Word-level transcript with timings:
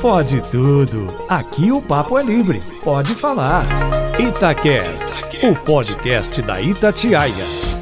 Pode 0.00 0.40
tudo. 0.50 1.06
Aqui 1.28 1.70
o 1.70 1.82
papo 1.82 2.18
é 2.18 2.22
livre. 2.22 2.60
Pode 2.82 3.14
falar. 3.14 3.64
Itacast, 4.18 5.24
o 5.46 5.54
podcast 5.54 6.42
da 6.42 6.60
Itatiaia. 6.60 7.32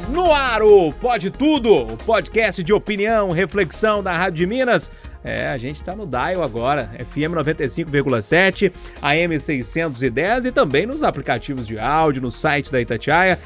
No 0.09 0.33
ar, 0.33 0.61
o 0.61 0.91
Pode 0.91 1.29
Tudo, 1.29 1.73
o 1.73 1.97
podcast 1.97 2.63
de 2.63 2.73
opinião, 2.73 3.31
reflexão 3.31 4.03
da 4.03 4.11
Rádio 4.11 4.37
de 4.37 4.45
Minas. 4.45 4.91
É, 5.23 5.47
a 5.47 5.57
gente 5.57 5.83
tá 5.83 5.95
no 5.95 6.05
Dial 6.05 6.43
agora, 6.43 6.91
FM 6.99 7.33
95,7, 7.35 8.71
AM 9.01 9.39
610 9.39 10.45
e 10.45 10.51
também 10.51 10.85
nos 10.85 11.03
aplicativos 11.03 11.67
de 11.67 11.79
áudio, 11.79 12.21
no 12.21 12.31
site 12.31 12.71
da 12.71 12.79
Itatiaia. 12.79 13.39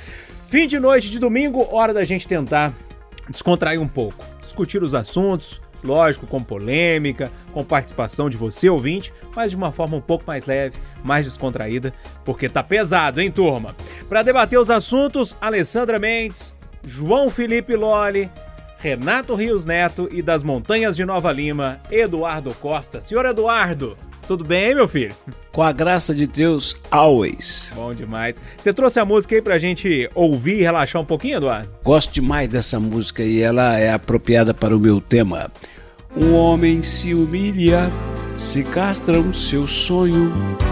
Fim 0.47 0.67
de 0.67 0.79
noite 0.79 1.09
de 1.09 1.19
domingo, 1.19 1.67
hora 1.71 1.93
da 1.93 2.03
gente 2.03 2.27
tentar 2.27 2.73
descontrair 3.29 3.81
um 3.81 3.87
pouco, 3.87 4.23
discutir 4.41 4.83
os 4.83 4.93
assuntos, 4.93 5.59
lógico, 5.83 6.25
com 6.25 6.41
polêmica, 6.41 7.31
com 7.51 7.63
participação 7.63 8.29
de 8.29 8.37
você, 8.37 8.69
ouvinte, 8.69 9.13
mas 9.35 9.51
de 9.51 9.57
uma 9.57 9.71
forma 9.71 9.97
um 9.97 10.01
pouco 10.01 10.23
mais 10.25 10.45
leve, 10.45 10.77
mais 11.03 11.25
descontraída, 11.25 11.93
porque 12.23 12.49
tá 12.49 12.63
pesado, 12.63 13.21
hein, 13.21 13.31
turma? 13.31 13.75
Para 14.07 14.23
debater 14.23 14.59
os 14.59 14.71
assuntos, 14.71 15.35
Alessandra 15.41 15.99
Mendes, 15.99 16.55
João 16.85 17.29
Felipe 17.29 17.75
Loli, 17.75 18.29
Renato 18.77 19.33
Rios 19.33 19.65
Neto 19.65 20.09
e 20.11 20.21
das 20.21 20.43
Montanhas 20.43 20.95
de 20.95 21.05
Nova 21.05 21.31
Lima, 21.31 21.79
Eduardo 21.89 22.53
Costa. 22.55 22.99
Senhor 22.99 23.25
Eduardo, 23.25 23.97
tudo 24.27 24.43
bem, 24.43 24.69
hein, 24.69 24.75
meu 24.75 24.87
filho? 24.87 25.15
Com 25.51 25.61
a 25.61 25.71
graça 25.71 26.13
de 26.13 26.25
Deus, 26.25 26.75
always. 26.89 27.71
Bom 27.75 27.93
demais. 27.93 28.39
Você 28.57 28.73
trouxe 28.73 28.99
a 28.99 29.05
música 29.05 29.35
aí 29.35 29.41
pra 29.41 29.57
gente 29.57 30.09
ouvir 30.15 30.59
e 30.59 30.63
relaxar 30.63 31.01
um 31.01 31.05
pouquinho, 31.05 31.37
Eduardo? 31.37 31.69
Gosto 31.83 32.11
demais 32.11 32.49
dessa 32.49 32.79
música 32.79 33.23
e 33.23 33.41
ela 33.41 33.77
é 33.77 33.91
apropriada 33.91 34.53
para 34.53 34.75
o 34.75 34.79
meu 34.79 34.99
tema. 34.99 35.51
Um 36.15 36.35
homem 36.35 36.83
se 36.83 37.13
humilha, 37.13 37.91
se 38.37 38.63
castra 38.63 39.19
um 39.19 39.33
seu 39.33 39.67
sonho, 39.67 40.31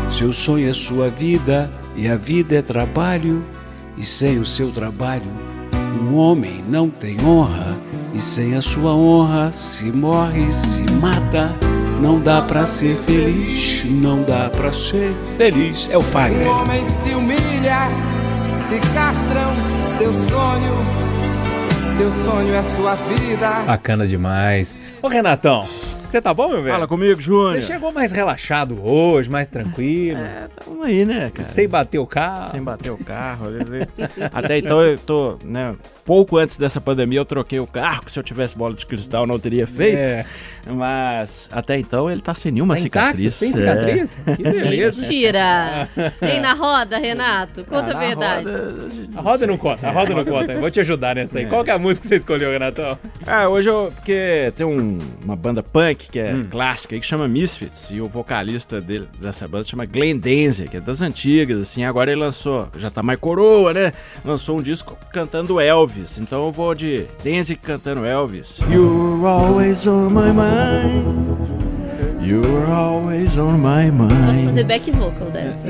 seu 0.10 0.32
sonho 0.32 0.70
é 0.70 0.74
sua 0.74 1.10
vida 1.10 1.72
e 1.96 2.08
a 2.08 2.16
vida 2.16 2.56
é 2.56 2.62
trabalho, 2.62 3.44
e 3.98 4.06
sem 4.06 4.38
o 4.38 4.46
seu 4.46 4.72
trabalho, 4.72 5.26
um 6.00 6.16
homem 6.16 6.64
não 6.70 6.90
tem 6.90 7.20
honra, 7.26 7.76
e 8.14 8.22
sem 8.22 8.56
a 8.56 8.62
sua 8.62 8.94
honra 8.94 9.52
se 9.52 9.86
morre, 9.86 10.52
se 10.52 10.84
mata. 11.02 11.56
Não 12.02 12.20
dá 12.20 12.42
pra 12.42 12.66
ser 12.66 12.96
feliz, 12.96 13.84
não 13.86 14.24
dá 14.24 14.50
pra 14.50 14.74
ser 14.74 15.14
feliz. 15.38 15.88
É 15.92 15.98
o 15.98 16.02
Fagner. 16.02 16.48
Um 16.48 16.62
homem 16.62 16.84
se 16.84 17.14
humilha, 17.14 17.88
se 18.50 18.80
castram 18.94 19.54
seu 19.88 20.12
sonho, 20.12 20.86
seu 22.02 22.12
sonho 22.12 22.56
é 22.56 22.64
sua 22.64 22.96
vida. 22.96 23.48
Bacana 23.68 24.08
demais. 24.08 24.80
Ô, 25.04 25.08
Renatão, 25.08 25.68
você 26.12 26.22
tá 26.22 26.34
bom, 26.34 26.48
meu 26.50 26.62
velho? 26.62 26.74
Fala 26.74 26.88
comigo, 26.88 27.20
Júnior. 27.22 27.62
Você 27.62 27.74
chegou 27.74 27.92
mais 27.92 28.12
relaxado 28.12 28.80
hoje, 28.84 29.30
mais 29.30 29.50
tranquilo, 29.50 30.20
É, 30.20 30.48
tamo 30.64 30.84
aí, 30.84 31.06
né, 31.06 31.32
cara? 31.34 31.48
sem 31.48 31.68
bater 31.68 32.00
o 32.00 32.06
carro. 32.06 32.52
Sem 32.52 32.62
bater 32.62 32.92
o 32.92 32.98
carro. 32.98 33.46
Até 34.34 34.58
então 34.58 34.82
eu 34.82 34.98
tô, 34.98 35.38
né? 35.44 35.76
Pouco 36.06 36.38
antes 36.38 36.58
dessa 36.58 36.82
pandemia 36.82 37.20
eu 37.20 37.26
troquei 37.26 37.60
o 37.60 37.68
carro, 37.68 38.04
que 38.04 38.12
se 38.12 38.20
eu 38.20 38.24
tivesse 38.24 38.58
bola 38.58 38.74
de 38.74 38.86
cristal 38.86 39.26
não 39.26 39.40
teria 39.40 39.66
feito. 39.68 39.98
É. 39.98 40.26
Mas 40.68 41.48
até 41.52 41.78
então 41.78 42.10
ele 42.10 42.22
tá 42.22 42.34
sem 42.34 42.52
nenhuma 42.52 42.76
Tá 42.76 42.82
cicatriz. 42.82 43.36
Sem 43.36 43.52
É. 43.52 43.54
cicatriz? 43.56 44.18
Que 44.36 44.44
beleza. 44.44 45.02
Mentira! 45.02 45.90
Vem 46.20 46.40
na 46.40 46.54
roda, 46.54 46.98
Renato. 46.98 47.64
Conta 47.66 47.92
Ah, 47.94 47.98
a 47.98 48.00
verdade. 48.00 48.46
roda, 48.52 48.90
A 49.16 49.22
roda 49.22 49.48
não 49.48 49.58
conta, 49.58 49.88
a 49.88 49.92
roda 49.92 50.14
não 50.16 50.26
conta. 50.26 50.60
Vou 50.60 50.70
te 50.72 50.80
ajudar 50.80 51.16
nessa 51.16 51.40
aí. 51.40 51.46
Qual 51.46 51.64
que 51.64 51.70
é 51.70 51.74
a 51.74 51.80
música 51.80 52.02
que 52.04 52.08
você 52.10 52.16
escolheu, 52.16 52.52
Renatão? 52.52 52.98
Ah, 53.26 53.48
hoje 53.48 53.70
eu. 53.70 53.92
Porque 53.96 54.52
tem 54.56 54.66
um- 54.66 54.98
uma 55.24 55.36
banda 55.36 55.62
punk 55.64 56.01
que 56.10 56.20
Hum. 56.22 56.42
é 56.42 56.44
clássica 56.50 56.96
aí 56.96 57.00
que 57.02 57.06
chama 57.06 57.28
Misfits. 57.28 57.92
E 57.92 58.00
o 58.02 58.08
vocalista 58.08 58.80
dele, 58.82 59.08
dessa 59.20 59.48
banda 59.48 59.64
chama 59.66 59.86
Glenn 59.86 60.18
Danzig, 60.18 60.70
que 60.70 60.78
é 60.78 60.80
das 60.82 61.02
antigas, 61.02 61.60
assim. 61.60 61.84
Agora 61.84 62.12
ele 62.12 62.22
lançou, 62.22 62.68
já 62.78 62.90
tá 62.90 63.04
mais 63.04 63.20
coroa, 63.20 63.74
né? 63.74 63.92
Lançou 64.24 64.58
um 64.58 64.62
disco 64.62 64.98
cantando 65.14 65.60
Elvis. 65.60 66.18
Então 66.18 66.46
eu 66.46 66.52
vou 66.52 66.74
de 66.74 67.06
Danzig 67.24 67.56
cantando 67.62 68.06
Elvis. 68.06 68.60
You're 68.72 69.26
always 69.26 69.86
on 69.88 70.10
my 70.10 70.32
mind. 70.32 71.72
You're 72.22 72.72
always 72.72 73.36
on 73.38 73.58
my 73.58 73.90
Posso 73.92 74.34
mind. 74.36 74.46
fazer 74.46 74.64
back 74.64 74.92
vocal 74.92 75.32
dessa. 75.32 75.68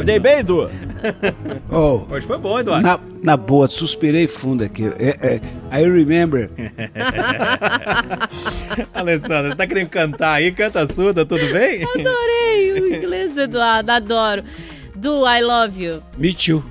Mandei 0.00 0.18
bem, 0.18 0.38
Edu? 0.38 0.70
Oh, 1.70 2.04
Hoje 2.10 2.26
foi 2.26 2.38
bom, 2.38 2.58
Eduardo. 2.58 2.86
na, 2.86 2.98
na 3.22 3.36
boa, 3.36 3.66
suspirei 3.68 4.26
fundo 4.28 4.64
aqui. 4.64 4.86
É, 4.98 5.36
é, 5.36 5.40
I 5.80 5.84
remember. 5.90 6.50
Alessandra, 8.92 9.50
você 9.50 9.56
tá 9.56 9.66
querendo 9.66 9.88
cantar 9.88 10.32
aí? 10.34 10.52
Canta 10.52 10.86
surda, 10.86 11.24
tudo 11.24 11.40
bem? 11.52 11.82
Adorei 11.84 12.72
o 12.72 12.88
inglês 12.96 13.34
do 13.34 13.40
Eduardo, 13.42 13.92
adoro. 13.92 14.42
Do 14.94 15.26
I 15.26 15.40
Love 15.42 15.82
You. 15.82 16.02
Me 16.18 16.34
too. 16.34 16.62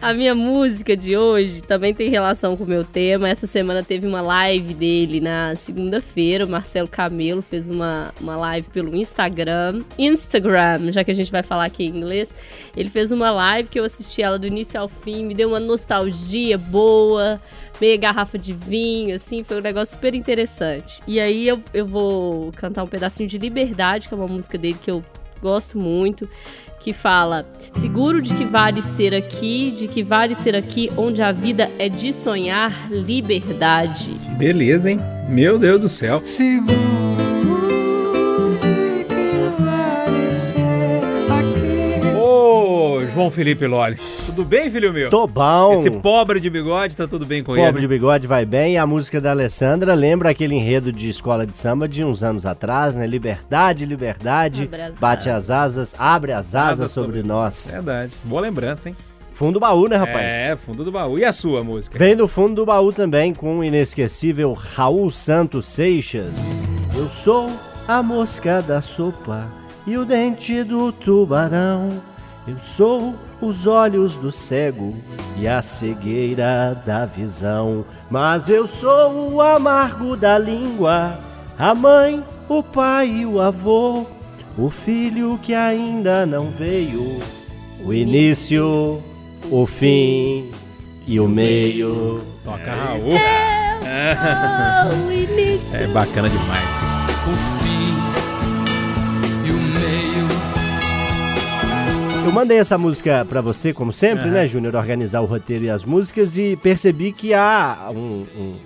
A 0.00 0.12
minha 0.12 0.34
música 0.34 0.96
de 0.96 1.16
hoje 1.16 1.62
também 1.62 1.92
tem 1.92 2.08
relação 2.08 2.56
com 2.56 2.64
o 2.64 2.66
meu 2.66 2.84
tema. 2.84 3.28
Essa 3.28 3.46
semana 3.46 3.82
teve 3.82 4.06
uma 4.06 4.20
live 4.20 4.74
dele 4.74 5.20
na 5.20 5.54
segunda-feira. 5.56 6.44
O 6.44 6.48
Marcelo 6.48 6.88
Camelo 6.88 7.42
fez 7.42 7.68
uma, 7.68 8.12
uma 8.20 8.36
live 8.36 8.68
pelo 8.70 8.94
Instagram. 8.94 9.82
Instagram, 9.98 10.92
já 10.92 11.02
que 11.02 11.10
a 11.10 11.14
gente 11.14 11.30
vai 11.30 11.42
falar 11.42 11.64
aqui 11.64 11.84
em 11.84 11.96
inglês. 11.96 12.34
Ele 12.76 12.88
fez 12.88 13.12
uma 13.12 13.30
live 13.30 13.68
que 13.68 13.78
eu 13.78 13.84
assisti 13.84 14.22
ela 14.22 14.38
do 14.38 14.46
início 14.46 14.80
ao 14.80 14.88
fim. 14.88 15.24
Me 15.24 15.34
deu 15.34 15.48
uma 15.48 15.60
nostalgia 15.60 16.58
boa. 16.58 17.40
Meia 17.80 17.96
garrafa 17.96 18.38
de 18.38 18.52
vinho, 18.52 19.14
assim. 19.14 19.44
Foi 19.44 19.58
um 19.58 19.62
negócio 19.62 19.94
super 19.94 20.14
interessante. 20.14 21.02
E 21.06 21.20
aí 21.20 21.46
eu, 21.46 21.60
eu 21.74 21.84
vou 21.84 22.52
cantar 22.52 22.82
um 22.82 22.88
pedacinho 22.88 23.28
de 23.28 23.38
Liberdade, 23.38 24.08
que 24.08 24.14
é 24.14 24.16
uma 24.16 24.28
música 24.28 24.56
dele 24.56 24.78
que 24.80 24.90
eu 24.90 25.04
gosto 25.40 25.78
muito 25.78 26.28
que 26.78 26.92
fala: 26.92 27.46
Seguro 27.74 28.20
de 28.20 28.34
que 28.34 28.44
vale 28.44 28.82
ser 28.82 29.14
aqui, 29.14 29.70
de 29.70 29.88
que 29.88 30.02
vale 30.02 30.34
ser 30.34 30.54
aqui 30.54 30.90
onde 30.96 31.22
a 31.22 31.32
vida 31.32 31.70
é 31.78 31.88
de 31.88 32.12
sonhar 32.12 32.90
liberdade. 32.90 34.14
Beleza, 34.38 34.90
hein? 34.90 35.00
Meu 35.28 35.58
Deus 35.58 35.80
do 35.80 35.88
céu. 35.88 36.18
Ô, 36.18 37.15
João 43.16 43.30
Felipe 43.30 43.66
Loli. 43.66 43.96
Tudo 44.26 44.44
bem, 44.44 44.70
filho 44.70 44.92
meu? 44.92 45.08
Tô 45.08 45.26
bom. 45.26 45.72
Esse 45.72 45.90
pobre 45.90 46.38
de 46.38 46.50
bigode, 46.50 46.94
tá 46.94 47.08
tudo 47.08 47.24
bem 47.24 47.42
com 47.42 47.54
Pobre 47.54 47.70
ele? 47.70 47.80
de 47.80 47.88
bigode 47.88 48.26
vai 48.26 48.44
bem. 48.44 48.74
E 48.74 48.76
a 48.76 48.86
música 48.86 49.18
da 49.18 49.30
Alessandra 49.30 49.94
lembra 49.94 50.28
aquele 50.28 50.54
enredo 50.54 50.92
de 50.92 51.08
escola 51.08 51.46
de 51.46 51.56
samba 51.56 51.88
de 51.88 52.04
uns 52.04 52.22
anos 52.22 52.44
atrás, 52.44 52.94
né? 52.94 53.06
Liberdade, 53.06 53.86
liberdade, 53.86 54.68
as 54.92 54.98
bate 54.98 55.30
as 55.30 55.50
asas, 55.50 55.98
abre 55.98 56.32
as 56.32 56.54
asas 56.54 56.80
Asas 56.80 56.92
sobre 56.92 57.20
sobre 57.20 57.26
nós. 57.26 57.70
Verdade. 57.72 58.12
Boa 58.22 58.42
lembrança, 58.42 58.90
hein? 58.90 58.96
Fundo 59.32 59.58
baú, 59.58 59.88
né, 59.88 59.96
rapaz? 59.96 60.22
É, 60.22 60.54
fundo 60.54 60.84
do 60.84 60.92
baú. 60.92 61.18
E 61.18 61.24
a 61.24 61.32
sua 61.32 61.64
música? 61.64 61.98
Vem 61.98 62.14
do 62.14 62.28
fundo 62.28 62.54
do 62.56 62.66
baú 62.66 62.92
também 62.92 63.32
com 63.32 63.60
o 63.60 63.64
inesquecível 63.64 64.52
Raul 64.52 65.10
Santos 65.10 65.66
Seixas. 65.68 66.62
Eu 66.94 67.08
sou 67.08 67.50
a 67.88 68.02
mosca 68.02 68.60
da 68.60 68.82
sopa 68.82 69.46
e 69.86 69.96
o 69.96 70.04
dente 70.04 70.62
do 70.62 70.92
tubarão. 70.92 71.88
Eu 72.46 72.56
sou 72.62 73.14
os 73.40 73.66
olhos 73.66 74.14
do 74.14 74.30
cego 74.30 74.94
e 75.36 75.48
a 75.48 75.60
cegueira 75.62 76.80
da 76.86 77.04
visão. 77.04 77.84
Mas 78.08 78.48
eu 78.48 78.68
sou 78.68 79.32
o 79.32 79.40
amargo 79.40 80.16
da 80.16 80.38
língua, 80.38 81.18
a 81.58 81.74
mãe, 81.74 82.22
o 82.48 82.62
pai 82.62 83.08
e 83.08 83.26
o 83.26 83.40
avô, 83.40 84.06
o 84.56 84.70
filho 84.70 85.38
que 85.42 85.52
ainda 85.54 86.24
não 86.24 86.48
veio, 86.48 87.20
o 87.84 87.92
início, 87.92 89.02
o 89.50 89.66
fim 89.66 90.52
e 91.04 91.18
o 91.18 91.26
meio. 91.26 92.22
Toca 92.44 92.72
Raul. 92.72 93.18
Oh, 93.82 95.10
início. 95.10 95.76
É 95.78 95.86
bacana 95.88 96.30
demais. 96.30 96.64
O 97.26 97.64
fim 97.64 98.15
Eu 102.26 102.32
mandei 102.32 102.58
essa 102.58 102.76
música 102.76 103.24
pra 103.28 103.40
você, 103.40 103.72
como 103.72 103.92
sempre, 103.92 104.28
né, 104.28 104.46
Júnior, 104.46 104.74
organizar 104.74 105.20
o 105.20 105.24
roteiro 105.24 105.64
e 105.64 105.70
as 105.70 105.84
músicas 105.84 106.36
e 106.36 106.56
percebi 106.56 107.12
que 107.12 107.32
há 107.32 107.88
um- 107.90 108.24
um- 108.36 108.56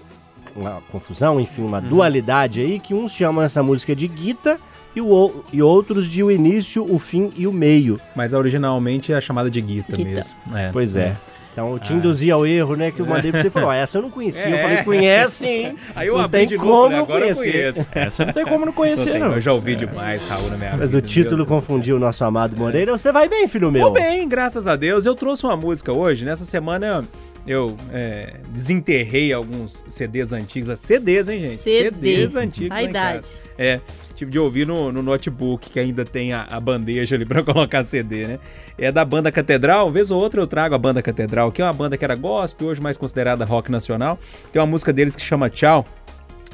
uma 0.56 0.82
confusão, 0.90 1.38
enfim, 1.40 1.62
uma 1.62 1.80
dualidade 1.80 2.60
aí, 2.60 2.78
que 2.80 2.92
uns 2.94 3.12
chamam 3.12 3.44
essa 3.44 3.62
música 3.62 3.94
de 3.94 4.08
Guita 4.08 4.58
e, 4.96 5.00
o, 5.00 5.44
e 5.52 5.62
outros 5.62 6.08
de 6.08 6.22
o 6.22 6.30
início, 6.30 6.84
o 6.92 6.98
fim 6.98 7.30
e 7.36 7.46
o 7.46 7.52
meio. 7.52 8.00
Mas 8.16 8.32
originalmente 8.32 9.12
é 9.12 9.20
chamada 9.20 9.50
de 9.50 9.60
Guita, 9.60 9.94
Guita. 9.94 10.08
mesmo. 10.10 10.36
É. 10.56 10.70
Pois 10.72 10.96
é. 10.96 11.16
Então 11.52 11.73
eu 11.73 11.79
te 11.79 11.93
induzi 11.93 12.31
ao 12.31 12.47
erro, 12.47 12.76
né? 12.76 12.91
Que 12.91 13.00
eu 13.00 13.06
mandei 13.06 13.32
pra 13.32 13.41
você 13.41 13.49
e 13.49 13.50
falou: 13.50 13.69
ó, 13.69 13.73
essa 13.73 13.99
eu 13.99 14.02
não 14.02 14.11
conhecia. 14.11 14.49
Eu 14.49 14.58
falei, 14.58 14.85
conhece, 14.85 15.47
hein? 15.47 15.76
Aí 15.94 16.06
eu 16.06 16.14
não 16.14 16.25
abri 16.25 16.41
tem 16.41 16.49
de 16.49 16.56
novo, 16.56 16.69
como 16.69 16.88
né? 16.91 16.97
não 16.99 17.06
conhecer. 17.06 17.75
Essa 17.93 18.25
não 18.25 18.32
tem 18.32 18.44
como 18.44 18.67
não 18.67 18.73
conhecer, 18.73 19.19
não. 19.19 19.32
eu 19.32 19.41
já 19.41 19.52
ouvi 19.52 19.75
demais 19.75 20.26
Raul 20.29 20.49
na 20.49 20.56
minha 20.56 20.76
Mas 20.76 20.93
vida. 20.93 21.05
o 21.05 21.06
título 21.06 21.44
confundiu 21.44 21.97
o 21.97 21.99
nosso 21.99 22.25
amado 22.25 22.56
Moreira. 22.56 22.97
Você 22.97 23.11
vai 23.12 23.29
bem, 23.29 23.49
filho 23.49 23.70
meu? 23.70 23.87
Tô 23.87 23.91
bem, 23.91 24.29
graças 24.29 24.67
a 24.67 24.76
Deus. 24.76 25.06
Eu 25.06 25.14
trouxe 25.14 25.44
uma 25.44 25.56
música 25.56 25.93
hoje. 25.93 26.25
Nessa 26.25 26.44
semana 26.44 27.05
eu 27.47 27.76
é, 27.93 28.35
desenterrei 28.50 29.32
alguns 29.32 29.85
CDs 29.88 30.32
antigos. 30.32 30.79
CDs, 30.79 31.29
hein, 31.29 31.41
gente? 31.41 31.56
CD. 31.56 31.88
CDs 31.91 32.37
antigos. 32.37 32.76
A 32.76 32.82
em 32.82 32.88
idade. 32.88 33.17
casa. 33.19 33.43
É, 33.58 33.81
tive 34.20 34.31
de 34.31 34.38
ouvir 34.38 34.67
no, 34.67 34.93
no 34.93 35.02
notebook, 35.02 35.70
que 35.70 35.81
ainda 35.81 36.05
tem 36.05 36.32
a, 36.32 36.46
a 36.50 36.61
bandeja 36.61 37.17
ali 37.17 37.25
pra 37.26 37.43
colocar 37.43 37.84
CD, 37.84 38.26
né? 38.26 38.38
É 38.76 38.93
da 38.93 39.05
banda 39.05 39.32
Catedral, 39.32 39.90
vez 39.90 40.11
ou 40.11 40.20
outra 40.20 40.40
eu 40.40 40.46
trago 40.46 40.75
a 40.75 40.78
banda 40.78 41.02
Catedral, 41.02 41.50
que 41.50 41.62
é 41.62 41.64
uma 41.64 41.72
banda 41.72 41.96
que 41.96 42.05
era 42.05 42.14
gospel, 42.14 42.69
hoje 42.69 42.81
mais 42.82 42.96
considerada 42.96 43.44
rock 43.44 43.70
nacional. 43.70 44.19
Tem 44.52 44.61
uma 44.61 44.67
música 44.67 44.93
deles 44.93 45.17
que 45.17 45.22
chama 45.22 45.49
Tchau, 45.49 45.87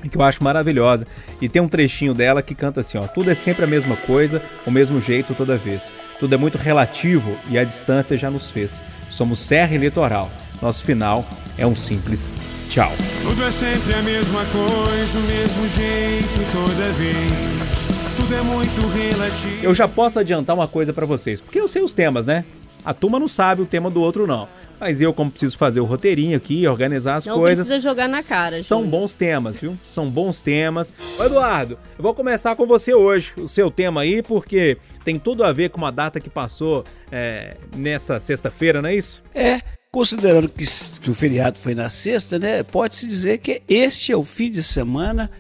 que 0.08 0.16
eu 0.16 0.22
acho 0.22 0.44
maravilhosa. 0.44 1.06
E 1.40 1.48
tem 1.48 1.60
um 1.60 1.68
trechinho 1.68 2.14
dela 2.14 2.40
que 2.40 2.54
canta 2.54 2.80
assim, 2.80 2.98
ó: 2.98 3.06
Tudo 3.08 3.30
é 3.30 3.34
sempre 3.34 3.64
a 3.64 3.66
mesma 3.66 3.96
coisa, 3.96 4.40
o 4.64 4.70
mesmo 4.70 5.00
jeito 5.00 5.34
toda 5.34 5.56
vez. 5.56 5.90
Tudo 6.20 6.34
é 6.34 6.38
muito 6.38 6.58
relativo 6.58 7.36
e 7.48 7.58
a 7.58 7.64
distância 7.64 8.16
já 8.16 8.30
nos 8.30 8.48
fez. 8.48 8.80
Somos 9.10 9.40
serra 9.40 9.74
e 9.74 9.78
litoral. 9.78 10.30
Nosso 10.60 10.82
final 10.84 11.24
é 11.58 11.66
um 11.66 11.76
simples 11.76 12.32
tchau. 12.68 12.90
Tudo 13.22 13.44
é 13.44 13.50
sempre 13.50 13.94
a 13.94 14.02
mesma 14.02 14.40
coisa, 14.46 15.18
o 15.18 15.22
mesmo 15.22 15.68
jeito 15.68 16.52
toda 16.52 16.92
vez. 16.92 17.86
Tudo 18.16 18.34
é 18.34 18.42
muito 18.42 18.86
relativo. 18.88 19.62
Eu 19.64 19.74
já 19.74 19.86
posso 19.86 20.18
adiantar 20.18 20.56
uma 20.56 20.66
coisa 20.66 20.92
pra 20.92 21.06
vocês, 21.06 21.40
porque 21.40 21.60
eu 21.60 21.68
sei 21.68 21.82
os 21.82 21.94
temas, 21.94 22.26
né? 22.26 22.44
A 22.84 22.94
turma 22.94 23.18
não 23.18 23.28
sabe 23.28 23.62
o 23.62 23.66
tema 23.66 23.90
do 23.90 24.00
outro 24.00 24.26
não. 24.26 24.48
Mas 24.78 25.00
eu, 25.00 25.12
como 25.12 25.30
preciso 25.30 25.56
fazer 25.56 25.80
o 25.80 25.86
roteirinho 25.86 26.36
aqui, 26.36 26.66
organizar 26.68 27.16
as 27.16 27.24
Não 27.24 27.36
coisas. 27.38 27.66
precisa 27.66 27.88
jogar 27.88 28.08
na 28.08 28.22
cara, 28.22 28.60
São 28.62 28.82
Júnior. 28.82 29.00
bons 29.00 29.14
temas, 29.14 29.58
viu? 29.58 29.76
São 29.82 30.08
bons 30.10 30.42
temas. 30.42 30.92
Ô, 31.18 31.24
Eduardo, 31.24 31.78
eu 31.98 32.02
vou 32.02 32.12
começar 32.12 32.54
com 32.56 32.66
você 32.66 32.92
hoje, 32.94 33.32
o 33.38 33.48
seu 33.48 33.70
tema 33.70 34.02
aí, 34.02 34.22
porque 34.22 34.76
tem 35.02 35.18
tudo 35.18 35.44
a 35.44 35.52
ver 35.52 35.70
com 35.70 35.78
uma 35.78 35.90
data 35.90 36.20
que 36.20 36.28
passou 36.28 36.84
é, 37.10 37.56
nessa 37.74 38.20
sexta-feira, 38.20 38.82
não 38.82 38.90
é 38.90 38.94
isso? 38.94 39.22
É, 39.34 39.60
considerando 39.96 40.46
que, 40.50 40.62
que 41.00 41.08
o 41.08 41.14
feriado 41.14 41.58
foi 41.58 41.74
na 41.74 41.88
sexta, 41.88 42.38
né? 42.38 42.62
Pode-se 42.62 43.08
dizer 43.08 43.38
que 43.38 43.62
este 43.66 44.12
é 44.12 44.16
o 44.16 44.26
fim 44.26 44.50
de 44.50 44.62
semana 44.62 45.30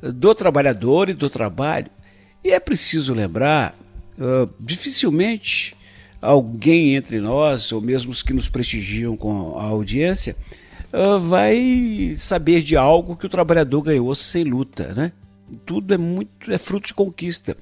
do 0.00 0.34
trabalhador 0.34 1.10
e 1.10 1.12
do 1.12 1.28
trabalho. 1.28 1.90
E 2.42 2.48
é 2.48 2.58
preciso 2.58 3.12
lembrar, 3.12 3.76
ah, 4.18 4.48
dificilmente 4.58 5.76
alguém 6.18 6.94
entre 6.94 7.20
nós, 7.20 7.72
ou 7.72 7.82
mesmo 7.82 8.10
os 8.10 8.22
que 8.22 8.32
nos 8.32 8.48
prestigiam 8.48 9.18
com 9.18 9.58
a 9.58 9.64
audiência, 9.64 10.34
ah, 10.90 11.18
vai 11.18 12.14
saber 12.16 12.62
de 12.62 12.78
algo 12.78 13.14
que 13.14 13.26
o 13.26 13.30
trabalhador 13.30 13.82
ganhou 13.82 14.14
sem 14.14 14.44
luta, 14.44 14.94
né? 14.94 15.12
Tudo 15.66 15.92
é 15.92 15.98
muito 15.98 16.50
é 16.50 16.56
fruto 16.56 16.86
de 16.86 16.94
conquista. 16.94 17.54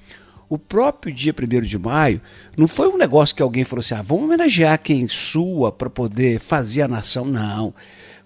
O 0.48 0.58
próprio 0.58 1.12
dia 1.12 1.32
1 1.32 1.60
de 1.60 1.78
maio 1.78 2.20
não 2.56 2.66
foi 2.66 2.88
um 2.88 2.96
negócio 2.96 3.36
que 3.36 3.42
alguém 3.42 3.64
falou 3.64 3.80
assim: 3.80 3.94
ah, 3.94 4.02
vamos 4.02 4.24
homenagear 4.24 4.80
quem 4.80 5.06
sua 5.06 5.70
para 5.70 5.90
poder 5.90 6.40
fazer 6.40 6.82
a 6.82 6.88
nação. 6.88 7.26
Não. 7.26 7.74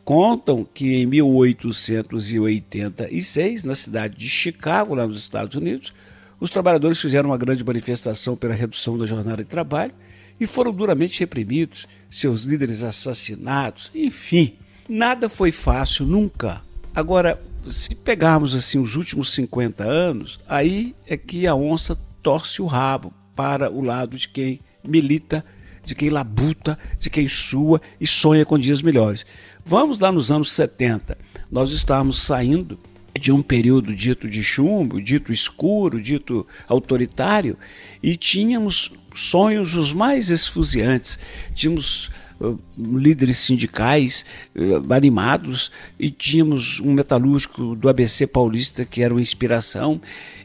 Contam 0.04 0.64
que 0.64 0.94
em 0.94 1.06
1886, 1.06 3.64
na 3.64 3.74
cidade 3.74 4.16
de 4.16 4.28
Chicago, 4.28 4.94
lá 4.94 5.04
nos 5.06 5.18
Estados 5.18 5.56
Unidos, 5.56 5.94
os 6.40 6.50
trabalhadores 6.50 7.00
fizeram 7.00 7.30
uma 7.30 7.38
grande 7.38 7.64
manifestação 7.64 8.36
pela 8.36 8.54
redução 8.54 8.98
da 8.98 9.06
jornada 9.06 9.44
de 9.44 9.48
trabalho 9.48 9.94
e 10.40 10.46
foram 10.46 10.72
duramente 10.72 11.20
reprimidos, 11.20 11.86
seus 12.10 12.42
líderes 12.42 12.82
assassinados, 12.82 13.92
enfim, 13.94 14.56
nada 14.88 15.28
foi 15.28 15.52
fácil 15.52 16.04
nunca. 16.04 16.60
Agora, 16.92 17.40
se 17.70 17.94
pegarmos 17.94 18.56
assim 18.56 18.80
os 18.80 18.96
últimos 18.96 19.32
50 19.34 19.84
anos, 19.84 20.40
aí 20.48 20.96
é 21.06 21.16
que 21.16 21.46
a 21.46 21.54
onça 21.54 21.96
torce 22.22 22.62
o 22.62 22.66
rabo 22.66 23.12
para 23.34 23.70
o 23.70 23.82
lado 23.82 24.16
de 24.16 24.28
quem 24.28 24.60
milita, 24.86 25.44
de 25.84 25.94
quem 25.94 26.10
labuta, 26.10 26.78
de 26.98 27.10
quem 27.10 27.28
sua 27.28 27.80
e 28.00 28.06
sonha 28.06 28.44
com 28.44 28.58
dias 28.58 28.82
melhores. 28.82 29.26
Vamos 29.64 29.98
lá 29.98 30.12
nos 30.12 30.30
anos 30.30 30.52
70. 30.52 31.18
Nós 31.50 31.70
estávamos 31.70 32.22
saindo 32.22 32.78
de 33.18 33.30
um 33.30 33.42
período 33.42 33.94
dito 33.94 34.28
de 34.28 34.42
chumbo, 34.42 35.00
dito 35.00 35.32
escuro, 35.32 36.00
dito 36.00 36.46
autoritário, 36.66 37.56
e 38.02 38.16
tínhamos 38.16 38.92
sonhos 39.14 39.76
os 39.76 39.92
mais 39.92 40.30
esfuziantes. 40.30 41.18
Tínhamos 41.54 42.10
uh, 42.40 42.58
líderes 42.78 43.38
sindicais 43.38 44.24
uh, 44.56 44.92
animados 44.92 45.70
e 45.98 46.10
tínhamos 46.10 46.80
um 46.80 46.92
metalúrgico 46.92 47.76
do 47.76 47.88
ABC 47.88 48.26
Paulista 48.26 48.84
que 48.84 49.02
era 49.02 49.12
uma 49.12 49.20
inspiração. 49.20 50.00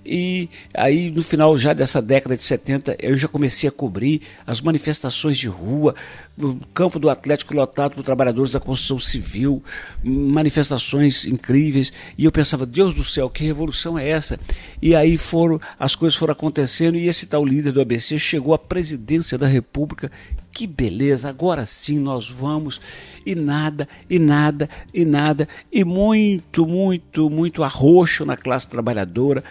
E 0.09 0.49
aí, 0.73 1.11
no 1.11 1.21
final 1.21 1.57
já 1.57 1.73
dessa 1.73 2.01
década 2.01 2.37
de 2.37 2.43
70, 2.45 2.95
eu 3.01 3.17
já 3.17 3.27
comecei 3.27 3.67
a 3.67 3.71
cobrir 3.71 4.21
as 4.45 4.61
manifestações 4.61 5.37
de 5.37 5.49
rua, 5.49 5.93
o 6.41 6.55
campo 6.73 6.97
do 6.97 7.09
Atlético 7.09 7.53
lotado 7.53 7.95
por 7.95 8.03
trabalhadores 8.03 8.53
da 8.53 8.59
construção 8.59 8.97
civil, 8.97 9.61
manifestações 10.01 11.25
incríveis. 11.25 11.91
E 12.17 12.23
eu 12.23 12.31
pensava, 12.31 12.65
Deus 12.65 12.93
do 12.93 13.03
céu, 13.03 13.29
que 13.29 13.43
revolução 13.43 13.99
é 13.99 14.07
essa? 14.07 14.39
E 14.81 14.95
aí 14.95 15.17
foram, 15.17 15.59
as 15.77 15.93
coisas 15.93 16.17
foram 16.17 16.31
acontecendo 16.31 16.97
e 16.97 17.09
esse 17.09 17.25
tal 17.25 17.43
líder 17.43 17.73
do 17.73 17.81
ABC 17.81 18.17
chegou 18.17 18.53
à 18.53 18.57
presidência 18.57 19.37
da 19.37 19.47
República. 19.47 20.09
Que 20.57 20.65
beleza, 20.65 21.29
agora 21.29 21.65
sim 21.67 21.99
nós 21.99 22.29
vamos. 22.29 22.81
E 23.25 23.35
nada, 23.35 23.87
e 24.09 24.17
nada, 24.17 24.69
e 24.91 25.05
nada, 25.05 25.47
e 25.71 25.83
muito, 25.83 26.65
muito, 26.65 27.29
muito 27.29 27.63
arroxo 27.63 28.25
na 28.25 28.35
classe 28.35 28.67
trabalhadora, 28.67 29.43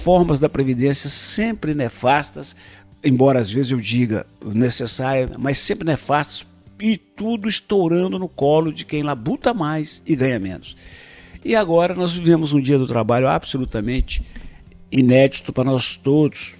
reformas 0.00 0.40
da 0.40 0.48
Previdência 0.48 1.10
sempre 1.10 1.74
nefastas, 1.74 2.56
embora 3.04 3.38
às 3.38 3.52
vezes 3.52 3.70
eu 3.70 3.78
diga 3.78 4.26
necessárias, 4.42 5.36
mas 5.38 5.58
sempre 5.58 5.84
nefastas, 5.84 6.46
e 6.80 6.96
tudo 6.96 7.46
estourando 7.46 8.18
no 8.18 8.26
colo 8.26 8.72
de 8.72 8.86
quem 8.86 9.02
labuta 9.02 9.52
mais 9.52 10.02
e 10.06 10.16
ganha 10.16 10.38
menos. 10.38 10.74
E 11.44 11.54
agora 11.54 11.94
nós 11.94 12.14
vivemos 12.14 12.54
um 12.54 12.60
dia 12.60 12.78
do 12.78 12.86
trabalho 12.86 13.28
absolutamente 13.28 14.22
inédito 14.90 15.52
para 15.52 15.64
nós 15.64 15.94
todos, 15.96 16.54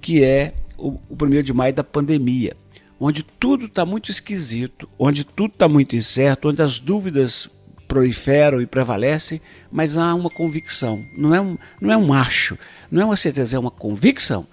que 0.00 0.22
é 0.22 0.54
o, 0.78 1.00
o 1.08 1.16
primeiro 1.16 1.44
de 1.44 1.52
maio 1.52 1.74
da 1.74 1.82
pandemia, 1.82 2.56
onde 3.00 3.24
tudo 3.24 3.64
está 3.64 3.84
muito 3.84 4.12
esquisito, 4.12 4.88
onde 4.96 5.24
tudo 5.24 5.54
está 5.54 5.68
muito 5.68 5.96
incerto, 5.96 6.50
onde 6.50 6.62
as 6.62 6.78
dúvidas 6.78 7.50
proliferam 7.86 8.60
e 8.60 8.66
prevalecem, 8.66 9.40
mas 9.70 9.96
há 9.96 10.14
uma 10.14 10.30
convicção, 10.30 11.04
não 11.16 11.34
é 11.34 11.40
um, 11.40 11.56
não 11.80 11.92
é 11.92 11.96
um 11.96 12.12
acho, 12.12 12.58
não 12.90 13.02
é 13.02 13.04
uma 13.04 13.16
certeza, 13.16 13.56
é 13.56 13.60
uma 13.60 13.70
convicção 13.70 14.46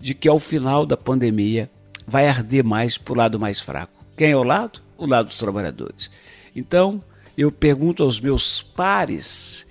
de 0.00 0.14
que 0.14 0.28
ao 0.28 0.38
final 0.38 0.84
da 0.84 0.96
pandemia 0.96 1.70
vai 2.06 2.28
arder 2.28 2.62
mais 2.62 2.98
para 2.98 3.12
o 3.12 3.16
lado 3.16 3.40
mais 3.40 3.60
fraco. 3.60 4.04
Quem 4.16 4.30
é 4.30 4.36
o 4.36 4.42
lado? 4.42 4.82
O 4.96 5.06
lado 5.06 5.26
dos 5.26 5.38
trabalhadores. 5.38 6.10
Então, 6.54 7.02
eu 7.36 7.50
pergunto 7.50 8.02
aos 8.02 8.20
meus 8.20 8.62
pares, 8.62 9.66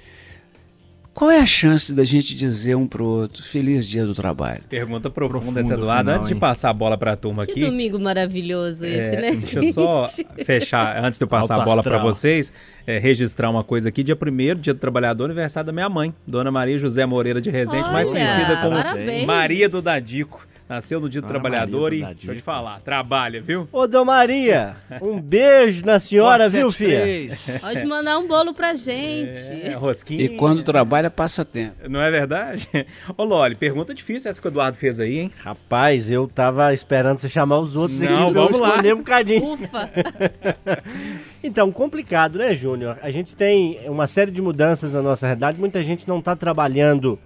qual 1.13 1.29
é 1.29 1.39
a 1.39 1.46
chance 1.46 1.93
da 1.93 2.03
gente 2.03 2.36
dizer 2.36 2.75
um 2.75 2.88
pro 2.88 3.05
outro 3.05 3.43
Feliz 3.43 3.88
Dia 3.88 4.05
do 4.05 4.15
Trabalho? 4.15 4.63
Pergunta 4.67 5.10
profunda, 5.10 5.39
Profundo 5.39 5.60
essa, 5.60 5.74
Eduardo. 5.74 6.01
final, 6.03 6.15
antes 6.15 6.27
de 6.27 6.36
passar 6.36 6.70
a 6.70 6.74
bola 6.74 6.98
pra 6.98 7.15
turma 7.15 7.46
Que 7.46 7.51
aqui. 7.51 7.62
domingo 7.62 8.00
maravilhoso 8.00 8.86
esse, 8.86 9.15
É, 9.15 9.22
né, 9.22 9.32
deixa 9.32 9.60
eu 9.60 9.63
gente? 9.63 9.74
só 9.74 10.05
fechar, 10.43 11.03
antes 11.03 11.20
de 11.20 11.24
eu 11.24 11.27
passar 11.27 11.53
Alto 11.55 11.62
a 11.62 11.65
bola 11.65 11.84
para 11.84 11.98
vocês, 12.00 12.51
é, 12.88 12.98
registrar 12.98 13.50
uma 13.50 13.63
coisa 13.63 13.89
aqui. 13.89 14.03
Dia 14.03 14.17
1 14.20 14.60
dia 14.60 14.74
do 14.74 14.79
trabalhador, 14.79 15.25
aniversário 15.25 15.67
da 15.67 15.74
minha 15.74 15.88
mãe, 15.89 16.13
Dona 16.25 16.51
Maria 16.51 16.77
José 16.77 17.05
Moreira 17.05 17.39
de 17.39 17.50
Rezende, 17.50 17.89
mais 17.91 18.10
conhecida 18.10 18.58
como 18.58 18.75
parabéns. 18.75 19.25
Maria 19.27 19.70
do 19.70 19.82
Dadico. 19.82 20.46
Nasceu 20.74 21.00
no 21.00 21.08
dia 21.08 21.22
do 21.22 21.27
Dona 21.27 21.39
trabalhador 21.39 21.92
Maria 21.92 22.10
e, 22.10 22.13
deixa 22.15 22.32
eu 22.32 22.36
te 22.36 22.42
falar, 22.42 22.80
trabalha, 22.80 23.39
viu? 23.39 23.70
Ô, 23.72 23.86
Dom 23.86 24.06
Maria, 24.06 24.75
um 25.03 25.22
beijo 25.22 25.86
na 25.86 26.00
senhora, 26.00 26.50
viu, 26.50 26.72
filha? 26.72 26.98
473. 27.27 27.62
Pode 27.62 27.86
mandar 27.86 28.18
um 28.18 28.27
bolo 28.27 28.56
pra 28.56 28.74
gente. 28.74 29.38
É, 29.51 29.75
rosquinha. 29.75 30.24
E 30.24 30.30
quando 30.30 30.63
trabalha, 30.63 31.12
passa 31.12 31.46
tempo. 31.46 31.75
Não 31.88 32.01
é 32.01 32.10
verdade? 32.10 32.68
Ô, 33.15 33.24
Loli, 33.24 33.53
pergunta 33.53 33.94
difícil 33.94 34.32
essa 34.32 34.42
que 34.42 34.48
o 34.48 34.50
Eduardo 34.50 34.75
fez 34.75 35.00
aí, 35.00 35.20
hein? 35.20 35.32
Rapaz, 35.44 36.10
eu 36.10 36.27
tava 36.27 36.74
esperando 36.74 37.20
você 37.20 37.30
chamar 37.30 37.60
os 37.60 37.75
outros 37.75 38.00
Não, 38.00 38.25
aqui 38.25 38.34
vamos 38.34 38.60
lá. 38.60 38.80
um 38.80 38.98
bocadinho. 38.98 39.53
Ufa! 39.53 39.92
Então, 41.46 41.70
complicado, 41.74 42.39
né, 42.39 42.56
Júnior? 42.56 42.98
A 43.03 43.12
gente 43.12 43.36
tem 43.36 43.77
uma 43.89 44.08
série 44.08 44.32
de 44.32 44.42
mudanças 44.42 44.94
na 44.94 45.01
nossa 45.01 45.27
realidade. 45.27 45.60
Muita 45.60 45.84
gente 45.84 46.08
não 46.08 46.20
está 46.20 46.38
trabalhando 46.38 47.20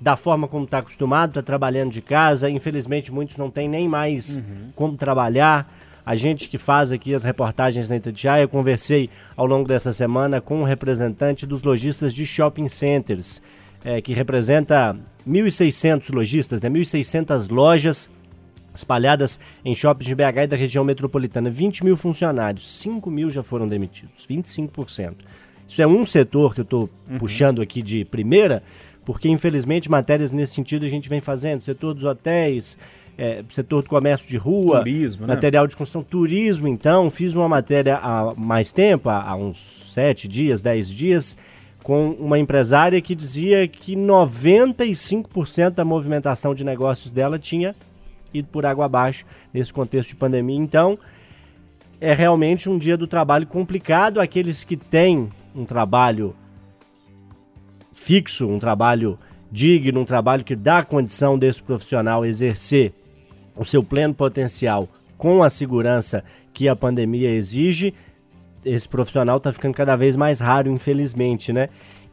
da 0.00 0.16
forma 0.16 0.48
como 0.48 0.64
está 0.64 0.78
acostumado, 0.78 1.30
está 1.30 1.42
trabalhando 1.42 1.92
de 1.92 2.00
casa. 2.00 2.48
Infelizmente, 2.48 3.12
muitos 3.12 3.36
não 3.36 3.50
têm 3.50 3.68
nem 3.68 3.88
mais 3.88 4.40
como 4.74 4.96
trabalhar. 4.96 5.70
A 6.04 6.16
gente 6.16 6.48
que 6.48 6.56
faz 6.56 6.90
aqui 6.90 7.14
as 7.14 7.24
reportagens 7.24 7.88
na 7.88 7.96
Itatiaia, 7.96 8.42
eu 8.42 8.48
conversei 8.48 9.10
ao 9.36 9.46
longo 9.46 9.68
dessa 9.68 9.92
semana 9.92 10.40
com 10.40 10.62
um 10.62 10.64
representante 10.64 11.46
dos 11.46 11.62
lojistas 11.62 12.14
de 12.14 12.26
shopping 12.26 12.68
centers, 12.68 13.42
eh, 13.84 14.00
que 14.00 14.12
representa 14.14 14.96
1.600 15.28 16.12
lojistas, 16.12 16.62
né? 16.62 16.70
1.600 16.70 17.50
lojas 17.50 18.10
espalhadas 18.74 19.38
em 19.64 19.74
shoppings 19.74 20.08
de 20.08 20.14
BH 20.14 20.44
e 20.44 20.46
da 20.46 20.56
região 20.56 20.84
metropolitana. 20.84 21.50
20 21.50 21.84
mil 21.84 21.96
funcionários, 21.96 22.80
5 22.80 23.10
mil 23.10 23.30
já 23.30 23.42
foram 23.42 23.68
demitidos, 23.68 24.26
25%. 24.28 25.16
Isso 25.68 25.80
é 25.80 25.86
um 25.86 26.04
setor 26.04 26.54
que 26.54 26.60
eu 26.60 26.64
estou 26.64 26.90
puxando 27.18 27.62
aqui 27.62 27.80
de 27.80 28.04
primeira, 28.04 28.62
porque 29.04 29.28
infelizmente 29.28 29.90
matérias 29.90 30.32
nesse 30.32 30.54
sentido 30.54 30.86
a 30.86 30.88
gente 30.88 31.08
vem 31.08 31.20
fazendo. 31.20 31.62
Setor 31.62 31.94
dos 31.94 32.04
hotéis, 32.04 32.76
é, 33.16 33.44
setor 33.50 33.82
do 33.82 33.88
comércio 33.88 34.28
de 34.28 34.36
rua, 34.36 34.78
Turismo, 34.78 35.26
né? 35.26 35.34
material 35.34 35.66
de 35.66 35.76
construção, 35.76 36.02
turismo, 36.02 36.68
então. 36.68 37.10
Fiz 37.10 37.34
uma 37.34 37.48
matéria 37.48 37.96
há 37.96 38.34
mais 38.36 38.72
tempo, 38.72 39.08
há, 39.08 39.22
há 39.22 39.36
uns 39.36 39.90
sete 39.92 40.26
dias, 40.26 40.62
dez 40.62 40.88
dias, 40.88 41.36
com 41.82 42.10
uma 42.12 42.38
empresária 42.38 43.00
que 43.00 43.14
dizia 43.14 43.66
que 43.68 43.94
95% 43.96 45.70
da 45.70 45.84
movimentação 45.84 46.54
de 46.54 46.64
negócios 46.64 47.10
dela 47.10 47.38
tinha 47.38 47.74
ido 48.32 48.48
por 48.48 48.64
água 48.64 48.84
abaixo 48.84 49.24
nesse 49.52 49.72
contexto 49.72 50.10
de 50.10 50.16
pandemia. 50.16 50.56
Então, 50.56 50.98
é 52.00 52.14
realmente 52.14 52.68
um 52.68 52.78
dia 52.78 52.96
do 52.96 53.06
trabalho 53.06 53.46
complicado. 53.46 54.20
Aqueles 54.20 54.64
que 54.64 54.76
têm 54.76 55.30
um 55.54 55.64
trabalho 55.64 56.34
fixo, 58.00 58.48
um 58.48 58.58
trabalho 58.58 59.18
digno, 59.52 60.00
um 60.00 60.04
trabalho 60.06 60.42
que 60.42 60.56
dá 60.56 60.82
condição 60.82 61.38
desse 61.38 61.62
profissional 61.62 62.24
exercer 62.24 62.94
o 63.54 63.62
seu 63.62 63.82
pleno 63.82 64.14
potencial 64.14 64.88
com 65.18 65.42
a 65.42 65.50
segurança 65.50 66.24
que 66.54 66.66
a 66.66 66.74
pandemia 66.74 67.30
exige, 67.30 67.92
esse 68.64 68.88
profissional 68.88 69.36
está 69.36 69.52
ficando 69.52 69.74
cada 69.74 69.96
vez 69.96 70.16
mais 70.16 70.40
raro, 70.40 70.70
infelizmente, 70.70 71.52
né? 71.52 71.68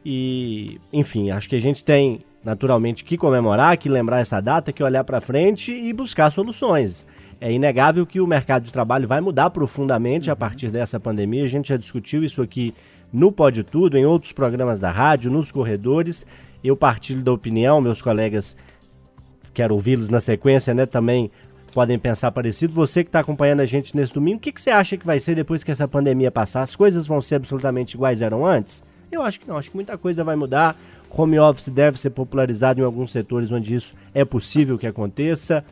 E, 0.05 0.77
enfim, 0.91 1.31
acho 1.31 1.47
que 1.47 1.55
a 1.55 1.59
gente 1.59 1.85
tem 1.85 2.19
naturalmente 2.43 3.05
que 3.05 3.17
comemorar, 3.17 3.77
que 3.77 3.87
lembrar 3.87 4.19
essa 4.19 4.41
data, 4.41 4.73
que 4.73 4.83
olhar 4.83 5.05
para 5.05 5.21
frente 5.21 5.71
e 5.71 5.93
buscar 5.93 6.31
soluções. 6.31 7.07
É 7.39 7.51
inegável 7.51 8.05
que 8.05 8.19
o 8.19 8.27
mercado 8.27 8.63
de 8.63 8.73
trabalho 8.73 9.07
vai 9.07 9.21
mudar 9.21 9.51
profundamente 9.51 10.29
a 10.29 10.35
partir 10.35 10.69
dessa 10.69 10.99
pandemia. 10.99 11.45
A 11.45 11.49
gente 11.49 11.69
já 11.69 11.77
discutiu 11.77 12.23
isso 12.23 12.41
aqui 12.41 12.73
no 13.11 13.31
Pode 13.31 13.63
Tudo, 13.63 13.97
em 13.97 14.05
outros 14.05 14.31
programas 14.31 14.79
da 14.79 14.91
rádio, 14.91 15.31
nos 15.31 15.51
corredores. 15.51 16.25
Eu 16.63 16.75
partilho 16.75 17.21
da 17.21 17.31
opinião, 17.31 17.79
meus 17.79 18.01
colegas, 18.01 18.55
quero 19.53 19.73
ouvi-los 19.73 20.09
na 20.09 20.19
sequência, 20.19 20.73
né? 20.73 20.85
Também 20.85 21.31
podem 21.73 21.99
pensar 21.99 22.31
parecido. 22.31 22.73
Você 22.73 23.03
que 23.03 23.09
está 23.09 23.19
acompanhando 23.19 23.59
a 23.59 23.65
gente 23.65 23.95
nesse 23.95 24.13
domingo, 24.13 24.37
o 24.37 24.39
que, 24.39 24.51
que 24.51 24.61
você 24.61 24.69
acha 24.69 24.97
que 24.97 25.05
vai 25.05 25.19
ser 25.19 25.35
depois 25.35 25.63
que 25.63 25.71
essa 25.71 25.87
pandemia 25.87 26.31
passar? 26.31 26.63
As 26.63 26.75
coisas 26.75 27.07
vão 27.07 27.21
ser 27.21 27.35
absolutamente 27.35 27.95
iguais 27.95 28.21
eram 28.21 28.45
antes? 28.45 28.83
Eu 29.11 29.21
acho 29.21 29.39
que 29.39 29.47
não, 29.47 29.57
acho 29.57 29.69
que 29.69 29.77
muita 29.77 29.97
coisa 29.97 30.23
vai 30.23 30.35
mudar. 30.35 30.77
Home 31.09 31.39
office 31.39 31.69
deve 31.69 31.99
ser 31.99 32.09
popularizado 32.09 32.81
em 32.81 32.83
alguns 32.83 33.11
setores 33.11 33.51
onde 33.51 33.73
isso 33.73 33.93
é 34.13 34.25
possível 34.25 34.77
que 34.77 34.85
aconteça. 34.85 35.63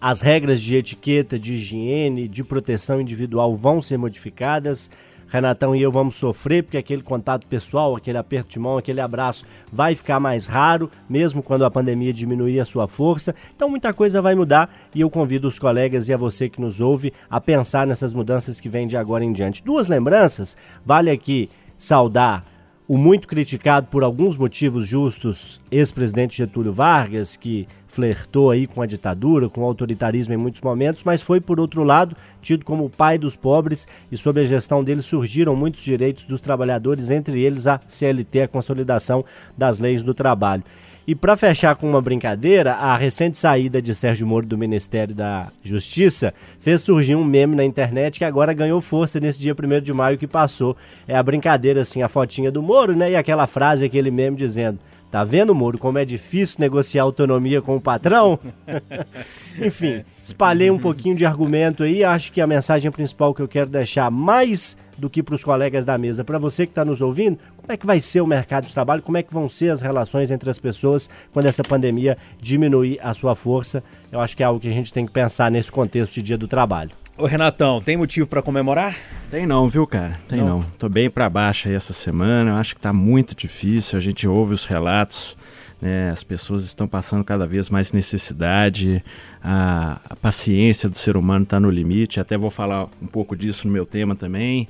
As 0.00 0.20
regras 0.20 0.60
de 0.60 0.74
etiqueta, 0.74 1.38
de 1.38 1.54
higiene, 1.54 2.26
de 2.26 2.42
proteção 2.42 3.00
individual 3.00 3.54
vão 3.54 3.80
ser 3.82 3.98
modificadas. 3.98 4.90
Renatão 5.32 5.74
e 5.74 5.80
eu 5.80 5.90
vamos 5.90 6.16
sofrer 6.16 6.62
porque 6.62 6.76
aquele 6.76 7.00
contato 7.00 7.46
pessoal, 7.46 7.96
aquele 7.96 8.18
aperto 8.18 8.50
de 8.50 8.58
mão, 8.58 8.76
aquele 8.76 9.00
abraço 9.00 9.46
vai 9.72 9.94
ficar 9.94 10.20
mais 10.20 10.46
raro, 10.46 10.90
mesmo 11.08 11.42
quando 11.42 11.64
a 11.64 11.70
pandemia 11.70 12.12
diminuir 12.12 12.60
a 12.60 12.66
sua 12.66 12.86
força. 12.86 13.34
Então 13.56 13.66
muita 13.66 13.94
coisa 13.94 14.20
vai 14.20 14.34
mudar 14.34 14.70
e 14.94 15.00
eu 15.00 15.08
convido 15.08 15.48
os 15.48 15.58
colegas 15.58 16.06
e 16.06 16.12
a 16.12 16.18
você 16.18 16.50
que 16.50 16.60
nos 16.60 16.82
ouve 16.82 17.14
a 17.30 17.40
pensar 17.40 17.86
nessas 17.86 18.12
mudanças 18.12 18.60
que 18.60 18.68
vêm 18.68 18.86
de 18.86 18.94
agora 18.94 19.24
em 19.24 19.32
diante. 19.32 19.64
Duas 19.64 19.88
lembranças, 19.88 20.54
vale 20.84 21.10
aqui 21.10 21.48
saudar 21.78 22.44
o 22.86 22.98
muito 22.98 23.26
criticado 23.26 23.86
por 23.86 24.04
alguns 24.04 24.36
motivos 24.36 24.86
justos 24.86 25.62
ex-presidente 25.70 26.36
Getúlio 26.36 26.74
Vargas, 26.74 27.36
que 27.36 27.66
flertou 27.92 28.50
aí 28.50 28.66
com 28.66 28.80
a 28.80 28.86
ditadura, 28.86 29.50
com 29.50 29.60
o 29.60 29.64
autoritarismo 29.64 30.32
em 30.32 30.38
muitos 30.38 30.62
momentos, 30.62 31.02
mas 31.04 31.20
foi, 31.20 31.40
por 31.42 31.60
outro 31.60 31.84
lado, 31.84 32.16
tido 32.40 32.64
como 32.64 32.86
o 32.86 32.90
pai 32.90 33.18
dos 33.18 33.36
pobres 33.36 33.86
e 34.10 34.16
sob 34.16 34.40
a 34.40 34.44
gestão 34.44 34.82
dele 34.82 35.02
surgiram 35.02 35.54
muitos 35.54 35.82
direitos 35.82 36.24
dos 36.24 36.40
trabalhadores, 36.40 37.10
entre 37.10 37.40
eles 37.40 37.66
a 37.66 37.78
CLT, 37.86 38.42
a 38.42 38.48
consolidação 38.48 39.22
das 39.56 39.78
leis 39.78 40.02
do 40.02 40.14
trabalho. 40.14 40.64
E 41.04 41.14
para 41.14 41.36
fechar 41.36 41.74
com 41.74 41.86
uma 41.86 42.00
brincadeira, 42.00 42.74
a 42.74 42.96
recente 42.96 43.36
saída 43.36 43.82
de 43.82 43.92
Sérgio 43.92 44.26
Moro 44.26 44.46
do 44.46 44.56
Ministério 44.56 45.14
da 45.14 45.48
Justiça 45.62 46.32
fez 46.60 46.80
surgir 46.80 47.16
um 47.16 47.24
meme 47.24 47.56
na 47.56 47.64
internet 47.64 48.18
que 48.18 48.24
agora 48.24 48.54
ganhou 48.54 48.80
força 48.80 49.18
nesse 49.18 49.40
dia 49.40 49.52
1 49.52 49.80
de 49.82 49.92
maio 49.92 50.16
que 50.16 50.28
passou. 50.28 50.76
É 51.06 51.16
a 51.16 51.22
brincadeira, 51.22 51.80
assim, 51.80 52.02
a 52.02 52.08
fotinha 52.08 52.52
do 52.52 52.62
Moro, 52.62 52.94
né? 52.94 53.10
E 53.10 53.16
aquela 53.16 53.48
frase, 53.48 53.84
aquele 53.84 54.12
meme 54.12 54.36
dizendo: 54.36 54.78
Tá 55.12 55.24
vendo, 55.24 55.54
Moro, 55.54 55.76
como 55.76 55.98
é 55.98 56.06
difícil 56.06 56.56
negociar 56.58 57.02
autonomia 57.02 57.60
com 57.60 57.76
o 57.76 57.80
patrão? 57.80 58.40
Enfim, 59.62 60.02
espalhei 60.24 60.70
um 60.70 60.78
pouquinho 60.78 61.14
de 61.14 61.26
argumento 61.26 61.82
aí. 61.82 62.02
Acho 62.02 62.32
que 62.32 62.40
a 62.40 62.46
mensagem 62.46 62.90
principal 62.90 63.34
que 63.34 63.42
eu 63.42 63.46
quero 63.46 63.68
deixar 63.68 64.10
mais 64.10 64.74
do 64.96 65.10
que 65.10 65.22
para 65.22 65.34
os 65.34 65.44
colegas 65.44 65.84
da 65.84 65.98
mesa, 65.98 66.24
para 66.24 66.38
você 66.38 66.64
que 66.64 66.72
está 66.72 66.82
nos 66.82 67.02
ouvindo, 67.02 67.38
como 67.58 67.70
é 67.70 67.76
que 67.76 67.84
vai 67.84 68.00
ser 68.00 68.22
o 68.22 68.26
mercado 68.26 68.66
de 68.66 68.72
trabalho, 68.72 69.02
como 69.02 69.18
é 69.18 69.22
que 69.22 69.34
vão 69.34 69.50
ser 69.50 69.70
as 69.70 69.82
relações 69.82 70.30
entre 70.30 70.48
as 70.48 70.58
pessoas 70.58 71.10
quando 71.30 71.44
essa 71.44 71.62
pandemia 71.62 72.16
diminuir 72.40 72.98
a 73.02 73.12
sua 73.12 73.34
força. 73.34 73.84
Eu 74.10 74.18
acho 74.18 74.34
que 74.34 74.42
é 74.42 74.46
algo 74.46 74.60
que 74.60 74.68
a 74.68 74.72
gente 74.72 74.94
tem 74.94 75.04
que 75.04 75.12
pensar 75.12 75.50
nesse 75.50 75.70
contexto 75.70 76.14
de 76.14 76.22
dia 76.22 76.38
do 76.38 76.48
trabalho. 76.48 77.01
Ô 77.16 77.26
Renatão, 77.26 77.80
tem 77.82 77.94
motivo 77.94 78.26
para 78.26 78.40
comemorar? 78.40 78.96
Tem 79.30 79.46
não, 79.46 79.68
viu, 79.68 79.86
cara? 79.86 80.18
Tem 80.28 80.38
não. 80.38 80.60
não. 80.60 80.62
Tô 80.78 80.88
bem 80.88 81.10
para 81.10 81.28
baixo 81.28 81.68
aí 81.68 81.74
essa 81.74 81.92
semana. 81.92 82.52
Eu 82.52 82.56
acho 82.56 82.74
que 82.74 82.80
tá 82.80 82.90
muito 82.90 83.34
difícil. 83.34 83.98
A 83.98 84.00
gente 84.00 84.26
ouve 84.26 84.54
os 84.54 84.64
relatos, 84.64 85.36
né? 85.80 86.10
As 86.10 86.24
pessoas 86.24 86.64
estão 86.64 86.88
passando 86.88 87.22
cada 87.22 87.46
vez 87.46 87.68
mais 87.68 87.92
necessidade. 87.92 89.04
A, 89.44 90.00
a 90.08 90.16
paciência 90.16 90.88
do 90.88 90.96
ser 90.96 91.14
humano 91.18 91.44
está 91.44 91.60
no 91.60 91.68
limite. 91.70 92.18
Até 92.18 92.38
vou 92.38 92.50
falar 92.50 92.88
um 93.00 93.06
pouco 93.06 93.36
disso 93.36 93.66
no 93.66 93.72
meu 93.74 93.84
tema 93.84 94.16
também. 94.16 94.66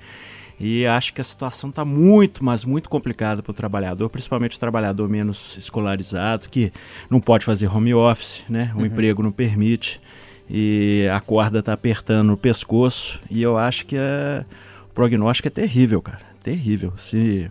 E 0.58 0.84
acho 0.84 1.14
que 1.14 1.20
a 1.20 1.24
situação 1.24 1.70
está 1.70 1.84
muito, 1.84 2.44
mas 2.44 2.64
muito 2.64 2.88
complicada 2.88 3.40
para 3.40 3.52
o 3.52 3.54
trabalhador, 3.54 4.08
principalmente 4.10 4.56
o 4.56 4.60
trabalhador 4.60 5.08
menos 5.08 5.56
escolarizado, 5.56 6.48
que 6.48 6.72
não 7.08 7.20
pode 7.20 7.44
fazer 7.44 7.68
home 7.68 7.94
office, 7.94 8.44
né? 8.48 8.72
O 8.74 8.80
uhum. 8.80 8.86
emprego 8.86 9.22
não 9.22 9.32
permite 9.32 10.00
e 10.48 11.08
a 11.12 11.20
corda 11.20 11.60
está 11.60 11.72
apertando 11.72 12.28
no 12.28 12.36
pescoço 12.36 13.20
e 13.30 13.42
eu 13.42 13.56
acho 13.56 13.86
que 13.86 13.96
é, 13.96 14.44
o 14.84 14.94
prognóstico 14.94 15.48
é 15.48 15.50
terrível, 15.50 16.02
cara, 16.02 16.20
terrível. 16.42 16.92
Se 16.96 17.50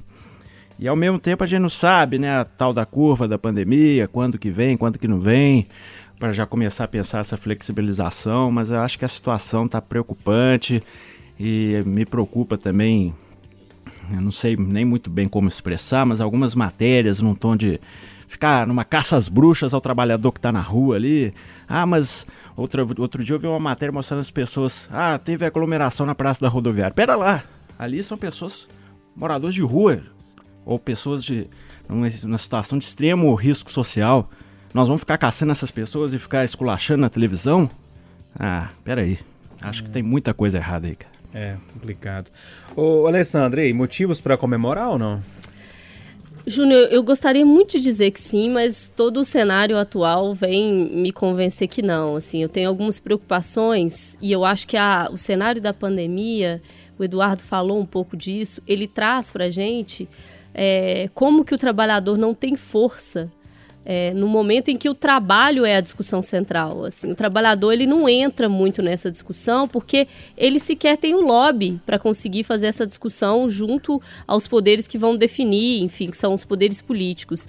e 0.81 0.87
ao 0.87 0.95
mesmo 0.95 1.19
tempo 1.19 1.43
a 1.43 1.47
gente 1.47 1.61
não 1.61 1.69
sabe, 1.69 2.17
né, 2.17 2.39
a 2.39 2.43
tal 2.43 2.73
da 2.73 2.85
curva 2.85 3.27
da 3.27 3.37
pandemia, 3.37 4.07
quando 4.07 4.39
que 4.39 4.49
vem, 4.49 4.75
quando 4.75 4.97
que 4.97 5.07
não 5.07 5.19
vem, 5.19 5.67
para 6.19 6.31
já 6.31 6.45
começar 6.45 6.85
a 6.85 6.87
pensar 6.87 7.19
essa 7.19 7.37
flexibilização, 7.37 8.51
mas 8.51 8.71
eu 8.71 8.79
acho 8.79 8.97
que 8.97 9.05
a 9.05 9.07
situação 9.07 9.65
está 9.65 9.79
preocupante 9.79 10.81
e 11.39 11.83
me 11.85 12.03
preocupa 12.03 12.57
também, 12.57 13.13
eu 14.11 14.21
não 14.21 14.31
sei 14.31 14.55
nem 14.55 14.83
muito 14.83 15.09
bem 15.09 15.27
como 15.27 15.47
expressar, 15.47 16.03
mas 16.03 16.19
algumas 16.19 16.55
matérias 16.55 17.21
num 17.21 17.35
tom 17.35 17.55
de 17.55 17.79
ficar 18.27 18.65
numa 18.65 18.83
caça 18.85 19.17
às 19.17 19.27
bruxas 19.27 19.73
ao 19.73 19.81
trabalhador 19.81 20.31
que 20.31 20.39
está 20.39 20.51
na 20.51 20.61
rua 20.61 20.95
ali. 20.95 21.33
Ah, 21.67 21.85
mas 21.85 22.25
outro, 22.55 22.87
outro 22.99 23.23
dia 23.23 23.35
eu 23.35 23.39
vi 23.39 23.47
uma 23.47 23.59
matéria 23.59 23.91
mostrando 23.91 24.19
as 24.19 24.31
pessoas. 24.31 24.87
Ah, 24.91 25.17
teve 25.17 25.45
aglomeração 25.45 26.05
na 26.05 26.15
praça 26.15 26.41
da 26.41 26.49
rodoviária. 26.49 26.93
Pera 26.93 27.15
lá, 27.15 27.43
ali 27.77 28.01
são 28.03 28.17
pessoas, 28.17 28.67
moradores 29.15 29.55
de 29.55 29.61
rua, 29.61 30.01
ou 30.65 30.79
pessoas 30.79 31.23
de 31.23 31.47
numa, 31.87 32.37
situação 32.37 32.77
de 32.77 32.85
extremo 32.85 33.33
risco 33.35 33.71
social. 33.71 34.29
Nós 34.73 34.87
vamos 34.87 35.01
ficar 35.01 35.17
caçando 35.17 35.51
essas 35.51 35.71
pessoas 35.71 36.13
e 36.13 36.19
ficar 36.19 36.45
esculachando 36.45 37.01
na 37.01 37.09
televisão? 37.09 37.69
Ah, 38.39 38.69
peraí. 38.83 39.19
Acho 39.61 39.83
que 39.83 39.91
tem 39.91 40.01
muita 40.01 40.33
coisa 40.33 40.57
errada 40.57 40.87
aí, 40.87 40.95
cara. 40.95 41.11
É, 41.33 41.55
complicado. 41.73 42.31
Ô, 42.75 43.07
Alessandro, 43.07 43.61
aí, 43.61 43.73
motivos 43.73 44.19
para 44.19 44.37
comemorar 44.37 44.89
ou 44.89 44.97
não? 44.97 45.23
Júnior, 46.45 46.87
eu 46.91 47.03
gostaria 47.03 47.45
muito 47.45 47.73
de 47.73 47.83
dizer 47.83 48.11
que 48.11 48.19
sim, 48.19 48.49
mas 48.49 48.91
todo 48.95 49.19
o 49.19 49.25
cenário 49.25 49.77
atual 49.77 50.33
vem 50.33 50.89
me 50.89 51.11
convencer 51.11 51.67
que 51.67 51.81
não. 51.81 52.15
Assim, 52.15 52.41
eu 52.41 52.49
tenho 52.49 52.67
algumas 52.67 52.99
preocupações 52.99 54.17
e 54.21 54.31
eu 54.31 54.43
acho 54.43 54.67
que 54.67 54.75
a, 54.75 55.07
o 55.11 55.17
cenário 55.17 55.61
da 55.61 55.73
pandemia, 55.73 56.61
o 56.97 57.03
Eduardo 57.03 57.43
falou 57.43 57.79
um 57.79 57.85
pouco 57.85 58.17
disso, 58.17 58.61
ele 58.67 58.87
traz 58.87 59.29
para 59.29 59.45
a 59.45 59.49
gente 59.49 60.09
é, 60.53 61.09
como 61.13 61.45
que 61.45 61.53
o 61.53 61.57
trabalhador 61.57 62.17
não 62.17 62.33
tem 62.33 62.55
força 62.55 63.31
é, 63.93 64.13
no 64.13 64.25
momento 64.25 64.69
em 64.69 64.77
que 64.77 64.87
o 64.87 64.93
trabalho 64.93 65.65
é 65.65 65.75
a 65.75 65.81
discussão 65.81 66.21
central. 66.21 66.85
Assim, 66.85 67.11
o 67.11 67.15
trabalhador 67.15 67.73
ele 67.73 67.85
não 67.85 68.07
entra 68.07 68.47
muito 68.47 68.81
nessa 68.81 69.11
discussão 69.11 69.67
porque 69.67 70.07
ele 70.37 70.61
sequer 70.61 70.95
tem 70.95 71.13
um 71.13 71.19
lobby 71.19 71.77
para 71.85 71.99
conseguir 71.99 72.45
fazer 72.45 72.67
essa 72.67 72.87
discussão 72.87 73.49
junto 73.49 74.01
aos 74.25 74.47
poderes 74.47 74.87
que 74.87 74.97
vão 74.97 75.17
definir, 75.17 75.83
enfim, 75.83 76.09
que 76.09 76.15
são 76.15 76.33
os 76.33 76.45
poderes 76.45 76.79
políticos 76.79 77.45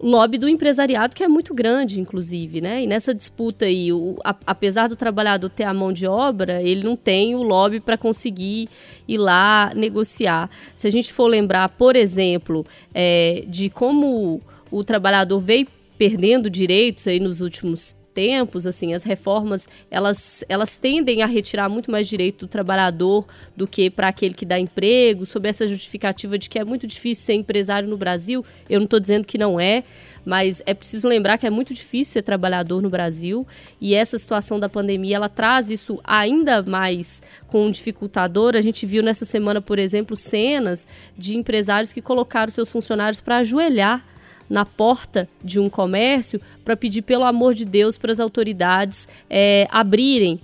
lobby 0.00 0.38
do 0.38 0.48
empresariado 0.48 1.16
que 1.16 1.24
é 1.24 1.28
muito 1.28 1.52
grande, 1.52 1.98
inclusive, 1.98 2.60
né? 2.60 2.84
E 2.84 2.86
nessa 2.86 3.12
disputa 3.12 3.64
aí, 3.64 3.92
o, 3.92 4.16
a, 4.22 4.36
apesar 4.46 4.88
do 4.88 4.94
trabalhador 4.94 5.48
ter 5.48 5.64
a 5.64 5.74
mão 5.74 5.92
de 5.92 6.06
obra, 6.06 6.62
ele 6.62 6.84
não 6.84 6.94
tem 6.94 7.34
o 7.34 7.42
lobby 7.42 7.80
para 7.80 7.96
conseguir 7.96 8.68
ir 9.08 9.18
lá 9.18 9.72
negociar. 9.74 10.48
Se 10.76 10.86
a 10.86 10.90
gente 10.90 11.12
for 11.12 11.26
lembrar, 11.26 11.68
por 11.70 11.96
exemplo, 11.96 12.64
é, 12.94 13.42
de 13.48 13.68
como 13.70 14.40
o 14.70 14.84
trabalhador 14.84 15.40
veio 15.40 15.66
perdendo 15.98 16.48
direitos 16.48 17.06
aí 17.08 17.18
nos 17.18 17.40
últimos 17.40 17.96
tempos, 18.18 18.66
assim, 18.66 18.94
as 18.94 19.04
reformas 19.04 19.68
elas, 19.88 20.44
elas 20.48 20.76
tendem 20.76 21.22
a 21.22 21.26
retirar 21.26 21.68
muito 21.68 21.88
mais 21.88 22.08
direito 22.08 22.46
do 22.46 22.48
trabalhador 22.48 23.24
do 23.56 23.64
que 23.64 23.88
para 23.88 24.08
aquele 24.08 24.34
que 24.34 24.44
dá 24.44 24.58
emprego, 24.58 25.24
sob 25.24 25.48
essa 25.48 25.68
justificativa 25.68 26.36
de 26.36 26.50
que 26.50 26.58
é 26.58 26.64
muito 26.64 26.84
difícil 26.84 27.24
ser 27.24 27.34
empresário 27.34 27.88
no 27.88 27.96
Brasil. 27.96 28.44
Eu 28.68 28.80
não 28.80 28.86
estou 28.86 28.98
dizendo 28.98 29.24
que 29.24 29.38
não 29.38 29.60
é, 29.60 29.84
mas 30.24 30.60
é 30.66 30.74
preciso 30.74 31.06
lembrar 31.06 31.38
que 31.38 31.46
é 31.46 31.50
muito 31.50 31.72
difícil 31.72 32.14
ser 32.14 32.22
trabalhador 32.22 32.82
no 32.82 32.90
Brasil 32.90 33.46
e 33.80 33.94
essa 33.94 34.18
situação 34.18 34.58
da 34.58 34.68
pandemia 34.68 35.14
ela 35.14 35.28
traz 35.28 35.70
isso 35.70 36.00
ainda 36.02 36.60
mais 36.62 37.22
com 37.46 37.66
um 37.66 37.70
dificultador. 37.70 38.56
A 38.56 38.60
gente 38.60 38.84
viu 38.84 39.00
nessa 39.00 39.24
semana, 39.24 39.60
por 39.60 39.78
exemplo, 39.78 40.16
cenas 40.16 40.88
de 41.16 41.36
empresários 41.36 41.92
que 41.92 42.02
colocaram 42.02 42.50
seus 42.50 42.68
funcionários 42.68 43.20
para 43.20 43.38
ajoelhar 43.38 44.04
na 44.48 44.64
porta 44.64 45.28
de 45.42 45.60
um 45.60 45.68
comércio 45.68 46.40
para 46.64 46.76
pedir, 46.76 47.02
pelo 47.02 47.24
amor 47.24 47.54
de 47.54 47.64
Deus, 47.64 47.98
para 47.98 48.12
as 48.12 48.20
autoridades 48.20 49.08
é, 49.28 49.66
abrirem 49.70 50.40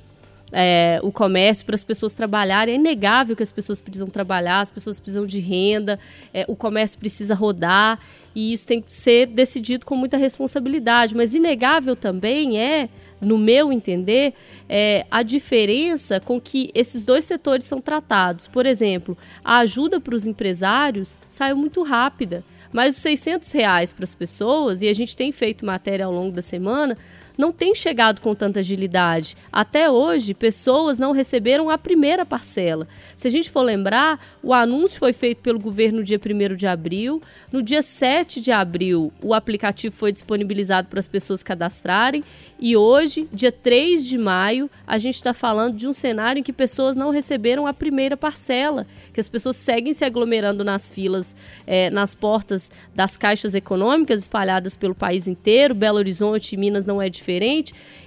é, 0.54 1.00
o 1.02 1.11
comércio 1.11 1.66
para 1.66 1.75
as 1.75 1.82
pessoas 1.82 2.14
trabalharem. 2.14 2.75
É 2.75 2.78
inegável 2.78 3.34
que 3.34 3.42
as 3.42 3.50
pessoas 3.50 3.80
precisam 3.80 4.08
trabalhar, 4.08 4.61
as 4.61 4.70
pessoas 4.70 5.00
precisam 5.00 5.26
de 5.26 5.40
renda, 5.40 5.99
é, 6.32 6.44
o 6.46 6.54
comércio 6.54 6.96
precisa 6.99 7.34
rodar 7.34 7.99
e 8.34 8.52
isso 8.52 8.66
tem 8.66 8.80
que 8.80 8.92
ser 8.92 9.26
decidido 9.26 9.84
com 9.84 9.96
muita 9.96 10.16
responsabilidade. 10.16 11.14
Mas 11.14 11.34
inegável 11.34 11.96
também 11.96 12.58
é, 12.58 12.88
no 13.20 13.37
meu 13.37 13.73
entender, 13.73 14.34
é, 14.68 15.04
a 15.11 15.23
diferença 15.23 16.20
com 16.20 16.40
que 16.40 16.70
esses 16.75 17.02
dois 17.02 17.25
setores 17.25 17.64
são 17.64 17.80
tratados. 17.80 18.46
Por 18.46 18.64
exemplo, 18.64 19.18
a 19.44 19.58
ajuda 19.58 20.00
para 20.00 20.14
os 20.14 20.26
empresários 20.26 21.18
saiu 21.28 21.56
muito 21.56 21.82
rápida. 21.82 22.44
Mas 22.74 22.96
os 22.96 23.02
600 23.02 23.52
reais 23.52 23.92
para 23.92 24.02
as 24.02 24.16
pessoas, 24.16 24.82
e 24.82 24.88
a 24.88 24.92
gente 24.92 25.16
tem 25.16 25.30
feito 25.30 25.64
matéria 25.64 26.06
ao 26.06 26.12
longo 26.12 26.32
da 26.32 26.42
semana, 26.42 26.98
não 27.36 27.52
tem 27.52 27.74
chegado 27.74 28.20
com 28.20 28.34
tanta 28.34 28.60
agilidade. 28.60 29.36
Até 29.52 29.90
hoje, 29.90 30.34
pessoas 30.34 30.98
não 30.98 31.12
receberam 31.12 31.68
a 31.68 31.76
primeira 31.76 32.24
parcela. 32.24 32.86
Se 33.16 33.28
a 33.28 33.30
gente 33.30 33.50
for 33.50 33.62
lembrar, 33.62 34.20
o 34.42 34.52
anúncio 34.52 34.98
foi 34.98 35.12
feito 35.12 35.38
pelo 35.38 35.58
governo 35.58 35.98
no 35.98 36.04
dia 36.04 36.18
1 36.18 36.56
de 36.56 36.66
abril. 36.66 37.22
No 37.52 37.62
dia 37.62 37.82
7 37.82 38.40
de 38.40 38.52
abril, 38.52 39.12
o 39.22 39.34
aplicativo 39.34 39.94
foi 39.94 40.12
disponibilizado 40.12 40.88
para 40.88 40.98
as 40.98 41.08
pessoas 41.08 41.42
cadastrarem. 41.42 42.22
E 42.58 42.76
hoje, 42.76 43.28
dia 43.32 43.52
3 43.52 44.06
de 44.06 44.18
maio, 44.18 44.70
a 44.86 44.98
gente 44.98 45.16
está 45.16 45.34
falando 45.34 45.76
de 45.76 45.88
um 45.88 45.92
cenário 45.92 46.40
em 46.40 46.42
que 46.42 46.52
pessoas 46.52 46.96
não 46.96 47.10
receberam 47.10 47.66
a 47.66 47.74
primeira 47.74 48.16
parcela, 48.16 48.86
que 49.12 49.20
as 49.20 49.28
pessoas 49.28 49.56
seguem 49.56 49.92
se 49.92 50.04
aglomerando 50.04 50.64
nas 50.64 50.90
filas, 50.90 51.36
é, 51.66 51.90
nas 51.90 52.14
portas 52.14 52.70
das 52.94 53.16
caixas 53.16 53.54
econômicas 53.54 54.20
espalhadas 54.20 54.76
pelo 54.76 54.94
país 54.94 55.26
inteiro. 55.26 55.74
Belo 55.74 55.98
Horizonte, 55.98 56.56
Minas 56.56 56.86
não 56.86 57.00
é 57.00 57.08
diferente, 57.08 57.23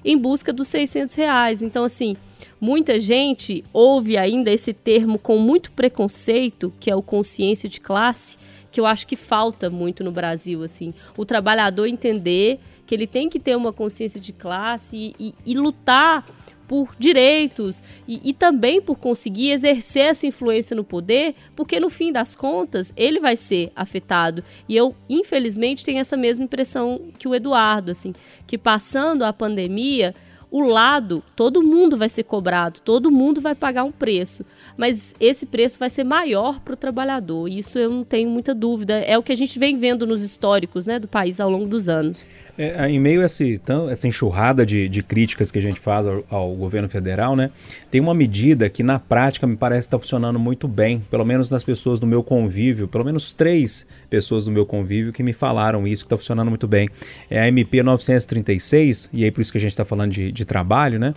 em 0.05 0.17
busca 0.17 0.53
dos 0.53 0.67
600 0.67 1.15
reais. 1.15 1.61
Então, 1.61 1.83
assim, 1.83 2.15
Muita 2.59 2.99
gente 2.99 3.63
ouve 3.71 4.17
ainda 4.17 4.51
esse 4.51 4.73
termo 4.73 5.19
com 5.19 5.37
muito 5.37 5.71
preconceito, 5.71 6.73
que 6.79 6.89
é 6.89 6.95
o 6.95 7.03
consciência 7.03 7.69
de 7.69 7.79
classe, 7.79 8.35
que 8.71 8.79
eu 8.79 8.85
acho 8.85 9.05
que 9.05 9.15
falta 9.15 9.69
muito 9.69 10.03
no 10.03 10.11
Brasil, 10.11 10.63
assim. 10.63 10.91
O 11.15 11.23
trabalhador 11.23 11.85
entender 11.85 12.59
que 12.85 12.95
ele 12.95 13.05
tem 13.05 13.29
que 13.29 13.39
ter 13.39 13.55
uma 13.55 13.71
consciência 13.71 14.19
de 14.19 14.33
classe 14.33 14.97
e, 14.97 15.15
e, 15.19 15.35
e 15.45 15.53
lutar 15.53 16.25
por 16.67 16.93
direitos 16.99 17.83
e, 18.07 18.29
e, 18.29 18.33
também 18.33 18.81
por 18.81 18.97
conseguir 18.97 19.51
exercer 19.51 20.07
essa 20.07 20.27
influência 20.27 20.75
no 20.75 20.83
poder, 20.83 21.33
porque 21.55 21.79
no 21.79 21.89
fim 21.89 22.11
das 22.11 22.35
contas 22.35 22.93
ele 22.95 23.19
vai 23.19 23.35
ser 23.35 23.71
afetado. 23.75 24.43
E 24.67 24.75
eu, 24.75 24.93
infelizmente, 25.09 25.85
tenho 25.85 25.99
essa 25.99 26.17
mesma 26.17 26.43
impressão 26.43 27.01
que 27.17 27.27
o 27.27 27.33
Eduardo, 27.33 27.91
assim, 27.91 28.13
que 28.45 28.57
passando 28.57 29.23
a 29.23 29.31
pandemia, 29.31 30.13
o 30.49 30.61
lado, 30.61 31.21
todo 31.35 31.61
mundo 31.61 31.97
vai 31.97 32.07
ser 32.07 32.23
cobrado, 32.23 32.79
todo 32.79 33.11
mundo 33.11 33.41
vai 33.41 33.53
pagar 33.53 33.83
um 33.83 33.91
preço, 33.91 34.45
mas 34.77 35.13
esse 35.19 35.45
preço 35.45 35.77
vai 35.77 35.89
ser 35.89 36.05
maior 36.05 36.61
para 36.61 36.73
o 36.73 36.77
trabalhador. 36.77 37.49
Isso 37.49 37.77
eu 37.77 37.89
não 37.89 38.03
tenho 38.03 38.29
muita 38.29 38.55
dúvida. 38.55 38.93
É 38.99 39.17
o 39.17 39.23
que 39.23 39.33
a 39.33 39.35
gente 39.35 39.59
vem 39.59 39.77
vendo 39.77 40.07
nos 40.07 40.21
históricos 40.23 40.87
né, 40.87 40.99
do 40.99 41.07
país 41.07 41.41
ao 41.41 41.49
longo 41.49 41.65
dos 41.65 41.89
anos. 41.89 42.29
É, 42.57 42.89
em 42.89 42.99
meio 42.99 43.21
a 43.21 43.25
esse, 43.25 43.59
tão, 43.59 43.87
essa 43.87 44.07
enxurrada 44.07 44.65
de, 44.65 44.89
de, 44.89 45.03
críticas 45.03 45.51
que 45.51 45.59
a 45.59 45.61
gente 45.61 45.79
faz 45.79 46.07
ao, 46.07 46.23
ao, 46.27 46.55
governo 46.55 46.89
federal, 46.89 47.35
né, 47.35 47.51
tem 47.91 48.01
uma 48.01 48.15
medida 48.15 48.67
que 48.67 48.81
na 48.81 48.97
prática 48.97 49.45
me 49.45 49.55
parece 49.55 49.87
estar 49.87 49.97
tá 49.97 50.01
funcionando 50.01 50.39
muito 50.39 50.67
bem, 50.67 51.05
pelo 51.11 51.23
menos 51.23 51.51
nas 51.51 51.63
pessoas 51.63 51.99
do 51.99 52.07
meu 52.07 52.23
convívio, 52.23 52.87
pelo 52.87 53.05
menos 53.05 53.31
três 53.31 53.85
pessoas 54.09 54.45
do 54.45 54.51
meu 54.51 54.65
convívio 54.65 55.13
que 55.13 55.21
me 55.21 55.33
falaram 55.33 55.87
isso, 55.87 56.03
que 56.03 56.07
está 56.07 56.17
funcionando 56.17 56.49
muito 56.49 56.67
bem. 56.67 56.89
É 57.29 57.39
a 57.39 57.47
MP 57.47 57.83
936, 57.83 59.09
e 59.13 59.23
aí 59.23 59.29
por 59.29 59.41
isso 59.41 59.51
que 59.51 59.59
a 59.59 59.61
gente 59.61 59.71
está 59.71 59.85
falando 59.85 60.11
de, 60.11 60.31
de 60.31 60.43
trabalho, 60.43 60.97
né? 60.97 61.13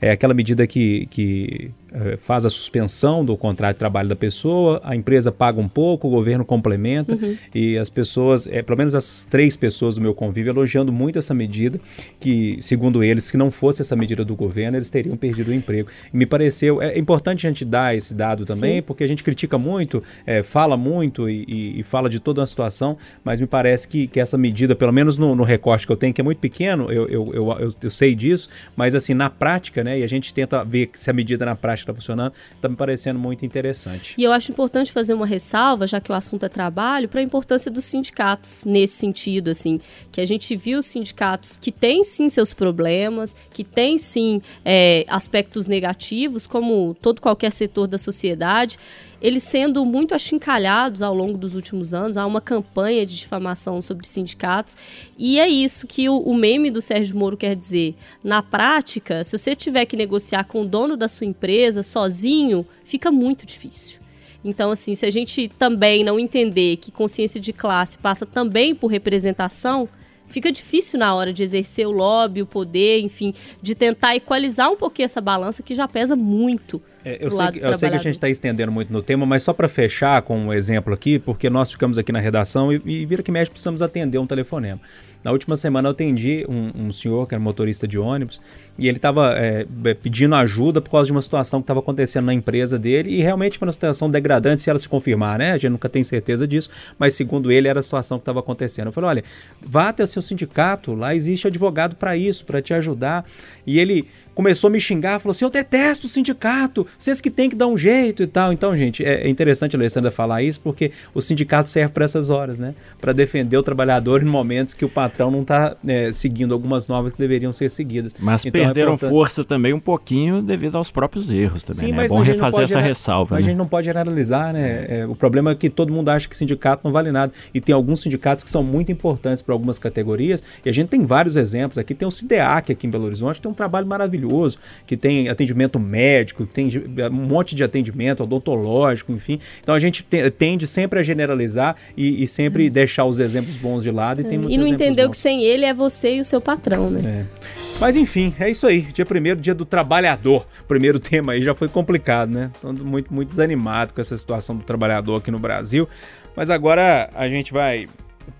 É 0.00 0.12
aquela 0.12 0.32
medida 0.32 0.64
que, 0.64 1.06
que 1.06 1.72
faz 2.18 2.44
a 2.44 2.50
suspensão 2.50 3.24
do 3.24 3.36
contrato 3.36 3.76
de 3.76 3.78
trabalho 3.78 4.08
da 4.08 4.16
pessoa, 4.16 4.80
a 4.82 4.96
empresa 4.96 5.30
paga 5.30 5.60
um 5.60 5.68
pouco, 5.68 6.08
o 6.08 6.10
governo 6.10 6.44
complementa 6.44 7.14
uhum. 7.14 7.36
e 7.54 7.78
as 7.78 7.88
pessoas, 7.88 8.46
é, 8.46 8.62
pelo 8.62 8.78
menos 8.78 8.94
as 8.94 9.24
três 9.24 9.56
pessoas 9.56 9.94
do 9.94 10.00
meu 10.00 10.14
convívio, 10.14 10.50
elogiando 10.50 10.92
muito 10.92 11.18
essa 11.18 11.34
medida, 11.34 11.80
que 12.18 12.58
segundo 12.60 13.02
eles, 13.02 13.24
se 13.24 13.36
não 13.36 13.50
fosse 13.50 13.82
essa 13.82 13.94
medida 13.94 14.24
do 14.24 14.34
governo, 14.34 14.76
eles 14.76 14.90
teriam 14.90 15.16
perdido 15.16 15.50
o 15.50 15.54
emprego. 15.54 15.88
E 16.12 16.16
me 16.16 16.26
pareceu, 16.26 16.82
é 16.82 16.98
importante 16.98 17.46
a 17.46 17.50
gente 17.50 17.64
dar 17.64 17.96
esse 17.96 18.14
dado 18.14 18.44
também, 18.44 18.76
Sim. 18.76 18.82
porque 18.82 19.04
a 19.04 19.06
gente 19.06 19.22
critica 19.22 19.58
muito, 19.58 20.02
é, 20.26 20.42
fala 20.42 20.76
muito 20.76 21.28
e, 21.28 21.44
e, 21.46 21.80
e, 21.80 21.82
fala 21.82 22.08
de 22.08 22.18
toda 22.18 22.42
a 22.42 22.46
situação, 22.46 22.96
mas 23.22 23.40
me 23.40 23.46
parece 23.46 23.86
que, 23.86 24.06
que 24.06 24.20
essa 24.20 24.36
medida, 24.36 24.74
pelo 24.74 24.92
menos 24.92 25.16
no, 25.16 25.34
no 25.34 25.44
recorte 25.44 25.86
que 25.86 25.92
eu 25.92 25.96
tenho, 25.96 26.12
que 26.12 26.20
é 26.20 26.24
muito 26.24 26.38
pequeno, 26.38 26.90
eu, 26.90 27.08
eu, 27.08 27.30
eu, 27.32 27.52
eu, 27.60 27.74
eu 27.82 27.90
sei 27.90 28.14
disso, 28.14 28.48
mas 28.76 28.94
assim, 28.94 29.14
na 29.14 29.30
prática, 29.30 29.84
né, 29.84 29.98
e 29.98 30.02
a 30.02 30.08
gente 30.08 30.32
tenta 30.32 30.64
ver 30.64 30.90
se 30.94 31.10
a 31.10 31.12
medida 31.12 31.44
na 31.44 31.54
prática 31.54 31.83
está 31.84 31.94
funcionando, 31.94 32.32
está 32.54 32.68
me 32.68 32.76
parecendo 32.76 33.18
muito 33.18 33.44
interessante. 33.44 34.14
E 34.18 34.22
eu 34.22 34.32
acho 34.32 34.50
importante 34.50 34.90
fazer 34.92 35.14
uma 35.14 35.26
ressalva, 35.26 35.86
já 35.86 36.00
que 36.00 36.10
o 36.10 36.14
assunto 36.14 36.44
é 36.44 36.48
trabalho, 36.48 37.08
para 37.08 37.20
a 37.20 37.22
importância 37.22 37.70
dos 37.70 37.84
sindicatos 37.84 38.64
nesse 38.64 38.96
sentido, 38.96 39.50
assim, 39.50 39.80
que 40.10 40.20
a 40.20 40.26
gente 40.26 40.56
viu 40.56 40.82
sindicatos 40.82 41.58
que 41.60 41.70
têm 41.70 42.02
sim 42.04 42.28
seus 42.28 42.52
problemas, 42.52 43.34
que 43.52 43.64
têm 43.64 43.98
sim 43.98 44.40
é, 44.64 45.04
aspectos 45.08 45.66
negativos, 45.66 46.46
como 46.46 46.96
todo 47.00 47.20
qualquer 47.20 47.52
setor 47.52 47.86
da 47.86 47.98
sociedade, 47.98 48.78
eles 49.24 49.42
sendo 49.42 49.86
muito 49.86 50.14
achincalhados 50.14 51.00
ao 51.00 51.14
longo 51.14 51.38
dos 51.38 51.54
últimos 51.54 51.94
anos. 51.94 52.18
Há 52.18 52.26
uma 52.26 52.42
campanha 52.42 53.06
de 53.06 53.16
difamação 53.16 53.80
sobre 53.80 54.06
sindicatos. 54.06 54.76
E 55.16 55.40
é 55.40 55.48
isso 55.48 55.86
que 55.86 56.06
o, 56.10 56.18
o 56.18 56.34
meme 56.34 56.70
do 56.70 56.82
Sérgio 56.82 57.16
Moro 57.16 57.34
quer 57.34 57.56
dizer. 57.56 57.94
Na 58.22 58.42
prática, 58.42 59.24
se 59.24 59.38
você 59.38 59.54
tiver 59.54 59.86
que 59.86 59.96
negociar 59.96 60.44
com 60.44 60.60
o 60.60 60.66
dono 60.66 60.94
da 60.94 61.08
sua 61.08 61.26
empresa 61.26 61.82
sozinho, 61.82 62.66
fica 62.84 63.10
muito 63.10 63.46
difícil. 63.46 63.98
Então, 64.44 64.70
assim, 64.70 64.94
se 64.94 65.06
a 65.06 65.10
gente 65.10 65.48
também 65.48 66.04
não 66.04 66.20
entender 66.20 66.76
que 66.76 66.92
consciência 66.92 67.40
de 67.40 67.54
classe 67.54 67.96
passa 67.96 68.26
também 68.26 68.74
por 68.74 68.88
representação, 68.88 69.88
fica 70.28 70.52
difícil 70.52 70.98
na 70.98 71.14
hora 71.14 71.32
de 71.32 71.42
exercer 71.42 71.86
o 71.86 71.92
lobby, 71.92 72.42
o 72.42 72.46
poder, 72.46 73.00
enfim, 73.00 73.32
de 73.62 73.74
tentar 73.74 74.14
equalizar 74.14 74.70
um 74.70 74.76
pouquinho 74.76 75.06
essa 75.06 75.22
balança 75.22 75.62
que 75.62 75.72
já 75.72 75.88
pesa 75.88 76.14
muito 76.14 76.82
é, 77.04 77.18
eu, 77.20 77.30
sei, 77.30 77.46
eu 77.60 77.74
sei, 77.78 77.90
que 77.90 77.96
a 77.96 77.98
gente 77.98 78.14
está 78.14 78.28
estendendo 78.28 78.72
muito 78.72 78.92
no 78.92 79.02
tema, 79.02 79.26
mas 79.26 79.42
só 79.42 79.52
para 79.52 79.68
fechar 79.68 80.22
com 80.22 80.46
um 80.46 80.52
exemplo 80.52 80.94
aqui, 80.94 81.18
porque 81.18 81.50
nós 81.50 81.70
ficamos 81.70 81.98
aqui 81.98 82.10
na 82.10 82.18
redação 82.18 82.72
e, 82.72 82.80
e 82.84 83.04
vira 83.04 83.22
que 83.22 83.30
mexe 83.30 83.50
precisamos 83.50 83.82
atender 83.82 84.18
um 84.18 84.26
telefonema. 84.26 84.80
Na 85.24 85.32
última 85.32 85.56
semana 85.56 85.88
eu 85.88 85.92
atendi 85.92 86.44
um, 86.46 86.88
um 86.88 86.92
senhor 86.92 87.26
que 87.26 87.34
era 87.34 87.42
motorista 87.42 87.88
de 87.88 87.98
ônibus 87.98 88.38
e 88.78 88.86
ele 88.86 88.98
estava 88.98 89.32
é, 89.34 89.64
pedindo 89.94 90.34
ajuda 90.34 90.82
por 90.82 90.90
causa 90.90 91.06
de 91.06 91.12
uma 91.12 91.22
situação 91.22 91.60
que 91.60 91.64
estava 91.64 91.80
acontecendo 91.80 92.26
na 92.26 92.34
empresa 92.34 92.78
dele 92.78 93.10
e 93.10 93.22
realmente 93.22 93.58
foi 93.58 93.66
uma 93.66 93.72
situação 93.72 94.10
degradante 94.10 94.60
se 94.60 94.68
ela 94.68 94.78
se 94.78 94.86
confirmar, 94.86 95.38
né? 95.38 95.52
A 95.52 95.54
gente 95.54 95.70
nunca 95.70 95.88
tem 95.88 96.02
certeza 96.02 96.46
disso, 96.46 96.68
mas 96.98 97.14
segundo 97.14 97.50
ele 97.50 97.66
era 97.66 97.80
a 97.80 97.82
situação 97.82 98.18
que 98.18 98.22
estava 98.22 98.40
acontecendo. 98.40 98.88
Eu 98.88 98.92
falei, 98.92 99.08
olha, 99.08 99.24
vá 99.62 99.88
até 99.88 100.04
o 100.04 100.06
seu 100.06 100.20
sindicato, 100.20 100.94
lá 100.94 101.14
existe 101.14 101.46
advogado 101.46 101.96
para 101.96 102.14
isso, 102.18 102.44
para 102.44 102.60
te 102.60 102.74
ajudar. 102.74 103.24
E 103.66 103.78
ele 103.78 104.06
começou 104.34 104.68
a 104.68 104.70
me 104.70 104.80
xingar, 104.80 105.18
falou 105.20 105.32
assim: 105.32 105.44
Eu 105.44 105.50
detesto 105.50 106.06
o 106.06 106.10
sindicato, 106.10 106.86
vocês 106.98 107.20
que 107.20 107.30
têm 107.30 107.48
que 107.48 107.56
dar 107.56 107.66
um 107.66 107.78
jeito 107.78 108.22
e 108.22 108.26
tal. 108.26 108.52
Então, 108.52 108.76
gente, 108.76 109.04
é, 109.04 109.26
é 109.26 109.28
interessante 109.28 109.76
a 109.76 109.78
Alessandra 109.78 110.10
falar 110.10 110.42
isso, 110.42 110.60
porque 110.60 110.90
o 111.14 111.20
sindicato 111.20 111.70
serve 111.70 111.92
para 111.92 112.04
essas 112.04 112.30
horas, 112.30 112.58
né? 112.58 112.74
Para 113.00 113.12
defender 113.12 113.56
o 113.56 113.62
trabalhador 113.62 114.22
em 114.22 114.26
momentos 114.26 114.74
que 114.74 114.84
o 114.84 114.88
patrão 114.88 115.30
não 115.30 115.42
está 115.42 115.76
é, 115.86 116.12
seguindo 116.12 116.52
algumas 116.52 116.88
normas 116.88 117.12
que 117.12 117.18
deveriam 117.18 117.52
ser 117.52 117.70
seguidas. 117.70 118.14
Mas 118.18 118.44
então, 118.44 118.60
perderam 118.60 118.98
força 118.98 119.44
também 119.44 119.72
um 119.72 119.80
pouquinho 119.80 120.42
devido 120.42 120.76
aos 120.76 120.90
próprios 120.90 121.30
erros 121.30 121.62
também. 121.62 121.86
Sim, 121.86 121.90
né? 121.92 121.96
mas 121.96 122.10
é 122.10 122.14
bom 122.14 122.22
refazer 122.22 122.64
essa 122.64 122.80
ressalva. 122.80 123.36
A 123.36 123.38
né? 123.38 123.44
gente 123.44 123.56
não 123.56 123.66
pode 123.66 123.86
generalizar, 123.86 124.52
né? 124.52 124.86
É, 124.88 125.06
o 125.06 125.14
problema 125.14 125.52
é 125.52 125.54
que 125.54 125.70
todo 125.70 125.92
mundo 125.92 126.08
acha 126.08 126.28
que 126.28 126.36
sindicato 126.36 126.82
não 126.84 126.92
vale 126.92 127.12
nada. 127.12 127.32
E 127.52 127.60
tem 127.60 127.74
alguns 127.74 128.00
sindicatos 128.00 128.44
que 128.44 128.50
são 128.50 128.62
muito 128.62 128.90
importantes 128.90 129.42
para 129.42 129.54
algumas 129.54 129.78
categorias, 129.78 130.42
e 130.64 130.68
a 130.68 130.72
gente 130.72 130.88
tem 130.88 131.04
vários 131.04 131.36
exemplos 131.36 131.78
aqui. 131.78 131.94
Tem 131.94 132.06
o 132.06 132.10
CIDEAC 132.10 132.72
aqui 132.72 132.86
em 132.86 132.90
Belo 132.90 133.04
Horizonte, 133.04 133.40
tem 133.40 133.50
um 133.50 133.54
trabalho 133.54 133.86
maravilhoso 133.86 134.23
maravilhoso, 134.24 134.58
que 134.86 134.96
tem 134.96 135.28
atendimento 135.28 135.78
médico, 135.78 136.46
tem 136.46 136.70
um 137.10 137.26
monte 137.26 137.54
de 137.54 137.62
atendimento 137.62 138.22
odontológico, 138.22 139.12
enfim. 139.12 139.38
Então 139.62 139.74
a 139.74 139.78
gente 139.78 140.02
tende 140.36 140.66
sempre 140.66 140.98
a 141.00 141.02
generalizar 141.02 141.76
e, 141.96 142.22
e 142.22 142.26
sempre 142.26 142.66
uhum. 142.66 142.70
deixar 142.70 143.04
os 143.04 143.20
exemplos 143.20 143.56
bons 143.56 143.82
de 143.82 143.90
lado. 143.90 144.20
E, 144.20 144.24
tem 144.24 144.40
e 144.48 144.58
não 144.58 144.66
entendeu 144.66 145.06
bons. 145.06 145.16
que 145.16 145.22
sem 145.22 145.42
ele 145.42 145.64
é 145.64 145.74
você 145.74 146.16
e 146.16 146.20
o 146.20 146.24
seu 146.24 146.40
patrão, 146.40 146.90
né? 146.90 147.00
É. 147.04 147.54
Mas 147.80 147.96
enfim, 147.96 148.32
é 148.38 148.48
isso 148.48 148.66
aí. 148.66 148.82
Dia 148.82 149.04
primeiro, 149.04 149.40
dia 149.40 149.54
do 149.54 149.64
trabalhador. 149.64 150.46
Primeiro 150.66 150.98
tema 150.98 151.32
aí 151.32 151.42
já 151.42 151.54
foi 151.54 151.68
complicado, 151.68 152.30
né? 152.30 152.50
Tô 152.60 152.72
muito, 152.72 153.12
muito 153.12 153.28
desanimado 153.28 153.92
com 153.92 154.00
essa 154.00 154.16
situação 154.16 154.56
do 154.56 154.62
trabalhador 154.62 155.16
aqui 155.16 155.30
no 155.30 155.38
Brasil. 155.38 155.88
Mas 156.36 156.50
agora 156.50 157.10
a 157.14 157.28
gente 157.28 157.52
vai 157.52 157.88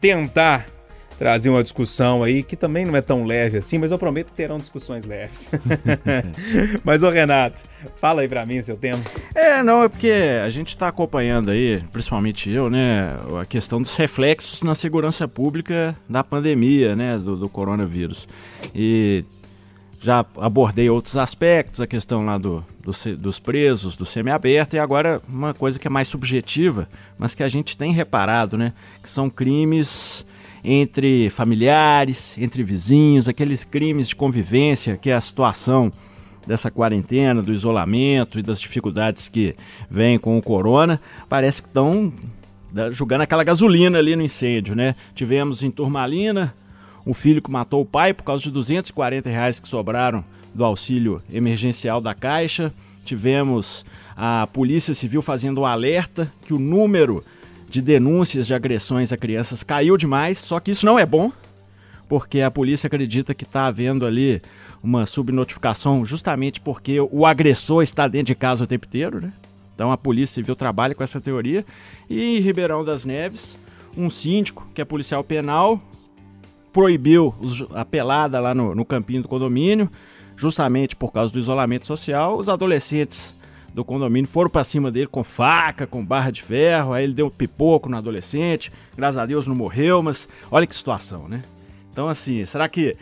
tentar 0.01 0.67
trazer 1.25 1.49
uma 1.49 1.63
discussão 1.63 2.23
aí 2.23 2.43
que 2.43 2.55
também 2.55 2.85
não 2.85 2.95
é 2.95 3.01
tão 3.01 3.25
leve 3.25 3.57
assim, 3.57 3.79
mas 3.79 3.91
eu 3.91 3.99
prometo 3.99 4.27
que 4.27 4.35
terão 4.35 4.59
discussões 4.59 5.07
leves. 5.07 5.49
mas 6.85 7.03
ô 7.03 7.09
Renato, 7.09 7.63
fala 7.99 8.21
aí 8.21 8.29
pra 8.29 8.45
mim 8.45 8.61
seu 8.61 8.77
tema. 8.77 9.03
É, 9.35 9.63
não, 9.63 9.83
é 9.83 9.89
porque 9.89 10.13
a 10.45 10.51
gente 10.51 10.77
tá 10.77 10.87
acompanhando 10.87 11.51
aí, 11.51 11.83
principalmente 11.91 12.51
eu, 12.51 12.69
né, 12.69 13.17
a 13.41 13.47
questão 13.47 13.81
dos 13.81 13.97
reflexos 13.97 14.61
na 14.61 14.75
segurança 14.75 15.27
pública 15.27 15.97
da 16.07 16.23
pandemia, 16.23 16.95
né, 16.95 17.17
do, 17.17 17.39
do 17.39 17.49
coronavírus. 17.49 18.29
E 18.75 19.25
já 20.03 20.27
abordei 20.37 20.91
outros 20.91 21.17
aspectos, 21.17 21.81
a 21.81 21.87
questão 21.87 22.23
lá 22.23 22.37
do, 22.37 22.63
do 22.83 23.17
dos 23.17 23.39
presos, 23.39 23.97
do 23.97 24.05
semiaberto, 24.05 24.77
e 24.77 24.79
agora 24.79 25.23
uma 25.27 25.55
coisa 25.55 25.79
que 25.79 25.87
é 25.87 25.91
mais 25.91 26.07
subjetiva, 26.07 26.87
mas 27.17 27.35
que 27.35 27.43
a 27.43 27.49
gente 27.49 27.79
tem 27.79 27.95
reparado, 27.95 28.59
né, 28.59 28.75
que 29.03 29.09
são 29.09 29.31
crimes 29.31 30.27
entre 30.65 31.29
familiares, 31.29 32.39
entre 32.39 32.63
vizinhos, 32.63 33.29
aqueles 33.29 33.65
crimes 33.65 34.09
de 34.09 34.17
convivência 34.17 34.97
que 34.97 35.11
é 35.11 35.15
a 35.15 35.21
situação 35.21 35.93
dessa 36.47 36.71
quarentena, 36.71 37.43
do 37.43 37.53
isolamento 37.53 38.39
e 38.39 38.43
das 38.43 38.61
dificuldades 38.61 39.29
que 39.29 39.55
vêm 39.91 40.19
com 40.19 40.39
o 40.39 40.43
corona, 40.43 41.01
parece 41.29 41.63
que 41.63 41.69
estão 41.69 42.13
jogando 42.91 43.23
aquela 43.23 43.45
gasolina 43.45 43.99
ali 43.99 44.17
no 44.17 44.23
incêndio, 44.23 44.75
né? 44.75 44.95
Tivemos 45.15 45.63
em 45.63 45.71
Turmalina 45.71 46.55
um 47.07 47.15
filho 47.15 47.43
que 47.43 47.51
matou 47.51 47.83
o 47.83 47.87
pai 47.87 48.13
por 48.15 48.25
causa 48.25 48.43
de 48.43 48.51
240 48.51 49.29
reais 49.29 49.61
que 49.61 49.69
sobraram 49.69 50.25
do 50.55 50.65
auxílio 50.65 51.23
emergencial 51.31 52.01
da 52.01 52.15
Caixa. 52.15 52.73
Tivemos 53.05 53.85
a 54.17 54.49
Polícia 54.53 54.95
Civil 54.95 55.21
fazendo 55.21 55.61
um 55.61 55.67
alerta 55.67 56.33
que 56.45 56.55
o 56.55 56.59
número 56.59 57.23
de 57.75 57.83
denúncias 57.83 58.47
de 58.47 58.55
agressões 58.55 59.13
a 59.13 59.17
crianças 59.17 59.65
caiu 59.65 59.97
demais, 59.97 60.39
só 60.39 60.61
que 60.61 60.71
isso 60.71 60.87
não 60.87 60.97
é 60.97 61.05
bom, 61.05 61.33
porque 62.09 62.41
a 62.41 62.49
polícia 62.49 62.87
acredita 62.87 63.35
que 63.35 63.43
está 63.43 63.67
havendo 63.67 64.07
ali 64.07 64.41
uma 64.81 65.05
subnotificação 65.07 66.07
justamente 66.07 66.61
porque 66.61 67.01
o 67.01 67.27
agressor 67.27 67.83
está 67.83 68.07
dentro 68.07 68.27
de 68.27 68.37
casa 68.37 68.63
o 68.63 68.67
tempo 68.67 68.87
inteiro, 68.87 69.21
né? 69.21 69.33
Então 69.75 69.91
a 69.91 69.97
Polícia 69.97 70.35
Civil 70.35 70.55
trabalha 70.55 70.95
com 70.95 71.03
essa 71.03 71.21
teoria. 71.21 71.67
E 72.09 72.39
em 72.39 72.41
Ribeirão 72.41 72.85
das 72.85 73.05
Neves, 73.05 73.57
um 73.97 74.09
síndico, 74.09 74.69
que 74.73 74.81
é 74.81 74.85
policial 74.85 75.25
penal, 75.25 75.83
proibiu 76.73 77.35
a 77.75 77.85
pelada 77.85 78.39
lá 78.39 78.55
no, 78.55 78.73
no 78.73 78.85
campinho 78.85 79.23
do 79.23 79.29
condomínio, 79.29 79.91
justamente 80.37 80.95
por 80.95 81.11
causa 81.13 81.33
do 81.33 81.41
isolamento 81.41 81.87
social. 81.87 82.39
Os 82.39 82.49
adolescentes 82.49 83.35
do 83.75 83.85
condomínio 83.85 84.31
foram 84.31 84.49
para 84.49 84.63
cima 84.63 84.89
dele 84.89 85.09
com 85.09 85.25
faca, 85.25 85.85
com 85.85 86.05
barra 86.05 86.31
de 86.31 86.41
ferro. 86.41 86.93
Aí 86.93 87.03
ele 87.03 87.13
deu 87.13 87.27
um 87.27 87.31
pipoco 87.31 87.89
no 87.89 87.97
adolescente. 87.97 88.71
Graças 88.97 89.19
a 89.19 89.27
Deus 89.27 89.49
não 89.49 89.55
morreu, 89.55 90.01
mas 90.01 90.29
olha 90.49 90.65
que 90.65 90.75
situação, 90.75 91.29
né? 91.29 91.43
Então, 91.93 92.09
assim, 92.09 92.45
será 92.45 92.69
que 92.69 92.97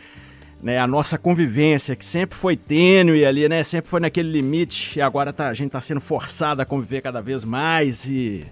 né, 0.61 0.79
a 0.79 0.87
nossa 0.87 1.17
convivência, 1.17 1.95
que 1.95 2.03
sempre 2.03 2.35
foi 2.35 2.57
tênue 2.57 3.23
ali, 3.23 3.47
né? 3.47 3.63
Sempre 3.63 3.87
foi 3.87 3.99
naquele 3.99 4.31
limite 4.31 4.97
e 4.97 5.01
agora 5.01 5.31
tá, 5.31 5.49
a 5.49 5.53
gente 5.53 5.67
está 5.67 5.79
sendo 5.79 6.01
forçado 6.01 6.59
a 6.61 6.65
conviver 6.65 7.01
cada 7.01 7.21
vez 7.21 7.45
mais 7.45 8.07
e 8.07 8.43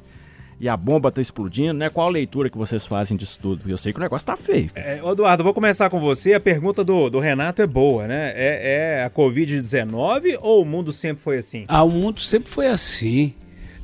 e 0.62 0.70
a 0.70 0.78
bomba 0.78 1.10
está 1.10 1.20
explodindo, 1.20 1.74
né? 1.74 1.90
Qual 1.90 2.08
a 2.08 2.12
leitura 2.12 2.48
que 2.48 2.56
vocês 2.56 2.86
fazem 2.86 3.18
disso 3.18 3.40
tudo? 3.42 3.68
Eu 3.68 3.80
sei 3.80 3.92
que 3.92 3.98
o 3.98 4.02
negócio 4.02 4.22
está 4.22 4.38
feio. 4.38 4.70
É, 4.76 5.00
Eduardo, 5.04 5.44
vou 5.44 5.56
começar 5.56 5.90
com 5.90 6.00
você. 6.00 6.36
A 6.36 6.40
pergunta 6.40 6.84
do, 6.84 7.10
do 7.10 7.20
Renato 7.20 7.64
é 7.64 7.66
boa, 7.66 8.08
né? 8.08 8.32
É, 8.36 9.00
é 9.00 9.04
a 9.04 9.10
Covid-19 9.10 10.38
ou 10.40 10.62
o 10.62 10.66
mundo 10.66 10.94
sempre 10.94 11.24
foi 11.24 11.40
assim? 11.40 11.66
Ah, 11.68 11.82
o 11.82 11.90
mundo 11.90 12.22
sempre 12.22 12.52
foi 12.52 12.68
assim. 12.68 13.34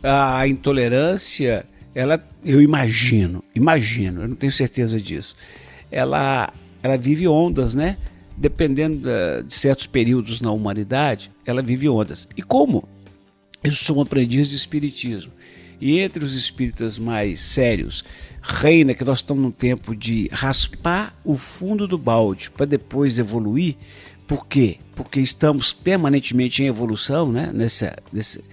A 0.03 0.47
intolerância, 0.47 1.65
ela, 1.95 2.23
eu 2.45 2.61
imagino, 2.61 3.43
imagino, 3.55 4.21
eu 4.21 4.27
não 4.27 4.35
tenho 4.35 4.51
certeza 4.51 5.01
disso. 5.01 5.33
Ela, 5.91 6.53
ela 6.83 6.95
vive 6.95 7.27
ondas, 7.27 7.73
né? 7.73 7.97
Dependendo 8.37 8.99
da, 8.99 9.41
de 9.41 9.51
certos 9.51 9.87
períodos 9.87 10.41
na 10.41 10.51
humanidade, 10.51 11.31
ela 11.43 11.63
vive 11.63 11.89
ondas. 11.89 12.27
E 12.37 12.43
como? 12.43 12.87
Eu 13.63 13.71
sou 13.71 13.97
um 13.97 14.01
aprendiz 14.01 14.47
de 14.47 14.55
espiritismo. 14.55 15.31
E 15.79 15.99
entre 15.99 16.23
os 16.23 16.33
espíritas 16.33 16.97
mais 16.97 17.39
sérios, 17.39 18.03
reina 18.41 18.93
que 18.93 19.03
nós 19.03 19.19
estamos 19.19 19.43
num 19.43 19.51
tempo 19.51 19.95
de 19.95 20.29
raspar 20.31 21.15
o 21.23 21.35
fundo 21.35 21.87
do 21.87 21.97
balde 21.97 22.49
para 22.49 22.65
depois 22.65 23.19
evoluir. 23.19 23.75
Por 24.25 24.47
quê? 24.47 24.77
Porque 24.95 25.19
estamos 25.19 25.73
permanentemente 25.73 26.63
em 26.63 26.67
evolução, 26.67 27.31
né? 27.31 27.51
Nesse, 27.53 27.89
nesse 28.11 28.43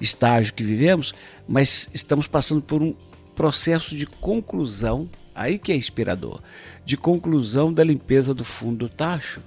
estágio 0.00 0.52
que 0.52 0.62
vivemos, 0.62 1.14
mas 1.48 1.88
estamos 1.94 2.26
passando 2.26 2.62
por 2.62 2.82
um 2.82 2.94
processo 3.34 3.96
de 3.96 4.06
conclusão, 4.06 5.08
aí 5.34 5.58
que 5.58 5.72
é 5.72 5.76
inspirador, 5.76 6.40
de 6.84 6.96
conclusão 6.96 7.72
da 7.72 7.82
limpeza 7.82 8.34
do 8.34 8.44
fundo 8.44 8.86
do 8.86 8.88
tacho. 8.88 9.40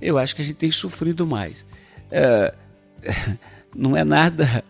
Eu 0.00 0.16
acho 0.16 0.34
que 0.34 0.42
a 0.42 0.44
gente 0.44 0.56
tem 0.56 0.70
sofrido 0.70 1.26
mais. 1.26 1.66
É, 2.10 2.54
não 3.74 3.96
é 3.96 4.04
nada 4.04 4.64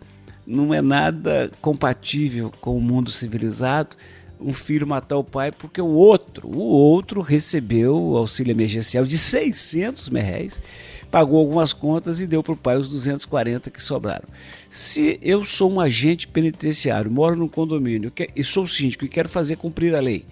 não 0.47 0.73
é 0.75 0.83
nada 0.83 1.51
compatível 1.61 2.53
com 2.61 2.77
o 2.77 2.81
mundo 2.81 3.11
civilizado 3.11 3.97
um 4.41 4.53
filho 4.53 4.87
matar 4.87 5.17
o 5.17 5.25
pai 5.25 5.51
porque 5.51 5.81
o 5.81 5.87
outro, 5.87 6.47
o 6.47 6.59
outro 6.59 7.21
recebeu 7.21 7.97
o 7.97 8.17
auxílio 8.17 8.51
emergencial 8.51 9.05
de 9.05 9.17
600 9.17 10.09
reais, 10.09 10.63
pagou 11.11 11.39
algumas 11.39 11.73
contas 11.73 12.21
e 12.21 12.27
deu 12.27 12.43
para 12.43 12.53
o 12.53 12.57
pai 12.57 12.77
os 12.77 12.89
240 12.89 13.71
que 13.71 13.83
sobraram. 13.83 14.29
Se 14.69 15.19
eu 15.23 15.45
sou 15.45 15.73
um 15.73 15.81
agente 15.81 16.29
penitenciário, 16.29 17.11
moro 17.11 17.37
num 17.37 17.49
condomínio 17.49 18.13
e 18.35 18.45
sou 18.45 18.67
síndico 18.67 19.05
e 19.05 19.09
quero 19.09 19.29
fazer 19.29 19.57
cumprir 19.57 19.95
a 19.95 20.01
lei, 20.01 20.25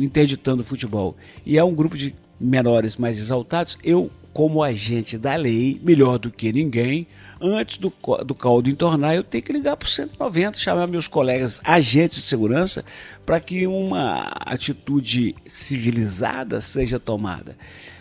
interditando 0.00 0.62
o 0.62 0.64
futebol, 0.64 1.16
e 1.44 1.58
há 1.58 1.64
um 1.64 1.74
grupo 1.74 1.96
de 1.96 2.14
menores 2.40 2.96
mais 2.96 3.18
exaltados, 3.18 3.76
eu, 3.82 4.10
como 4.32 4.62
agente 4.62 5.18
da 5.18 5.34
lei, 5.34 5.80
melhor 5.82 6.18
do 6.18 6.30
que 6.30 6.52
ninguém, 6.52 7.06
antes 7.40 7.78
do, 7.78 7.92
do 8.24 8.34
caldo 8.34 8.68
entornar, 8.68 9.14
eu 9.14 9.22
tenho 9.22 9.42
que 9.42 9.52
ligar 9.52 9.76
para 9.76 9.86
o 9.86 9.88
190, 9.88 10.58
chamar 10.58 10.86
meus 10.88 11.06
colegas 11.06 11.60
agentes 11.64 12.20
de 12.20 12.26
segurança 12.26 12.84
para 13.24 13.40
que 13.40 13.66
uma 13.66 14.30
atitude 14.44 15.34
civilizada 15.46 16.60
seja 16.60 16.98
tomada. 16.98 17.56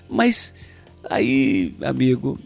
Mas 0.10 0.54
aí, 1.10 1.76
amigo, 1.82 2.40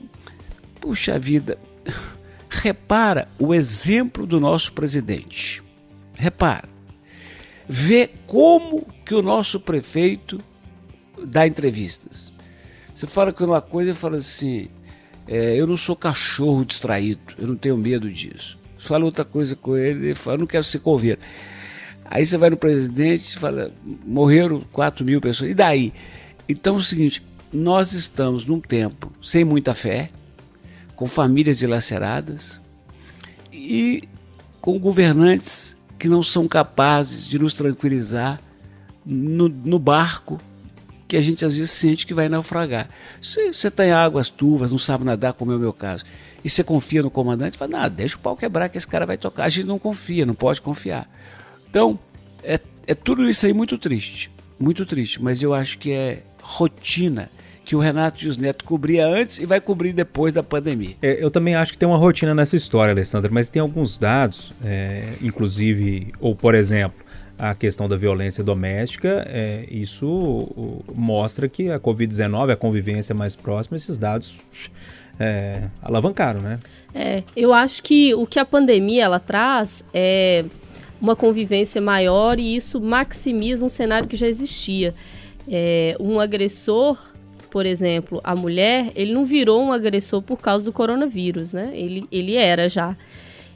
puxa 0.79 1.17
vida, 1.17 1.57
repara 2.49 3.27
o 3.39 3.53
exemplo 3.53 4.25
do 4.25 4.39
nosso 4.39 4.73
presidente. 4.73 5.63
Repara. 6.13 6.69
Vê 7.67 8.09
como 8.27 8.85
que 9.05 9.15
o 9.15 9.21
nosso 9.21 9.59
prefeito 9.59 10.41
dá 11.23 11.47
entrevistas. 11.47 12.31
Você 12.93 13.07
fala 13.07 13.31
com 13.31 13.45
uma 13.45 13.61
coisa 13.61 13.91
e 13.91 13.93
fala 13.93 14.17
assim: 14.17 14.67
é, 15.31 15.55
eu 15.55 15.65
não 15.65 15.77
sou 15.77 15.95
cachorro 15.95 16.65
distraído, 16.65 17.21
eu 17.39 17.47
não 17.47 17.55
tenho 17.55 17.77
medo 17.77 18.11
disso. 18.11 18.57
Fala 18.77 19.05
outra 19.05 19.23
coisa 19.23 19.55
com 19.55 19.77
ele, 19.77 20.07
ele 20.07 20.15
fala, 20.15 20.39
não 20.39 20.45
quero 20.45 20.65
ser 20.65 20.79
coveiro. 20.79 21.21
Aí 22.03 22.25
você 22.25 22.35
vai 22.35 22.49
no 22.49 22.57
presidente 22.57 23.29
e 23.29 23.39
fala, 23.39 23.71
morreram 24.05 24.61
4 24.73 25.05
mil 25.05 25.21
pessoas, 25.21 25.51
e 25.51 25.53
daí? 25.53 25.93
Então 26.49 26.75
é 26.75 26.79
o 26.79 26.83
seguinte, 26.83 27.23
nós 27.53 27.93
estamos 27.93 28.43
num 28.43 28.59
tempo 28.59 29.09
sem 29.23 29.45
muita 29.45 29.73
fé, 29.73 30.09
com 30.97 31.07
famílias 31.07 31.59
dilaceradas 31.59 32.59
e 33.53 34.03
com 34.59 34.77
governantes 34.77 35.77
que 35.97 36.09
não 36.09 36.21
são 36.21 36.45
capazes 36.45 37.25
de 37.25 37.39
nos 37.39 37.53
tranquilizar 37.53 38.37
no, 39.05 39.47
no 39.47 39.79
barco 39.79 40.41
que 41.11 41.17
a 41.17 41.21
gente 41.21 41.43
às 41.43 41.57
vezes 41.57 41.71
sente 41.71 42.07
que 42.07 42.13
vai 42.13 42.29
naufragar. 42.29 42.87
Se 43.21 43.51
você 43.51 43.67
está 43.67 43.85
em 43.85 43.91
águas 43.91 44.29
turvas, 44.29 44.71
não 44.71 44.77
sabe 44.77 45.03
nadar, 45.03 45.33
como 45.33 45.51
é 45.51 45.55
o 45.57 45.59
meu 45.59 45.73
caso, 45.73 46.05
e 46.41 46.49
você 46.49 46.63
confia 46.63 47.01
no 47.01 47.11
comandante, 47.11 47.57
fala, 47.57 47.71
não, 47.79 47.89
deixa 47.89 48.15
o 48.15 48.19
pau 48.19 48.37
quebrar 48.37 48.69
que 48.69 48.77
esse 48.77 48.87
cara 48.87 49.05
vai 49.05 49.17
tocar. 49.17 49.43
A 49.43 49.49
gente 49.49 49.67
não 49.67 49.77
confia, 49.77 50.25
não 50.25 50.33
pode 50.33 50.61
confiar. 50.61 51.09
Então, 51.69 51.99
é, 52.41 52.57
é 52.87 52.95
tudo 52.95 53.29
isso 53.29 53.45
aí 53.45 53.51
muito 53.51 53.77
triste, 53.77 54.31
muito 54.57 54.85
triste, 54.85 55.21
mas 55.21 55.43
eu 55.43 55.53
acho 55.53 55.79
que 55.79 55.91
é 55.91 56.23
rotina 56.41 57.29
que 57.65 57.75
o 57.75 57.79
Renato 57.79 58.21
Gius 58.21 58.37
Neto 58.37 58.63
cobria 58.63 59.05
antes 59.05 59.39
e 59.39 59.45
vai 59.45 59.59
cobrir 59.59 59.91
depois 59.91 60.31
da 60.31 60.41
pandemia. 60.41 60.95
É, 61.01 61.21
eu 61.21 61.29
também 61.29 61.55
acho 61.55 61.73
que 61.73 61.77
tem 61.77 61.89
uma 61.89 61.97
rotina 61.97 62.33
nessa 62.33 62.55
história, 62.55 62.93
Alessandro, 62.93 63.33
mas 63.33 63.49
tem 63.49 63.61
alguns 63.61 63.97
dados, 63.97 64.53
é, 64.63 65.15
inclusive, 65.21 66.13
ou 66.21 66.37
por 66.37 66.55
exemplo, 66.55 67.05
a 67.41 67.55
questão 67.55 67.89
da 67.89 67.97
violência 67.97 68.43
doméstica, 68.43 69.25
é, 69.27 69.65
isso 69.67 70.47
mostra 70.93 71.49
que 71.49 71.71
a 71.71 71.79
Covid-19, 71.79 72.51
a 72.51 72.55
convivência 72.55 73.15
mais 73.15 73.35
próxima, 73.35 73.75
esses 73.75 73.97
dados 73.97 74.37
é, 75.19 75.63
alavancaram, 75.81 76.39
né? 76.39 76.59
É, 76.93 77.23
eu 77.35 77.51
acho 77.51 77.81
que 77.81 78.13
o 78.13 78.27
que 78.27 78.37
a 78.37 78.45
pandemia 78.45 79.05
ela 79.05 79.19
traz 79.19 79.83
é 79.91 80.45
uma 81.01 81.15
convivência 81.15 81.81
maior 81.81 82.39
e 82.39 82.55
isso 82.55 82.79
maximiza 82.79 83.65
um 83.65 83.69
cenário 83.69 84.07
que 84.07 84.15
já 84.15 84.27
existia. 84.27 84.93
É, 85.49 85.97
um 85.99 86.19
agressor 86.19 87.11
por 87.49 87.65
exemplo, 87.65 88.21
a 88.23 88.33
mulher, 88.33 88.93
ele 88.95 89.11
não 89.11 89.25
virou 89.25 89.61
um 89.61 89.73
agressor 89.73 90.21
por 90.21 90.37
causa 90.37 90.63
do 90.63 90.71
coronavírus, 90.71 91.51
né? 91.51 91.71
Ele, 91.73 92.07
ele 92.09 92.37
era 92.37 92.69
já. 92.69 92.95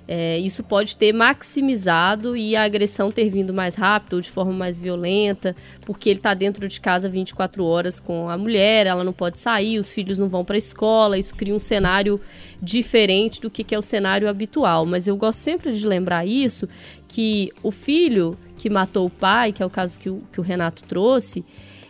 É, 0.08 0.38
isso 0.38 0.64
pode 0.64 0.96
ter 0.96 1.12
maximizado 1.12 2.38
e 2.38 2.56
a 2.56 2.64
agressão 2.64 3.12
ter 3.12 3.28
vindo 3.28 3.52
mais 3.52 3.74
rápido 3.74 4.14
ou 4.14 4.22
de 4.22 4.30
forma 4.30 4.54
mais 4.54 4.80
violenta, 4.80 5.56
porque 5.82 6.10
ele 6.10 6.20
está 6.20 6.36
dentro 6.36 6.68
de 6.68 6.80
casa 6.80 7.10
24 7.10 7.66
horas 7.66 8.00
com 8.00 8.30
a 8.30 8.38
mulher, 8.38 8.86
ela 8.86 9.04
não 9.04 9.14
pode 9.14 9.40
sair, 9.40 9.80
os 9.80 9.92
filhos 9.92 10.20
não 10.20 10.30
vão 10.30 10.46
para 10.46 10.56
a 10.56 10.60
escola, 10.60 11.18
isso 11.18 11.34
cria 11.34 11.56
um 11.56 11.60
cenário 11.60 12.22
diferente 12.62 13.42
do 13.42 13.50
que, 13.50 13.64
que 13.64 13.74
é 13.74 13.80
o 13.80 13.82
cenário 13.82 14.30
habitual. 14.30 14.86
Mas 14.86 15.08
eu 15.08 15.18
gosto 15.18 15.40
sempre 15.40 15.74
de 15.74 15.88
lembrar 15.88 16.26
isso, 16.26 16.70
que 17.08 17.52
o 17.64 17.72
filho 17.72 18.38
que 18.58 18.70
matou 18.70 19.08
o 19.08 19.10
pai, 19.10 19.52
que 19.52 19.64
é 19.64 19.66
o 19.66 19.70
caso 19.70 20.00
que 20.00 20.10
o, 20.10 20.22
que 20.32 20.40
o 20.40 20.44
Renato 20.44 20.84
trouxe, 20.84 21.44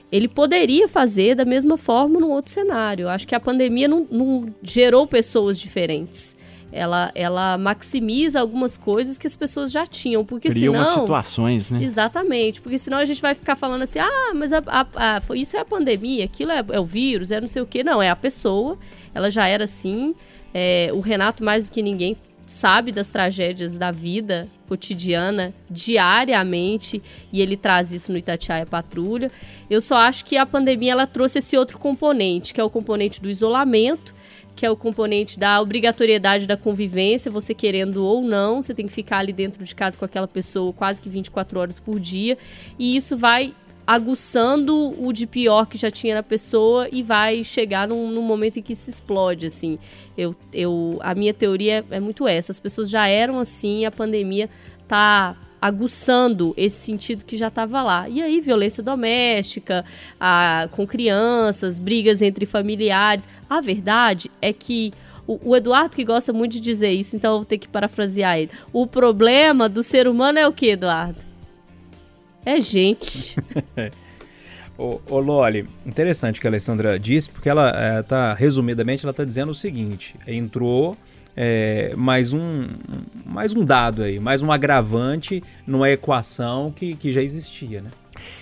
ele 0.10 0.30
poderia 0.30 0.88
fazer 0.88 1.36
da 1.36 1.44
mesma 1.44 1.78
forma 1.78 2.20
num 2.20 2.32
outro 2.32 2.52
cenário. 2.52 3.10
Acho 3.10 3.28
que 3.28 3.36
a 3.36 3.40
pandemia 3.40 3.90
não, 3.90 4.08
não 4.10 4.46
gerou 4.64 5.06
pessoas 5.06 5.60
diferentes 5.60 6.38
ela, 6.76 7.10
ela 7.16 7.58
maximiza 7.58 8.42
algumas 8.42 8.76
coisas 8.76 9.18
que 9.18 9.26
as 9.26 9.36
pessoas 9.36 9.72
já 9.72 9.88
tinham, 9.88 10.26
porque 10.26 10.50
Cria 10.50 10.70
senão... 10.70 10.74
umas 10.74 10.90
situações, 10.90 11.72
né? 11.72 11.82
Exatamente, 11.82 12.60
porque 12.60 12.78
senão 12.78 12.98
a 12.98 13.06
gente 13.06 13.22
vai 13.22 13.34
ficar 13.34 13.56
falando 13.56 13.84
assim, 13.84 14.00
ah, 14.00 14.34
mas 14.36 14.52
a, 14.52 14.62
a, 14.68 14.86
a, 14.94 15.22
isso 15.36 15.56
é 15.56 15.62
a 15.62 15.66
pandemia, 15.66 16.26
aquilo 16.26 16.52
é, 16.52 16.62
é, 16.74 16.80
o 16.80 16.84
vírus, 16.84 17.32
é 17.32 17.40
não 17.40 17.48
sei 17.48 17.62
o 17.62 17.66
quê. 17.66 17.82
Não, 17.82 18.02
é 18.02 18.10
a 18.10 18.16
pessoa, 18.16 18.78
ela 19.14 19.30
já 19.30 19.48
era 19.48 19.64
assim. 19.64 20.14
É, 20.54 20.90
o 20.94 21.00
Renato, 21.00 21.44
mais 21.44 21.70
do 21.70 21.72
que 21.72 21.82
ninguém, 21.82 22.18
sabe 22.46 22.92
das 22.92 23.10
tragédias 23.10 23.78
da 23.78 23.90
vida 23.90 24.48
cotidiana 24.68 25.54
diariamente 25.70 27.02
e 27.32 27.42
ele 27.42 27.56
traz 27.56 27.92
isso 27.94 28.12
no 28.12 28.18
Itatiaia 28.18 28.66
Patrulha. 28.66 29.32
Eu 29.70 29.80
só 29.80 29.96
acho 29.96 30.26
que 30.26 30.36
a 30.36 30.46
pandemia 30.46 30.92
ela 30.92 31.08
trouxe 31.08 31.40
esse 31.40 31.58
outro 31.58 31.80
componente, 31.80 32.54
que 32.54 32.60
é 32.60 32.64
o 32.64 32.70
componente 32.70 33.22
do 33.22 33.30
isolamento 33.30 34.14
que 34.56 34.66
é 34.66 34.72
o 34.72 34.76
componente 34.76 35.38
da 35.38 35.60
obrigatoriedade 35.62 36.48
da 36.48 36.56
convivência, 36.56 37.30
você 37.30 37.54
querendo 37.54 38.06
ou 38.06 38.22
não, 38.22 38.62
você 38.62 38.74
tem 38.74 38.88
que 38.88 38.94
ficar 38.94 39.18
ali 39.18 39.34
dentro 39.34 39.64
de 39.64 39.76
casa 39.76 39.98
com 39.98 40.06
aquela 40.06 40.28
pessoa 40.28 40.72
quase 40.72 41.02
que 41.02 41.10
24 41.10 41.60
horas 41.60 41.80
por 41.80 42.00
dia, 42.00 42.38
e 42.80 42.96
isso 42.96 43.18
vai 43.18 43.54
aguçando 43.88 44.96
o 45.00 45.14
de 45.14 45.28
pior 45.28 45.68
que 45.68 45.78
já 45.78 45.92
tinha 45.92 46.16
na 46.16 46.24
pessoa 46.24 46.88
e 46.92 47.04
vai 47.04 47.44
chegar 47.44 47.88
num, 47.88 48.10
num 48.10 48.22
momento 48.22 48.58
em 48.58 48.62
que 48.62 48.74
se 48.74 48.90
explode, 48.90 49.46
assim. 49.46 49.78
Eu, 50.18 50.36
eu, 50.52 50.98
a 51.02 51.14
minha 51.14 51.34
teoria 51.34 51.86
é 51.92 52.00
muito 52.00 52.28
essa, 52.28 52.52
as 52.52 52.58
pessoas 52.58 52.90
já 52.90 53.08
eram 53.08 53.40
assim, 53.40 53.86
a 53.86 53.92
pandemia 53.92 54.50
tá 54.88 55.38
aguçando 55.66 56.54
esse 56.56 56.78
sentido 56.78 57.26
que 57.26 57.36
já 57.36 57.48
estava 57.48 57.82
lá. 57.82 58.08
E 58.08 58.22
aí, 58.22 58.40
violência 58.40 58.84
doméstica, 58.84 59.84
a, 60.20 60.68
com 60.72 60.86
crianças, 60.86 61.80
brigas 61.80 62.22
entre 62.22 62.46
familiares. 62.46 63.28
A 63.50 63.62
verdade 63.62 64.30
é 64.40 64.54
que 64.54 64.94
o, 65.28 65.56
Eduardo 65.56 65.96
que 65.96 66.04
gosta 66.04 66.32
muito 66.32 66.54
de 66.54 66.60
dizer 66.60 66.92
isso, 66.92 67.16
então 67.16 67.34
eu 67.34 67.38
vou 67.40 67.46
ter 67.46 67.58
que 67.58 67.68
parafrasear 67.68 68.38
ele. 68.38 68.52
O 68.72 68.86
problema 68.86 69.68
do 69.68 69.82
ser 69.82 70.08
humano 70.08 70.38
é 70.38 70.48
o 70.48 70.54
que, 70.54 70.68
Eduardo? 70.68 71.18
É 72.46 72.62
gente. 72.62 73.36
ô, 74.78 75.20
Loli, 75.20 75.68
interessante 75.84 76.38
o 76.38 76.42
que 76.42 76.46
a 76.46 76.52
Alessandra 76.52 77.00
disse, 77.00 77.28
porque 77.28 77.50
ela 77.50 77.72
é, 77.72 78.04
resumidamente, 78.38 79.04
ela 79.04 79.12
está 79.12 79.24
dizendo 79.24 79.52
o 79.52 79.56
seguinte: 79.56 80.16
entrou 80.28 80.96
é, 81.36 81.94
mais, 81.96 82.34
um, 82.34 82.68
mais 83.26 83.54
um 83.54 83.64
dado 83.64 84.04
aí, 84.04 84.20
mais 84.20 84.42
um 84.42 84.52
agravante 84.52 85.44
numa 85.68 85.90
equação 85.90 86.72
que, 86.72 86.96
que 86.96 87.12
já 87.12 87.22
existia, 87.22 87.82
né? 87.82 87.90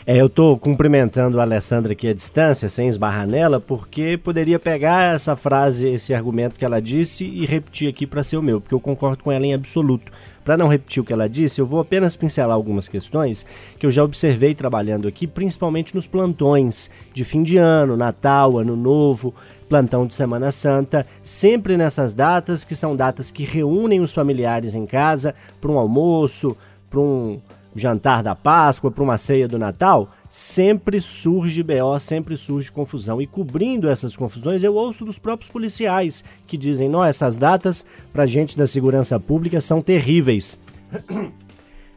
É, 0.06 0.18
eu 0.18 0.28
estou 0.28 0.58
cumprimentando 0.58 1.40
a 1.40 1.44
Alessandra 1.44 1.94
aqui 1.94 2.08
à 2.08 2.14
distância, 2.14 2.68
sem 2.68 2.88
esbarrar 2.88 3.28
nela, 3.28 3.60
porque 3.60 4.18
poderia 4.18 4.60
pegar 4.60 5.16
essa 5.16 5.36
frase, 5.36 5.88
esse 5.88 6.14
argumento 6.14 6.56
que 6.56 6.66
ela 6.66 6.82
disse 6.82 7.26
e 7.26 7.46
repetir 7.46 7.90
aqui 7.90 8.06
para 8.06 8.24
ser 8.24 8.38
o 8.38 8.42
meu, 8.42 8.60
porque 8.60 8.76
eu 8.76 8.80
concordo 8.80 9.24
com 9.24 9.32
ela 9.32 9.46
em 9.46 9.54
absoluto. 9.54 10.12
Para 10.44 10.58
não 10.58 10.68
repetir 10.68 11.02
o 11.02 11.06
que 11.06 11.14
ela 11.14 11.30
disse, 11.30 11.62
eu 11.62 11.66
vou 11.66 11.80
apenas 11.80 12.18
pincelar 12.18 12.54
algumas 12.54 12.90
questões 12.90 13.46
que 13.80 13.86
eu 13.86 13.92
já 13.92 14.04
observei 14.04 14.54
trabalhando 14.54 15.08
aqui, 15.08 15.26
principalmente 15.26 15.96
nos 15.96 16.06
plantões 16.06 16.90
de 17.14 17.24
fim 17.24 17.44
de 17.44 17.56
ano, 17.56 17.96
Natal, 17.96 18.58
Ano 18.58 18.76
Novo, 18.76 19.34
plantão 19.70 20.06
de 20.06 20.14
Semana 20.16 20.52
Santa, 20.52 21.08
sempre 21.22 21.78
nessas 21.78 22.14
datas 22.14 22.66
que 22.66 22.76
são 22.76 22.96
datas 22.96 23.32
que 23.32 23.44
reúnem 23.44 24.02
os 24.02 24.14
familiares 24.14 24.76
em 24.76 24.86
casa 24.86 25.34
para 25.62 25.72
um 25.72 25.80
almoço, 25.80 26.58
para 26.90 27.00
um 27.00 27.40
jantar 27.76 28.24
da 28.24 28.36
Páscoa, 28.36 28.92
para 28.92 29.04
uma 29.04 29.18
ceia 29.18 29.48
do 29.48 29.58
Natal, 29.58 30.10
sempre 30.30 31.00
surge 31.02 31.62
BO, 31.64 32.00
sempre 32.00 32.38
surge 32.38 32.72
confusão. 32.72 33.22
E 33.22 33.28
cobrindo 33.28 33.90
essas 33.90 34.16
confusões, 34.16 34.64
eu 34.64 34.76
ouço 34.76 35.06
dos 35.06 35.18
próprios 35.18 35.52
policiais 35.52 36.24
que 36.48 36.58
dizem: 36.58 36.90
não, 36.90 37.04
essas 37.04 37.38
datas 37.38 37.86
para 38.12 38.26
gente 38.26 38.58
da 38.58 38.68
segurança 38.68 39.20
pública 39.20 39.60
são 39.62 39.82
terríveis. 39.82 40.58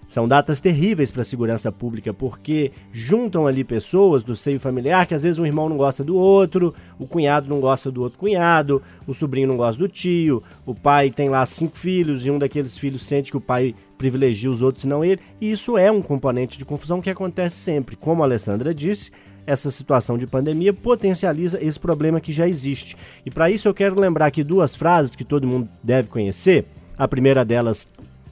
São 0.08 0.28
datas 0.28 0.60
terríveis 0.60 1.10
para 1.10 1.22
a 1.22 1.24
segurança 1.24 1.72
pública, 1.72 2.14
porque 2.14 2.70
juntam 2.92 3.46
ali 3.46 3.64
pessoas 3.64 4.22
do 4.22 4.36
seio 4.36 4.60
familiar 4.60 5.04
que 5.04 5.14
às 5.14 5.24
vezes 5.24 5.38
um 5.38 5.46
irmão 5.46 5.68
não 5.68 5.76
gosta 5.76 6.04
do 6.04 6.14
outro, 6.14 6.72
o 6.96 7.06
cunhado 7.08 7.48
não 7.48 7.60
gosta 7.60 7.90
do 7.90 8.02
outro 8.02 8.18
cunhado, 8.18 8.80
o 9.04 9.12
sobrinho 9.12 9.48
não 9.48 9.56
gosta 9.56 9.80
do 9.80 9.88
tio, 9.88 10.42
o 10.64 10.74
pai 10.74 11.10
tem 11.10 11.28
lá 11.28 11.44
cinco 11.44 11.76
filhos 11.76 12.24
e 12.24 12.30
um 12.30 12.38
daqueles 12.38 12.78
filhos 12.78 13.04
sente 13.04 13.32
que 13.32 13.36
o 13.36 13.40
pai 13.40 13.74
privilegia 13.98 14.48
os 14.48 14.62
outros 14.62 14.84
e 14.84 14.88
não 14.88 15.04
ele, 15.04 15.20
e 15.40 15.50
isso 15.50 15.76
é 15.76 15.90
um 15.90 16.00
componente 16.00 16.56
de 16.56 16.64
confusão 16.64 17.00
que 17.00 17.10
acontece 17.10 17.56
sempre. 17.56 17.96
Como 17.96 18.22
a 18.22 18.26
Alessandra 18.26 18.72
disse, 18.72 19.10
essa 19.46 19.70
situação 19.70 20.18
de 20.18 20.26
pandemia 20.26 20.72
potencializa 20.72 21.62
esse 21.62 21.78
problema 21.80 22.20
que 22.20 22.32
já 22.32 22.48
existe. 22.48 22.96
E 23.24 23.30
para 23.30 23.50
isso 23.50 23.68
eu 23.68 23.74
quero 23.74 23.98
lembrar 23.98 24.26
aqui 24.26 24.44
duas 24.44 24.74
frases 24.74 25.16
que 25.16 25.24
todo 25.24 25.46
mundo 25.46 25.68
deve 25.82 26.08
conhecer. 26.08 26.66
A 26.98 27.06
primeira 27.06 27.44
delas 27.44 27.86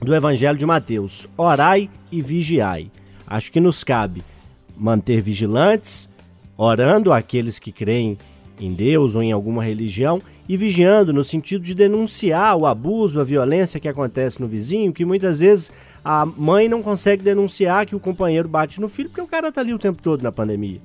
do 0.05 0.15
Evangelho 0.15 0.59
de 0.59 0.67
Mateus: 0.67 1.27
Orai 1.37 1.91
e 2.13 2.23
vigiai. 2.23 2.91
Acho 3.27 3.51
que 3.51 3.61
nos 3.61 3.83
cabe 3.83 4.23
manter 4.77 5.21
vigilantes, 5.21 6.09
orando 6.57 7.13
aqueles 7.13 7.59
que 7.59 7.73
creem 7.73 8.19
em 8.61 8.73
Deus 8.73 9.15
ou 9.15 9.23
em 9.23 9.33
alguma 9.33 9.65
religião 9.65 10.21
e 10.49 10.57
vigiando 10.57 11.13
no 11.13 11.25
sentido 11.25 11.65
de 11.65 11.75
denunciar 11.75 12.57
o 12.57 12.67
abuso, 12.67 13.21
a 13.21 13.25
violência 13.25 13.81
que 13.81 13.89
acontece 13.89 14.41
no 14.41 14.47
vizinho, 14.47 14.93
que 14.93 15.05
muitas 15.05 15.41
vezes 15.41 15.73
a 16.05 16.27
mãe 16.27 16.69
não 16.69 16.83
consegue 16.83 17.23
denunciar 17.23 17.87
que 17.87 17.97
o 17.97 18.01
companheiro 18.01 18.49
bate 18.49 18.81
no 18.81 18.89
filho 18.89 19.09
porque 19.09 19.23
o 19.23 19.27
cara 19.27 19.51
tá 19.51 19.61
ali 19.61 19.73
o 19.73 19.79
tempo 19.79 20.03
todo 20.03 20.23
na 20.23 20.31
pandemia. 20.31 20.81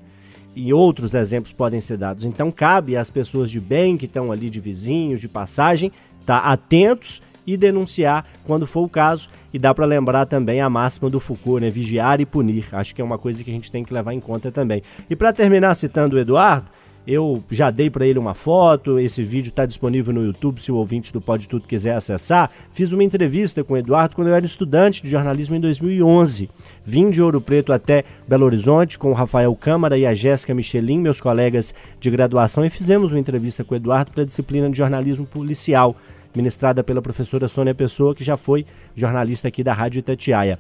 E 0.55 0.73
outros 0.73 1.13
exemplos 1.13 1.53
podem 1.53 1.81
ser 1.81 1.97
dados. 1.97 2.23
Então 2.23 2.51
cabe 2.51 2.95
às 2.95 3.09
pessoas 3.09 3.51
de 3.51 3.59
bem 3.59 3.97
que 3.97 4.05
estão 4.05 4.31
ali 4.31 4.49
de 4.49 4.59
vizinhos, 4.59 5.21
de 5.21 5.27
passagem, 5.27 5.91
estar 6.21 6.41
tá 6.41 6.47
atentos 6.47 7.21
e 7.53 7.57
denunciar 7.57 8.25
quando 8.45 8.67
for 8.67 8.81
o 8.81 8.89
caso. 8.89 9.27
E 9.51 9.57
dá 9.57 9.73
para 9.73 9.85
lembrar 9.85 10.25
também 10.25 10.61
a 10.61 10.69
máxima 10.69 11.09
do 11.09 11.19
Foucault, 11.19 11.61
né? 11.61 11.69
Vigiar 11.71 12.21
e 12.21 12.25
punir. 12.25 12.67
Acho 12.71 12.93
que 12.93 13.01
é 13.01 13.03
uma 13.03 13.17
coisa 13.17 13.43
que 13.43 13.49
a 13.49 13.53
gente 13.53 13.71
tem 13.71 13.83
que 13.83 13.93
levar 13.93 14.13
em 14.13 14.19
conta 14.19 14.51
também. 14.51 14.83
E 15.09 15.15
para 15.15 15.33
terminar 15.33 15.73
citando 15.73 16.15
o 16.15 16.19
Eduardo, 16.19 16.67
eu 17.07 17.43
já 17.49 17.71
dei 17.71 17.89
para 17.89 18.05
ele 18.05 18.19
uma 18.19 18.35
foto, 18.35 18.99
esse 18.99 19.23
vídeo 19.23 19.49
está 19.49 19.65
disponível 19.65 20.13
no 20.13 20.23
YouTube 20.23 20.61
se 20.61 20.71
o 20.71 20.75
ouvinte 20.75 21.11
do 21.11 21.19
Pode 21.19 21.47
Tudo 21.47 21.67
quiser 21.67 21.95
acessar. 21.95 22.51
Fiz 22.71 22.91
uma 22.91 23.03
entrevista 23.03 23.63
com 23.63 23.73
o 23.73 23.77
Eduardo 23.77 24.15
quando 24.15 24.27
eu 24.27 24.35
era 24.35 24.45
estudante 24.45 25.01
de 25.01 25.09
jornalismo 25.09 25.55
em 25.55 25.59
2011. 25.59 26.49
Vim 26.85 27.09
de 27.09 27.19
Ouro 27.19 27.41
Preto 27.41 27.73
até 27.73 28.03
Belo 28.27 28.45
Horizonte 28.45 28.99
com 28.99 29.09
o 29.09 29.15
Rafael 29.15 29.55
Câmara 29.55 29.97
e 29.97 30.05
a 30.05 30.13
Jéssica 30.13 30.53
Michelin, 30.53 30.99
meus 30.99 31.19
colegas 31.19 31.73
de 31.99 32.11
graduação, 32.11 32.63
e 32.63 32.69
fizemos 32.69 33.11
uma 33.11 33.19
entrevista 33.19 33.63
com 33.63 33.73
o 33.73 33.77
Eduardo 33.77 34.11
para 34.11 34.21
a 34.21 34.25
disciplina 34.25 34.69
de 34.69 34.77
jornalismo 34.77 35.25
policial 35.25 35.95
ministrada 36.35 36.83
pela 36.83 37.01
professora 37.01 37.47
Sônia 37.47 37.75
Pessoa, 37.75 38.15
que 38.15 38.23
já 38.23 38.37
foi 38.37 38.65
jornalista 38.95 39.47
aqui 39.47 39.63
da 39.63 39.73
Rádio 39.73 39.99
Itatiaia. 39.99 40.59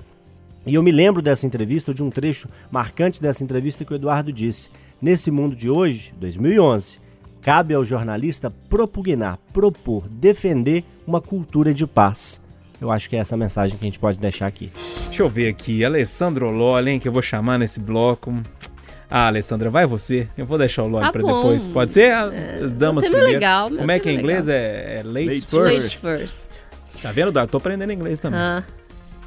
E 0.65 0.75
eu 0.75 0.83
me 0.83 0.91
lembro 0.91 1.21
dessa 1.21 1.45
entrevista, 1.45 1.93
de 1.93 2.03
um 2.03 2.09
trecho 2.09 2.49
marcante 2.71 3.21
dessa 3.21 3.43
entrevista 3.43 3.85
que 3.85 3.93
o 3.93 3.95
Eduardo 3.95 4.31
disse. 4.31 4.69
Nesse 5.01 5.31
mundo 5.31 5.55
de 5.55 5.69
hoje, 5.69 6.13
2011, 6.19 6.99
cabe 7.41 7.73
ao 7.73 7.85
jornalista 7.85 8.51
propugnar, 8.69 9.37
propor, 9.53 10.07
defender 10.09 10.83
uma 11.07 11.21
cultura 11.21 11.73
de 11.73 11.87
paz. 11.87 12.41
Eu 12.81 12.91
acho 12.91 13.09
que 13.09 13.15
é 13.15 13.19
essa 13.19 13.35
mensagem 13.35 13.77
que 13.77 13.85
a 13.85 13.87
gente 13.87 13.99
pode 13.99 14.19
deixar 14.19 14.47
aqui. 14.47 14.71
Deixa 15.07 15.23
eu 15.23 15.29
ver 15.29 15.49
aqui, 15.49 15.83
Alessandro 15.83 16.49
Lollen, 16.49 16.99
que 16.99 17.07
eu 17.07 17.11
vou 17.11 17.21
chamar 17.21 17.57
nesse 17.57 17.79
bloco. 17.79 18.33
Ah, 19.09 19.27
Alessandra, 19.27 19.69
vai 19.69 19.85
você. 19.85 20.27
Eu 20.37 20.45
vou 20.45 20.57
deixar 20.57 20.83
o 20.83 20.87
Log 20.87 21.01
tá 21.01 21.11
para 21.11 21.23
depois. 21.23 21.65
Pode 21.65 21.93
ser? 21.93 22.11
É, 22.11 22.59
As 22.63 22.73
damas 22.73 23.05
primeiro. 23.05 23.33
Legal, 23.33 23.69
Como 23.69 23.91
é 23.91 23.99
que 23.99 24.07
é 24.07 24.11
em 24.11 24.19
inglês? 24.19 24.47
É, 24.47 24.99
é 24.99 25.03
ladies, 25.03 25.43
first. 25.43 25.99
first. 25.99 26.61
Tá 27.01 27.11
vendo, 27.11 27.31
Dar? 27.31 27.47
Tô 27.47 27.57
aprendendo 27.57 27.91
inglês 27.91 28.19
também. 28.19 28.39
Ah. 28.39 28.63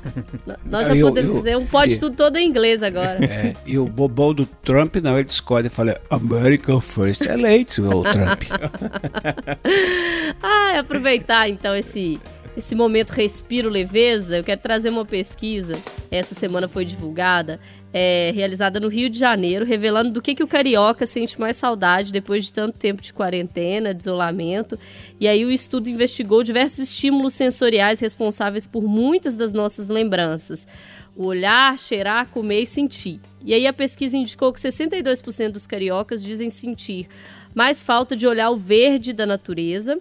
Nós 0.64 0.88
já 0.88 0.97
eu, 0.97 1.09
podemos 1.09 1.31
eu, 1.31 1.37
dizer 1.37 1.57
um 1.57 1.66
pode 1.66 1.99
tudo 1.99 2.16
todo 2.16 2.37
em 2.37 2.47
inglês 2.47 2.83
agora. 2.83 3.25
É, 3.25 3.55
e 3.64 3.79
o 3.79 3.87
bobão 3.87 4.35
do 4.35 4.47
Trump, 4.47 4.97
não, 4.97 5.18
ele 5.18 5.29
escolhe 5.29 5.66
e 5.66 5.71
fala 5.71 5.97
American 6.11 6.81
First 6.81 7.27
é 7.27 7.37
leite, 7.37 7.81
o 7.81 8.03
Trump. 8.03 8.42
ah, 10.42 10.79
aproveitar 10.79 11.49
então 11.49 11.77
esse 11.77 12.21
esse 12.56 12.74
momento 12.74 13.10
respiro 13.10 13.70
leveza, 13.70 14.36
eu 14.36 14.44
quero 14.44 14.60
trazer 14.60 14.90
uma 14.90 15.06
pesquisa. 15.06 15.74
Essa 16.10 16.34
semana 16.34 16.68
foi 16.68 16.84
divulgada, 16.84 17.58
é, 17.92 18.30
realizada 18.34 18.78
no 18.78 18.88
Rio 18.88 19.08
de 19.08 19.18
Janeiro, 19.18 19.64
revelando 19.64 20.10
do 20.10 20.20
que, 20.20 20.34
que 20.34 20.42
o 20.42 20.46
carioca 20.46 21.06
sente 21.06 21.40
mais 21.40 21.56
saudade 21.56 22.12
depois 22.12 22.44
de 22.44 22.52
tanto 22.52 22.76
tempo 22.76 23.00
de 23.00 23.12
quarentena, 23.12 23.94
de 23.94 24.02
isolamento. 24.02 24.78
E 25.18 25.26
aí 25.26 25.44
o 25.46 25.50
estudo 25.50 25.88
investigou 25.88 26.42
diversos 26.42 26.90
estímulos 26.90 27.32
sensoriais 27.32 28.00
responsáveis 28.00 28.66
por 28.66 28.82
muitas 28.82 29.34
das 29.34 29.54
nossas 29.54 29.88
lembranças. 29.88 30.68
O 31.16 31.26
olhar, 31.26 31.78
cheirar, 31.78 32.28
comer 32.28 32.60
e 32.60 32.66
sentir. 32.66 33.18
E 33.44 33.54
aí 33.54 33.66
a 33.66 33.72
pesquisa 33.72 34.16
indicou 34.16 34.52
que 34.52 34.60
62% 34.60 35.52
dos 35.52 35.66
cariocas 35.66 36.22
dizem 36.22 36.50
sentir 36.50 37.08
mais 37.54 37.82
falta 37.82 38.14
de 38.14 38.26
olhar 38.26 38.50
o 38.50 38.56
verde 38.56 39.12
da 39.12 39.26
natureza 39.26 39.98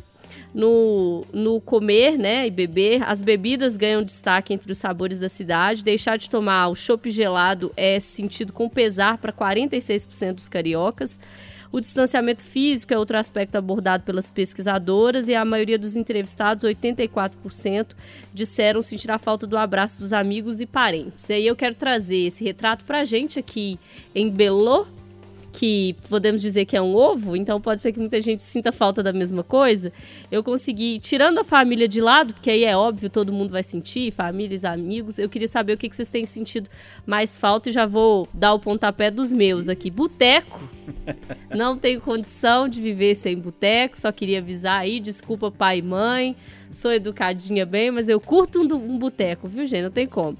no, 0.53 1.23
no 1.31 1.61
comer 1.61 2.17
né, 2.17 2.47
e 2.47 2.51
beber, 2.51 3.03
as 3.03 3.21
bebidas 3.21 3.77
ganham 3.77 4.03
destaque 4.03 4.53
entre 4.53 4.71
os 4.71 4.77
sabores 4.77 5.19
da 5.19 5.29
cidade. 5.29 5.83
Deixar 5.83 6.17
de 6.17 6.29
tomar 6.29 6.67
o 6.67 6.75
chopp 6.75 7.09
gelado 7.09 7.71
é 7.75 7.99
sentido 7.99 8.53
com 8.53 8.69
pesar 8.69 9.17
para 9.17 9.31
46% 9.31 10.33
dos 10.33 10.49
cariocas. 10.49 11.19
O 11.71 11.79
distanciamento 11.79 12.43
físico 12.43 12.93
é 12.93 12.97
outro 12.97 13.17
aspecto 13.17 13.55
abordado 13.55 14.03
pelas 14.03 14.29
pesquisadoras 14.29 15.29
e 15.29 15.35
a 15.35 15.45
maioria 15.45 15.79
dos 15.79 15.95
entrevistados, 15.95 16.65
84%, 16.65 17.95
disseram 18.33 18.81
sentir 18.81 19.09
a 19.09 19.17
falta 19.17 19.47
do 19.47 19.57
abraço 19.57 20.01
dos 20.01 20.11
amigos 20.11 20.59
e 20.59 20.65
parentes. 20.65 21.29
E 21.29 21.33
aí 21.33 21.47
eu 21.47 21.55
quero 21.55 21.73
trazer 21.73 22.25
esse 22.25 22.43
retrato 22.43 22.83
para 22.83 22.99
a 22.99 23.05
gente 23.05 23.39
aqui 23.39 23.79
em 24.13 24.29
Belo 24.29 24.85
que 25.51 25.95
podemos 26.09 26.41
dizer 26.41 26.65
que 26.65 26.75
é 26.75 26.81
um 26.81 26.95
ovo, 26.95 27.35
então 27.35 27.59
pode 27.59 27.81
ser 27.81 27.91
que 27.91 27.99
muita 27.99 28.21
gente 28.21 28.41
sinta 28.41 28.71
falta 28.71 29.03
da 29.03 29.11
mesma 29.11 29.43
coisa. 29.43 29.91
Eu 30.31 30.43
consegui, 30.43 30.99
tirando 30.99 31.39
a 31.39 31.43
família 31.43 31.87
de 31.87 31.99
lado, 31.99 32.33
porque 32.33 32.49
aí 32.49 32.63
é 32.63 32.75
óbvio, 32.75 33.09
todo 33.09 33.33
mundo 33.33 33.51
vai 33.51 33.63
sentir, 33.63 34.11
famílias, 34.11 34.63
amigos, 34.63 35.19
eu 35.19 35.29
queria 35.29 35.47
saber 35.47 35.73
o 35.73 35.77
que, 35.77 35.89
vocês 35.91 36.09
têm 36.09 36.25
sentido 36.25 36.69
mais 37.05 37.37
falta 37.37 37.69
e 37.69 37.71
já 37.71 37.85
vou 37.85 38.27
dar 38.33 38.53
o 38.53 38.59
pontapé 38.59 39.11
dos 39.11 39.33
meus 39.33 39.67
aqui. 39.67 39.91
Boteco. 39.91 40.61
Não 41.53 41.77
tenho 41.77 41.99
condição 41.99 42.67
de 42.67 42.81
viver 42.81 43.15
sem 43.15 43.37
boteco, 43.37 43.99
só 43.99 44.11
queria 44.11 44.39
avisar 44.39 44.81
aí, 44.81 44.99
desculpa 44.99 45.51
pai 45.51 45.79
e 45.79 45.81
mãe, 45.81 46.35
sou 46.71 46.91
educadinha 46.91 47.65
bem, 47.65 47.91
mas 47.91 48.09
eu 48.09 48.19
curto 48.19 48.61
um, 48.61 48.75
um 48.75 48.97
boteco, 48.97 49.47
viu, 49.47 49.65
gente? 49.65 49.83
Não 49.83 49.91
tem 49.91 50.07
como. 50.07 50.37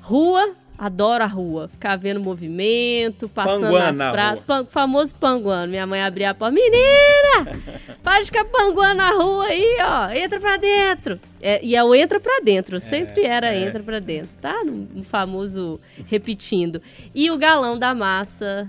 Rua, 0.00 0.54
Adoro 0.82 1.22
a 1.22 1.28
rua, 1.28 1.68
ficar 1.68 1.94
vendo 1.94 2.18
movimento, 2.18 3.28
passando 3.28 3.60
Panguana 3.60 3.86
nas 3.86 3.96
na 3.98 4.10
praças. 4.10 4.44
Pan, 4.44 4.66
famoso 4.66 5.14
panguano. 5.14 5.68
Minha 5.68 5.86
mãe 5.86 6.02
abria 6.02 6.30
a 6.30 6.34
porta. 6.34 6.52
Menina! 6.52 7.60
Pode 8.02 8.24
ficar 8.24 8.44
panguando 8.46 8.96
na 8.96 9.10
rua 9.10 9.44
aí, 9.44 9.76
ó. 9.80 10.10
Entra 10.10 10.40
pra 10.40 10.56
dentro. 10.56 11.20
É, 11.40 11.64
e 11.64 11.76
é 11.76 11.84
o 11.84 11.94
entra 11.94 12.18
pra 12.18 12.40
dentro. 12.40 12.80
Sempre 12.80 13.24
era 13.24 13.56
entra 13.56 13.80
pra 13.80 14.00
dentro, 14.00 14.36
tá? 14.40 14.64
No, 14.64 14.72
no 14.72 15.04
famoso 15.04 15.78
repetindo. 16.08 16.82
E 17.14 17.30
o 17.30 17.38
galão 17.38 17.78
da 17.78 17.94
massa. 17.94 18.68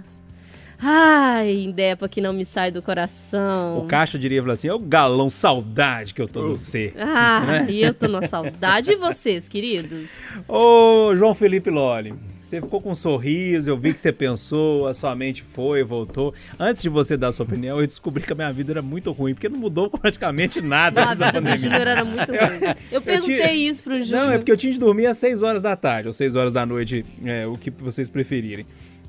Ai, 0.85 1.63
Indepa 1.63 2.09
que 2.09 2.19
não 2.19 2.33
me 2.33 2.43
sai 2.43 2.69
do 2.71 2.81
coração. 2.81 3.77
O 3.79 3.85
Caixa 3.87 4.19
diria 4.19 4.41
falou 4.41 4.53
assim: 4.53 4.67
é 4.67 4.73
o 4.73 4.79
galão 4.79 5.29
saudade 5.29 6.13
que 6.13 6.21
eu 6.21 6.27
tô 6.27 6.47
do 6.49 6.57
C. 6.57 6.93
Ah, 6.97 7.39
né? 7.45 7.67
e 7.69 7.81
eu 7.81 7.93
tô 7.93 8.07
na 8.07 8.21
saudade. 8.23 8.91
E 8.91 8.95
vocês, 8.97 9.47
queridos? 9.47 10.21
Ô, 10.47 11.15
João 11.15 11.33
Felipe 11.33 11.69
Loli, 11.69 12.13
você 12.41 12.59
ficou 12.61 12.81
com 12.81 12.91
um 12.91 12.95
sorriso, 12.95 13.69
eu 13.69 13.77
vi 13.77 13.93
que 13.93 13.99
você 13.99 14.11
pensou, 14.11 14.85
a 14.87 14.93
sua 14.93 15.15
mente 15.15 15.41
foi, 15.41 15.83
voltou. 15.83 16.33
Antes 16.59 16.81
de 16.81 16.89
você 16.89 17.15
dar 17.15 17.29
a 17.29 17.31
sua 17.31 17.45
opinião, 17.45 17.79
eu 17.79 17.87
descobri 17.87 18.23
que 18.23 18.33
a 18.33 18.35
minha 18.35 18.51
vida 18.51 18.73
era 18.73 18.81
muito 18.81 19.11
ruim, 19.11 19.33
porque 19.33 19.47
não 19.47 19.57
mudou 19.59 19.89
praticamente 19.97 20.61
nada 20.61 21.01
A 21.01 21.05
nessa 21.07 21.25
vida 21.27 21.31
do 21.41 21.43
pandemia. 21.45 21.57
Júnior 21.57 21.87
era 21.87 22.03
muito 22.03 22.29
ruim. 22.31 22.75
Eu 22.91 23.01
perguntei 23.01 23.37
tinha- 23.37 23.53
isso 23.53 23.81
pro 23.81 24.01
Júnior. 24.01 24.25
Não, 24.25 24.31
é 24.33 24.37
porque 24.37 24.51
eu 24.51 24.57
tinha 24.57 24.73
de 24.73 24.79
dormir 24.79 25.05
às 25.05 25.17
6 25.17 25.41
horas 25.41 25.61
da 25.61 25.75
tarde, 25.75 26.07
ou 26.09 26.13
6 26.13 26.35
horas 26.35 26.51
da 26.53 26.65
noite, 26.65 27.05
é, 27.23 27.47
o 27.47 27.53
que 27.57 27.71
vocês 27.71 28.09
preferirem. 28.09 28.65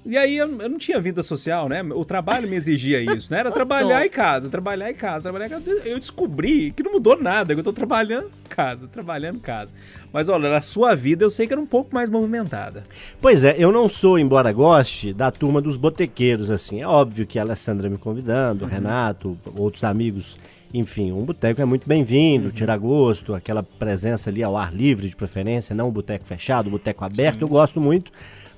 E 0.06 0.18
aí 0.18 0.36
eu, 0.36 0.46
eu 0.60 0.68
não 0.68 0.76
tinha 0.76 1.00
vida 1.00 1.22
social, 1.22 1.66
né? 1.66 1.82
O 1.82 2.04
trabalho 2.04 2.46
me 2.46 2.56
exigia 2.56 3.00
isso, 3.00 3.32
né? 3.32 3.40
Era 3.40 3.50
trabalhar 3.50 4.04
em 4.04 4.10
casa, 4.10 4.50
trabalhar 4.50 4.90
em 4.90 4.94
casa, 4.94 5.22
trabalhar 5.22 5.46
em 5.46 5.48
casa. 5.48 5.64
Eu 5.84 5.98
descobri 5.98 6.72
que 6.72 6.82
não 6.82 6.92
mudou 6.92 7.20
nada, 7.20 7.54
que 7.54 7.60
eu 7.60 7.64
tô 7.64 7.72
trabalhando 7.72 8.26
em 8.26 8.48
casa, 8.48 8.86
trabalhando 8.86 9.36
em 9.36 9.40
casa. 9.40 9.74
Mas 10.12 10.28
olha, 10.28 10.54
a 10.54 10.60
sua 10.60 10.94
vida 10.94 11.24
eu 11.24 11.30
sei 11.30 11.46
que 11.46 11.54
era 11.54 11.60
um 11.60 11.66
pouco 11.66 11.94
mais 11.94 12.10
movimentada. 12.10 12.82
Pois 13.20 13.44
é, 13.44 13.54
eu 13.58 13.72
não 13.72 13.88
sou, 13.88 14.18
embora 14.18 14.52
goste, 14.52 15.14
da 15.14 15.30
turma 15.30 15.62
dos 15.62 15.78
botequeiros, 15.78 16.50
assim. 16.50 16.82
É 16.82 16.86
óbvio 16.86 17.26
que 17.26 17.38
a 17.38 17.42
Alessandra 17.42 17.88
me 17.88 17.96
convidando, 17.96 18.66
o 18.66 18.68
Renato, 18.68 19.38
outros 19.56 19.84
amigos. 19.84 20.36
Enfim, 20.72 21.12
um 21.12 21.24
boteco 21.24 21.62
é 21.62 21.64
muito 21.64 21.88
bem-vindo, 21.88 22.50
tira 22.50 22.76
gosto, 22.76 23.32
aquela 23.32 23.62
presença 23.62 24.28
ali 24.28 24.42
ao 24.42 24.56
ar 24.56 24.74
livre 24.74 25.08
de 25.08 25.14
preferência, 25.14 25.72
não 25.72 25.88
um 25.88 25.92
boteco 25.92 26.26
fechado, 26.26 26.66
um 26.66 26.72
boteco 26.72 27.04
aberto, 27.04 27.42
eu 27.42 27.48
gosto 27.48 27.80
muito, 27.80 28.10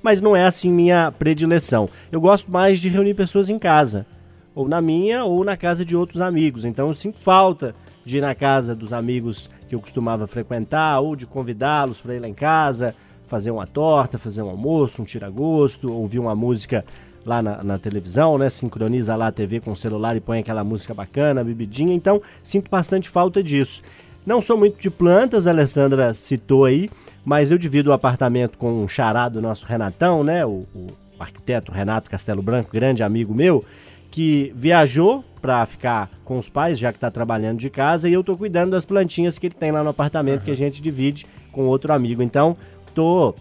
mas 0.06 0.20
não 0.20 0.36
é 0.36 0.46
assim 0.46 0.70
minha 0.70 1.10
predileção. 1.10 1.88
Eu 2.12 2.20
gosto 2.20 2.48
mais 2.48 2.78
de 2.78 2.88
reunir 2.88 3.14
pessoas 3.14 3.50
em 3.50 3.58
casa, 3.58 4.06
ou 4.54 4.68
na 4.68 4.80
minha 4.80 5.24
ou 5.24 5.42
na 5.42 5.56
casa 5.56 5.84
de 5.84 5.96
outros 5.96 6.20
amigos. 6.20 6.64
Então 6.64 6.86
eu 6.86 6.94
sinto 6.94 7.18
falta 7.18 7.74
de 8.04 8.18
ir 8.18 8.20
na 8.20 8.32
casa 8.32 8.72
dos 8.72 8.92
amigos 8.92 9.50
que 9.68 9.74
eu 9.74 9.80
costumava 9.80 10.28
frequentar, 10.28 11.00
ou 11.00 11.16
de 11.16 11.26
convidá-los 11.26 12.00
para 12.00 12.14
ir 12.14 12.20
lá 12.20 12.28
em 12.28 12.34
casa, 12.34 12.94
fazer 13.26 13.50
uma 13.50 13.66
torta, 13.66 14.16
fazer 14.16 14.42
um 14.42 14.48
almoço, 14.48 15.02
um 15.02 15.04
tira-gosto, 15.04 15.92
ouvir 15.92 16.20
uma 16.20 16.36
música 16.36 16.84
lá 17.24 17.42
na, 17.42 17.64
na 17.64 17.76
televisão, 17.76 18.38
né? 18.38 18.48
Sincroniza 18.48 19.16
lá 19.16 19.26
a 19.26 19.32
TV 19.32 19.58
com 19.58 19.72
o 19.72 19.76
celular 19.76 20.16
e 20.16 20.20
põe 20.20 20.38
aquela 20.38 20.62
música 20.62 20.94
bacana, 20.94 21.42
bebidinha. 21.42 21.92
Então, 21.92 22.22
sinto 22.44 22.70
bastante 22.70 23.10
falta 23.10 23.42
disso. 23.42 23.82
Não 24.24 24.40
sou 24.40 24.56
muito 24.56 24.80
de 24.80 24.88
plantas, 24.88 25.48
a 25.48 25.50
Alessandra 25.50 26.14
citou 26.14 26.64
aí, 26.64 26.88
mas 27.26 27.50
eu 27.50 27.58
divido 27.58 27.90
o 27.90 27.92
apartamento 27.92 28.56
com 28.56 28.84
um 28.84 28.86
xará 28.86 29.28
do 29.28 29.42
nosso 29.42 29.66
Renatão, 29.66 30.22
né? 30.22 30.46
O, 30.46 30.64
o 30.72 30.86
arquiteto 31.18 31.72
Renato 31.72 32.08
Castelo 32.08 32.40
Branco, 32.40 32.70
grande 32.72 33.02
amigo 33.02 33.34
meu, 33.34 33.64
que 34.12 34.52
viajou 34.54 35.24
para 35.42 35.66
ficar 35.66 36.08
com 36.24 36.38
os 36.38 36.48
pais, 36.48 36.78
já 36.78 36.92
que 36.92 36.98
está 36.98 37.10
trabalhando 37.10 37.58
de 37.58 37.68
casa, 37.68 38.08
e 38.08 38.12
eu 38.12 38.22
tô 38.22 38.36
cuidando 38.36 38.70
das 38.70 38.84
plantinhas 38.84 39.40
que 39.40 39.48
ele 39.48 39.56
tem 39.56 39.72
lá 39.72 39.82
no 39.82 39.90
apartamento 39.90 40.44
que 40.44 40.52
a 40.52 40.56
gente 40.56 40.80
divide 40.80 41.26
com 41.50 41.66
outro 41.66 41.92
amigo. 41.92 42.22
Então, 42.22 42.56
tô 42.94 43.34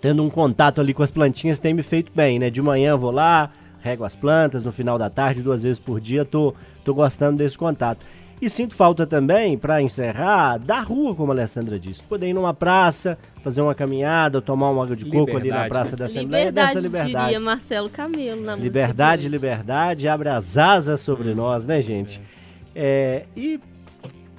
tendo 0.00 0.22
um 0.22 0.30
contato 0.30 0.80
ali 0.80 0.94
com 0.94 1.02
as 1.02 1.10
plantinhas 1.10 1.58
tem 1.58 1.74
me 1.74 1.82
feito 1.82 2.12
bem, 2.14 2.38
né? 2.38 2.48
De 2.48 2.62
manhã 2.62 2.90
eu 2.90 2.98
vou 2.98 3.10
lá, 3.10 3.50
rego 3.80 4.04
as 4.04 4.14
plantas, 4.14 4.64
no 4.64 4.70
final 4.70 4.96
da 4.96 5.10
tarde, 5.10 5.42
duas 5.42 5.64
vezes 5.64 5.80
por 5.80 6.00
dia, 6.00 6.24
tô, 6.24 6.54
tô 6.84 6.94
gostando 6.94 7.38
desse 7.38 7.58
contato. 7.58 8.06
E 8.40 8.50
sinto 8.50 8.74
falta 8.74 9.06
também, 9.06 9.56
para 9.56 9.80
encerrar, 9.80 10.58
da 10.58 10.80
rua, 10.80 11.14
como 11.14 11.32
a 11.32 11.34
Alessandra 11.34 11.78
disse. 11.78 12.02
Poder 12.02 12.28
ir 12.28 12.34
numa 12.34 12.52
praça, 12.52 13.16
fazer 13.42 13.62
uma 13.62 13.74
caminhada, 13.74 14.42
tomar 14.42 14.70
uma 14.70 14.84
água 14.84 14.94
de 14.94 15.06
coco 15.06 15.36
ali 15.36 15.48
na 15.48 15.64
Liberdade, 15.64 15.68
Praça 15.70 15.90
né? 15.92 15.96
da 15.96 16.04
Assembleia. 16.04 16.44
Liberdade, 16.44 16.74
dessa 16.74 16.80
liberdade. 16.80 17.24
diria 17.24 17.40
Marcelo 17.40 17.88
Camelo 17.88 18.42
na 18.42 18.52
música 18.56 18.64
Liberdade, 18.64 19.22
de 19.22 19.28
hoje. 19.28 19.32
liberdade, 19.32 20.08
abre 20.08 20.28
as 20.28 20.58
asas 20.58 21.00
sobre 21.00 21.34
nós, 21.34 21.66
né, 21.66 21.80
gente? 21.80 22.20
É, 22.74 23.24
e 23.34 23.58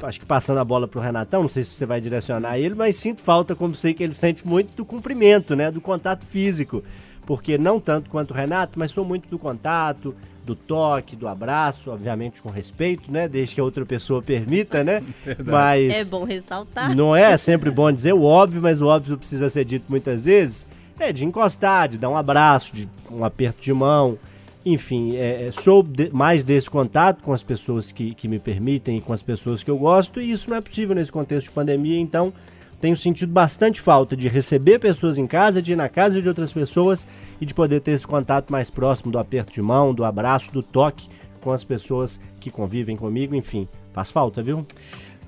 acho 0.04 0.20
que 0.20 0.26
passando 0.28 0.60
a 0.60 0.64
bola 0.64 0.88
pro 0.88 1.00
Renatão, 1.00 1.42
não 1.42 1.50
sei 1.50 1.64
se 1.64 1.72
você 1.72 1.86
vai 1.88 2.00
direcionar 2.00 2.60
ele, 2.60 2.76
mas 2.76 2.96
sinto 2.98 3.20
falta, 3.22 3.56
como 3.56 3.76
sei 3.76 3.96
que 3.96 4.04
ele 4.04 4.14
sente 4.14 4.46
muito, 4.46 4.76
do 4.76 4.86
cumprimento, 4.86 5.56
né? 5.56 5.72
Do 5.72 5.82
contato 5.82 6.24
físico. 6.24 6.84
Porque 7.26 7.58
não 7.58 7.80
tanto 7.80 8.12
quanto 8.12 8.32
o 8.32 8.34
Renato, 8.36 8.78
mas 8.78 8.92
sou 8.92 9.04
muito 9.04 9.28
do 9.28 9.40
contato, 9.40 10.16
do 10.48 10.56
toque, 10.56 11.16
do 11.16 11.28
abraço, 11.28 11.92
obviamente 11.92 12.42
com 12.42 12.50
respeito, 12.50 13.12
né? 13.12 13.28
Desde 13.28 13.54
que 13.54 13.62
a 13.62 13.64
outra 13.64 13.86
pessoa 13.86 14.22
permita, 14.22 14.84
né? 14.84 15.04
Mas 15.46 15.96
É 15.96 16.06
bom 16.10 16.24
ressaltar. 16.24 16.96
não 16.96 17.16
é 17.16 17.36
sempre 17.38 17.70
bom 17.70 17.92
dizer 17.92 18.14
o 18.14 18.24
óbvio, 18.24 18.62
mas 18.62 18.82
o 18.82 18.88
óbvio 18.88 19.18
precisa 19.18 19.50
ser 19.50 19.66
dito 19.66 19.86
muitas 19.90 20.26
vezes. 20.26 20.66
É 21.00 21.12
de 21.12 21.26
encostar, 21.26 21.88
de 21.90 21.98
dar 21.98 22.10
um 22.10 22.18
abraço, 22.18 22.74
de 22.76 22.90
um 23.12 23.24
aperto 23.24 23.62
de 23.62 23.72
mão. 23.74 24.18
Enfim, 24.66 25.16
é, 25.16 25.48
é, 25.48 25.52
sou 25.52 25.84
de- 25.84 26.10
mais 26.12 26.44
desse 26.44 26.70
contato 26.70 27.24
com 27.24 27.32
as 27.32 27.44
pessoas 27.44 27.92
que, 27.92 28.14
que 28.16 28.28
me 28.28 28.40
permitem 28.40 28.98
e 28.98 29.02
com 29.02 29.14
as 29.14 29.22
pessoas 29.22 29.62
que 29.64 29.70
eu 29.70 29.78
gosto, 29.78 30.20
e 30.20 30.32
isso 30.32 30.50
não 30.50 30.58
é 30.58 30.62
possível 30.62 30.96
nesse 30.96 31.12
contexto 31.12 31.48
de 31.48 31.52
pandemia, 31.54 32.00
então 32.00 32.34
tenho 32.80 32.96
sentido 32.96 33.32
bastante 33.32 33.82
falta 33.82 34.16
de 34.16 34.28
receber 34.28 34.80
pessoas 34.80 35.18
em 35.18 35.26
casa, 35.28 35.62
de 35.62 35.74
ir 35.74 35.76
na 35.76 35.90
casa 35.90 36.22
de 36.22 36.28
outras 36.28 36.54
pessoas 36.54 37.08
e 37.42 37.46
de 37.46 37.54
poder 37.54 37.80
ter 37.82 37.92
esse 37.92 38.06
contato 38.06 38.52
mais 38.52 38.70
próximo 38.70 39.12
do 39.12 39.18
aperto 39.20 39.52
de 39.54 39.62
mão, 39.62 39.94
do 39.94 40.04
abraço, 40.06 40.52
do 40.52 40.62
toque 40.62 41.10
com 41.42 41.52
as 41.52 41.64
pessoas 41.64 42.20
que 42.40 42.50
convivem 42.52 42.96
comigo, 42.96 43.34
enfim, 43.36 43.68
faz 43.94 44.12
falta, 44.12 44.42
viu? 44.44 44.66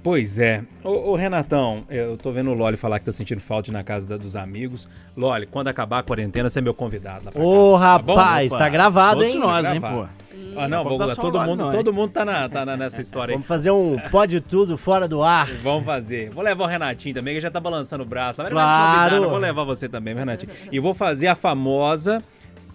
Pois 0.02 0.40
é. 0.40 0.64
Ô, 0.84 1.12
ô, 1.12 1.16
Renatão, 1.16 1.84
eu 1.90 2.16
tô 2.16 2.32
vendo 2.32 2.52
o 2.52 2.54
Loli 2.54 2.78
falar 2.78 3.00
que 3.00 3.06
tá 3.06 3.12
sentindo 3.12 3.42
falta 3.42 3.64
de 3.64 3.72
ir 3.72 3.74
na 3.74 3.84
casa 3.84 4.08
da- 4.08 4.16
dos 4.18 4.34
amigos. 4.36 4.88
Loli, 5.16 5.46
quando 5.46 5.68
acabar 5.68 6.00
a 6.00 6.04
quarentena, 6.04 6.50
você 6.50 6.60
é 6.60 6.62
meu 6.62 6.74
convidado. 6.74 7.26
lá 7.26 7.32
pra 7.32 7.42
Ô, 7.44 7.78
casa, 7.78 8.00
bom? 8.00 8.16
rapaz, 8.16 8.52
Opa, 8.54 8.60
tá 8.60 8.70
gravado, 8.70 9.20
Todos 9.20 9.34
hein? 9.36 9.40
nós, 9.42 9.70
hein, 9.70 9.82
pô. 9.82 10.08
Ah, 10.56 10.68
não, 10.68 10.84
Vamos 10.84 10.98
vou, 11.00 11.16
todo, 11.16 11.42
mundo, 11.42 11.72
todo 11.72 11.94
mundo 11.94 12.12
tá, 12.12 12.26
na, 12.26 12.50
tá 12.50 12.66
na- 12.66 12.76
nessa 12.76 13.00
história 13.02 13.32
aí. 13.32 13.36
Vamos 13.36 13.48
fazer 13.48 13.72
um 13.72 13.98
pode 14.12 14.42
tudo 14.42 14.78
fora 14.78 15.08
do 15.08 15.22
ar. 15.24 15.48
Vamos 15.64 15.86
fazer. 15.86 16.30
Vou 16.32 16.44
levar 16.44 16.64
o 16.66 16.68
Renatinho 16.68 17.16
também, 17.16 17.36
que 17.36 17.42
já 17.42 17.50
tá 17.52 17.60
balançando 17.60 18.04
o 18.04 18.06
braço. 18.06 18.42
Claro. 18.42 18.50
Renatinho, 18.56 19.04
me 19.04 19.10
dá, 19.10 19.20
não 19.22 19.30
Vou 19.30 19.40
levar 19.40 19.64
você 19.64 19.88
também, 19.88 20.14
Renatinho. 20.16 20.52
E 20.72 20.80
vou 20.80 20.94
fazer 20.94 21.28
a 21.28 21.36
famosa 21.36 22.22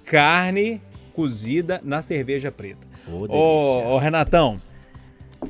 carne 0.04 0.80
cozida 1.12 1.80
na 1.84 2.02
cerveja 2.02 2.50
preta. 2.50 2.86
Ô, 3.06 3.26
Ô, 3.28 3.94
ô, 3.94 3.98
Renatão, 3.98 4.58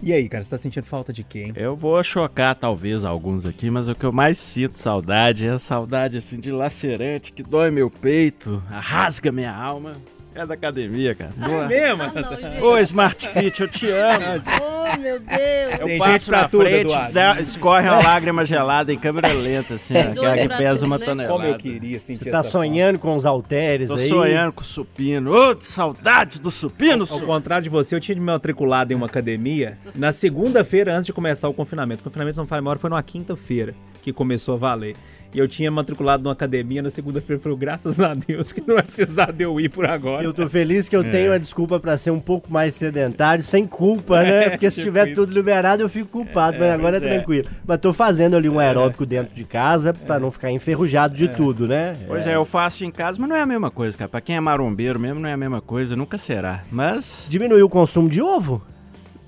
E 0.03 0.12
aí, 0.12 0.29
cara, 0.29 0.43
você 0.43 0.51
tá 0.51 0.59
sentindo 0.59 0.85
falta 0.85 1.12
de 1.12 1.25
hein? 1.35 1.53
Eu 1.55 1.77
vou 1.77 2.03
chocar 2.03 2.55
talvez 2.57 3.05
alguns 3.05 3.47
aqui, 3.47 3.71
mas 3.71 3.89
o 3.89 3.95
que 3.95 4.05
eu 4.05 4.12
mais 4.12 4.39
sinto 4.39 4.77
saudade 4.77 5.47
é 5.47 5.51
a 5.51 5.59
saudade 5.59 6.17
assim 6.17 6.41
de 6.41 6.51
lacerante 6.51 7.33
que 7.33 7.43
dói 7.45 7.71
meu 7.71 7.89
peito, 7.89 8.61
rasga 8.69 9.31
minha 9.31 9.55
alma. 9.55 9.93
É 10.35 10.45
da 10.45 10.55
academia, 10.55 11.14
cara. 11.14 11.30
Boa. 11.37 11.66
mesmo? 11.68 12.03
Ah, 12.03 12.12
não. 12.61 12.62
Ô, 12.66 12.78
Smart 12.78 13.28
Fit, 13.28 13.61
eu 13.62 13.68
te 13.68 13.89
amo. 13.91 14.24
Oh, 14.87 15.01
meu 15.01 15.18
Deus. 15.18 15.80
Eu 15.80 15.87
Tem 15.87 15.99
passo 15.99 16.11
gente 16.12 16.26
pra 16.26 16.43
na 16.43 16.49
tudo, 16.49 16.64
frente, 16.66 16.95
dá- 17.12 17.41
escorre 17.41 17.89
uma 17.89 18.05
lágrima 18.05 18.45
gelada 18.45 18.93
em 18.93 18.99
câmera 18.99 19.32
lenta, 19.32 19.74
assim, 19.74 19.95
ó, 19.97 20.01
aquela 20.12 20.37
que 20.37 20.47
pra 20.47 20.57
pesa 20.59 20.74
tudo, 20.80 20.87
uma 20.87 20.99
né? 20.99 21.05
tonelada. 21.07 21.32
Como 21.35 21.45
eu 21.47 21.57
queria 21.57 21.99
sentir 21.99 22.24
Você 22.24 22.30
tá 22.30 22.41
essa 22.41 22.51
sonhando 22.51 22.99
com 22.99 23.16
os 23.16 23.24
halteres 23.24 23.89
Tô 23.89 23.97
aí? 23.97 24.09
sonhando 24.09 24.53
com 24.53 24.61
o 24.61 24.64
supino. 24.64 25.32
Ô, 25.35 25.57
que 25.57 25.66
saudade 25.66 26.39
do 26.39 26.51
supino, 26.51 27.01
Ao 27.11 27.18
su- 27.18 27.24
contrário 27.24 27.64
de 27.64 27.70
você, 27.70 27.95
eu 27.97 28.01
tinha 28.01 28.14
me 28.14 28.20
matriculado 28.20 28.93
em 28.93 28.97
uma 28.97 29.07
academia 29.07 29.78
na 29.97 30.12
segunda-feira 30.12 30.93
antes 30.95 31.07
de 31.07 31.14
começar 31.14 31.49
o 31.49 31.55
confinamento. 31.55 32.03
O 32.03 32.05
confinamento, 32.05 32.35
se 32.35 32.41
não 32.41 32.47
falha 32.47 32.61
memória, 32.61 32.78
foi 32.78 32.91
numa 32.91 33.03
quinta-feira 33.03 33.74
que 34.03 34.12
começou 34.12 34.55
a 34.55 34.59
valer. 34.59 34.95
E 35.35 35.39
eu 35.41 35.49
tinha 35.49 35.68
matriculado 35.68 36.22
numa 36.22 36.32
academia 36.32 36.80
na 36.80 36.91
segunda-feira. 36.91 37.43
Falei, 37.43 37.59
graças 37.59 37.99
a 37.99 38.14
Deus 38.14 38.53
que 38.53 38.61
não 38.64 38.74
vai 38.76 38.85
precisar 38.85 39.32
de 39.32 39.43
eu 39.43 39.59
ir 39.61 39.68
por 39.68 39.85
agora. 39.85 40.22
Eu 40.24 40.32
tô 40.32 40.49
feliz 40.49 40.89
que 40.89 40.95
eu 40.95 41.01
É. 41.03 41.09
tenho 41.11 41.32
a 41.32 41.39
desculpa 41.39 41.80
pra 41.80 41.99
ser 41.99 42.12
um 42.12 42.20
pouco 42.20 42.53
mais 42.53 42.74
sedentário, 42.76 43.43
sem 43.43 43.66
culpa, 43.66 44.22
né? 44.22 44.51
Porque 44.51 44.70
se 44.70 44.76
tipo 44.76 44.89
tiver 44.91 45.12
tudo 45.12 45.35
liberado, 45.35 45.82
eu 45.82 45.89
fico 45.89 46.07
culpado, 46.09 46.57
mas 46.61 46.70
agora 46.70 46.99
é 46.99 46.99
é. 46.99 47.01
tranquilo. 47.14 47.49
Mas 47.66 47.78
tô 47.80 47.93
fazendo 47.93 48.37
ali 48.37 48.49
um 48.49 48.61
aeróbico 48.61 49.05
dentro 49.05 49.35
de 49.35 49.45
casa 49.45 49.93
pra 49.93 50.20
não 50.20 50.30
ficar 50.30 50.53
enferrujado 50.53 51.16
de 51.16 51.26
tudo, 51.26 51.66
né? 51.66 51.97
Pois 52.07 52.26
é, 52.28 52.37
eu 52.37 52.45
faço 52.45 52.85
em 52.85 52.91
casa, 52.93 53.18
mas 53.20 53.28
não 53.28 53.35
é 53.37 53.41
a 53.41 53.47
mesma 53.47 53.72
coisa, 53.72 53.99
cara. 53.99 54.09
Pra 54.09 54.20
quem 54.20 54.37
é 54.37 54.41
marombeiro 54.41 55.01
mesmo, 55.01 55.18
não 55.18 55.28
é 55.28 55.32
a 55.32 55.37
mesma 55.37 55.61
coisa, 55.61 55.97
nunca 55.97 56.16
será. 56.16 56.62
Mas 56.70 57.26
Diminuiu 57.28 57.66
o 57.66 57.68
consumo 57.68 58.09
de 58.09 58.22
ovo? 58.22 58.62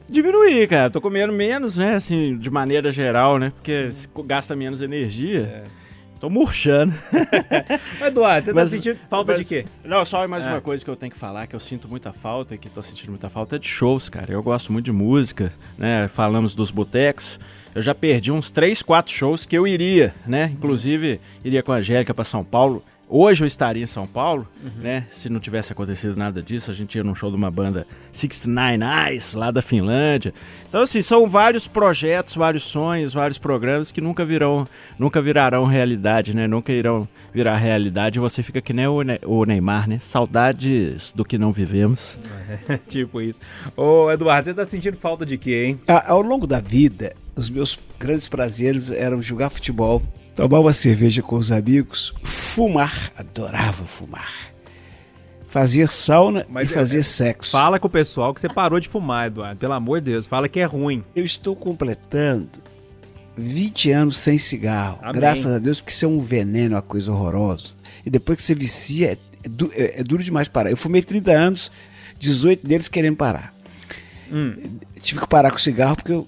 diminuir, 0.08 0.68
cara. 0.68 0.88
Tô 0.88 1.00
comendo 1.00 1.32
menos, 1.32 1.76
né? 1.76 1.96
Assim, 1.96 2.38
de 2.38 2.48
maneira 2.48 2.92
geral, 2.92 3.38
né? 3.38 3.50
Porque 3.56 3.90
gasta 4.24 4.54
menos 4.54 4.80
energia. 4.80 5.64
Tô 6.18 6.30
murchando. 6.30 6.94
Eduardo, 8.06 8.46
você 8.46 8.52
Mas- 8.52 8.70
tá 8.70 8.76
sentindo 8.76 8.98
falta 9.08 9.32
mas- 9.32 9.40
de 9.42 9.46
quê? 9.46 9.64
Não, 9.84 10.04
só 10.04 10.26
mais 10.26 10.46
É. 10.46 10.50
uma 10.50 10.60
coisa 10.60 10.84
que 10.84 10.90
eu 10.90 10.96
tenho 10.96 11.12
que 11.12 11.18
falar, 11.18 11.46
que 11.46 11.54
eu 11.54 11.60
sinto 11.60 11.88
muita 11.88 12.12
falta, 12.12 12.54
e 12.54 12.58
que 12.58 12.68
tô 12.70 12.82
sentindo 12.82 13.10
muita 13.10 13.28
falta, 13.28 13.56
é 13.56 13.58
de 13.58 13.68
shows, 13.68 14.08
cara. 14.08 14.32
Eu 14.32 14.42
gosto 14.42 14.72
muito 14.72 14.86
de 14.86 14.92
música, 14.92 15.52
né? 15.76 16.08
Falamos 16.08 16.54
dos 16.54 16.70
botecos. 16.70 17.38
Eu 17.74 17.82
já 17.82 17.94
perdi 17.94 18.32
uns 18.32 18.50
3, 18.50 18.80
4 18.82 19.12
shows 19.12 19.44
que 19.44 19.56
eu 19.56 19.66
iria, 19.66 20.14
né? 20.26 20.50
Inclusive, 20.54 21.20
iria 21.44 21.62
com 21.62 21.72
a 21.72 21.76
Angélica 21.76 22.14
pra 22.14 22.24
São 22.24 22.42
Paulo. 22.42 22.82
Hoje 23.08 23.44
eu 23.44 23.46
estaria 23.46 23.84
em 23.84 23.86
São 23.86 24.04
Paulo, 24.04 24.48
né? 24.80 25.06
Se 25.10 25.28
não 25.28 25.38
tivesse 25.38 25.72
acontecido 25.72 26.16
nada 26.16 26.42
disso, 26.42 26.72
a 26.72 26.74
gente 26.74 26.96
ia 26.96 27.04
num 27.04 27.14
show 27.14 27.30
de 27.30 27.36
uma 27.36 27.50
banda 27.52 27.86
69 28.10 28.78
Eyes, 29.12 29.34
lá 29.34 29.52
da 29.52 29.62
Finlândia. 29.62 30.34
Então, 30.68 30.82
assim, 30.82 31.00
são 31.00 31.28
vários 31.28 31.68
projetos, 31.68 32.34
vários 32.34 32.64
sonhos, 32.64 33.12
vários 33.12 33.38
programas 33.38 33.92
que 33.92 34.00
nunca 34.00 34.24
virão, 34.24 34.66
nunca 34.98 35.22
virarão 35.22 35.64
realidade, 35.64 36.34
né? 36.34 36.48
Nunca 36.48 36.72
irão 36.72 37.08
virar 37.32 37.56
realidade. 37.56 38.18
E 38.18 38.20
você 38.20 38.42
fica 38.42 38.60
que 38.60 38.72
nem 38.72 38.88
o, 38.88 39.00
Ne- 39.02 39.20
o 39.24 39.44
Neymar, 39.44 39.88
né? 39.88 40.00
Saudades 40.00 41.12
do 41.12 41.24
que 41.24 41.38
não 41.38 41.52
vivemos. 41.52 42.18
tipo 42.88 43.20
isso. 43.22 43.40
Ô, 43.76 44.10
Eduardo, 44.10 44.48
você 44.48 44.54
tá 44.54 44.64
sentindo 44.66 44.96
falta 44.96 45.24
de 45.24 45.38
quê, 45.38 45.66
hein? 45.66 45.80
A- 45.86 46.10
Ao 46.10 46.20
longo 46.22 46.44
da 46.44 46.60
vida, 46.60 47.14
os 47.36 47.48
meus 47.48 47.78
grandes 48.00 48.28
prazeres 48.28 48.90
eram 48.90 49.22
jogar 49.22 49.48
futebol, 49.50 50.02
tomar 50.36 50.60
uma 50.60 50.72
cerveja 50.72 51.22
com 51.22 51.34
os 51.36 51.50
amigos, 51.50 52.14
fumar, 52.22 53.10
adorava 53.16 53.84
fumar. 53.84 54.30
Fazer 55.48 55.88
sauna 55.88 56.46
Mas 56.50 56.68
e 56.68 56.72
é- 56.72 56.74
fazer 56.76 56.98
é- 56.98 57.02
sexo. 57.02 57.50
Fala 57.50 57.80
com 57.80 57.86
o 57.86 57.90
pessoal 57.90 58.34
que 58.34 58.40
você 58.40 58.48
parou 58.48 58.78
de 58.78 58.88
fumar, 58.88 59.28
Eduardo. 59.28 59.58
Pelo 59.58 59.72
amor 59.72 60.00
de 60.00 60.10
Deus, 60.12 60.26
fala 60.26 60.48
que 60.48 60.60
é 60.60 60.64
ruim. 60.64 61.02
Eu 61.14 61.24
estou 61.24 61.56
completando 61.56 62.50
20 63.36 63.90
anos 63.90 64.18
sem 64.18 64.36
cigarro. 64.36 64.98
Amém. 65.00 65.14
Graças 65.14 65.46
a 65.46 65.58
Deus, 65.58 65.80
porque 65.80 65.92
isso 65.92 66.04
é 66.04 66.08
um 66.08 66.20
veneno, 66.20 66.74
uma 66.74 66.82
coisa 66.82 67.10
horrorosa. 67.10 67.76
E 68.04 68.10
depois 68.10 68.36
que 68.36 68.44
você 68.44 68.54
vicia, 68.54 69.12
é, 69.12 69.18
é 69.74 70.00
é- 70.00 70.04
duro 70.04 70.22
demais 70.22 70.46
parar. 70.48 70.70
Eu 70.70 70.76
fumei 70.76 71.00
30 71.00 71.32
anos, 71.32 71.72
18 72.18 72.66
deles 72.66 72.88
querendo 72.88 73.16
parar. 73.16 73.54
Tive 75.00 75.20
que 75.20 75.26
parar 75.28 75.50
com 75.50 75.56
o 75.56 75.60
cigarro 75.60 75.96
porque 75.96 76.12
eu 76.12 76.26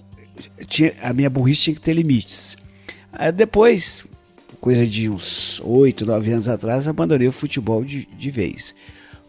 tinha, 0.67 0.93
a 1.03 1.13
minha 1.13 1.29
burrice 1.29 1.61
tinha 1.63 1.73
que 1.75 1.81
ter 1.81 1.93
limites. 1.93 2.57
Aí 3.11 3.31
depois, 3.31 4.05
coisa 4.59 4.85
de 4.85 5.09
uns 5.09 5.61
8, 5.63 6.05
9 6.05 6.31
anos 6.33 6.47
atrás, 6.47 6.87
abandonei 6.87 7.27
o 7.27 7.31
futebol 7.31 7.83
de, 7.83 8.05
de 8.05 8.31
vez. 8.31 8.75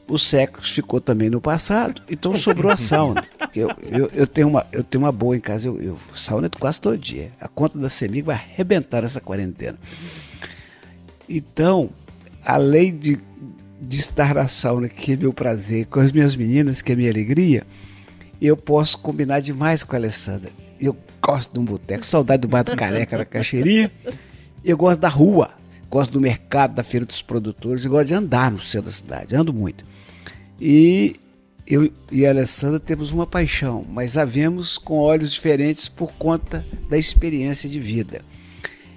O 0.09 0.19
sexo 0.19 0.75
ficou 0.75 1.01
também 1.01 1.31
no 1.31 1.41
passado, 1.41 2.03
então 2.11 2.35
sobrou 2.35 2.71
a 2.71 2.77
sauna. 2.79 3.25
Eu, 3.55 3.71
eu, 3.81 4.11
eu, 4.13 4.27
tenho, 4.27 4.49
uma, 4.49 4.67
eu 4.73 4.83
tenho 4.83 5.05
uma 5.05 5.13
boa 5.13 5.37
em 5.37 5.41
casa, 5.41 5.69
eu, 5.69 5.81
eu 5.81 5.97
sauna 6.15 6.51
quase 6.51 6.81
todo 6.81 6.99
dia. 6.99 7.31
A 7.41 7.47
conta 7.47 7.79
da 7.79 7.89
CEMIG 7.89 8.23
vai 8.23 8.35
arrebentar 8.35 9.05
essa 9.05 9.21
quarentena. 9.21 9.79
Então, 11.29 11.91
além 12.45 12.97
de, 12.97 13.21
de 13.81 13.97
estar 13.97 14.35
na 14.35 14.49
sauna, 14.49 14.89
que 14.89 15.13
é 15.13 15.17
meu 15.17 15.33
prazer, 15.33 15.87
com 15.87 16.01
as 16.01 16.11
minhas 16.11 16.35
meninas, 16.35 16.83
que 16.83 16.91
é 16.91 16.97
minha 16.97 17.11
alegria, 17.11 17.63
eu 18.43 18.57
posso 18.57 18.99
combinar 18.99 19.41
demais 19.41 19.85
com 19.85 19.95
a 19.95 19.99
Alessandra. 19.99 20.51
Eu 20.81 20.97
gosto 21.21 21.53
de 21.53 21.61
um 21.61 21.65
boteco, 21.65 22.05
saudade 22.05 22.43
do 22.43 22.49
bar 22.49 22.65
do 22.65 22.75
Careca, 22.75 23.19
da 23.19 23.25
Caixeirinha. 23.25 23.93
Eu 24.65 24.77
gosto 24.77 25.01
da 25.01 25.09
rua, 25.09 25.51
gosto 25.91 26.13
do 26.13 26.21
mercado, 26.21 26.75
da 26.75 26.83
feira 26.83 27.05
dos 27.05 27.21
produtores, 27.21 27.85
eu 27.85 27.91
gosto 27.91 28.09
de 28.09 28.15
andar 28.15 28.51
no 28.51 28.59
centro 28.59 28.87
da 28.87 28.93
cidade, 28.93 29.37
ando 29.37 29.53
muito. 29.53 29.85
E 30.61 31.17
eu 31.67 31.91
e 32.11 32.27
a 32.27 32.31
Alessandra 32.31 32.81
temos 32.81 33.13
uma 33.13 33.27
paixão, 33.27 33.87
mas 33.89 34.17
a 34.17 34.25
vemos 34.25 34.77
com 34.77 34.99
olhos 34.99 35.33
diferentes 35.33 35.89
por 35.89 36.13
conta 36.13 36.67
da 36.89 36.99
experiência 36.99 37.69
de 37.69 37.79
vida. 37.79 38.23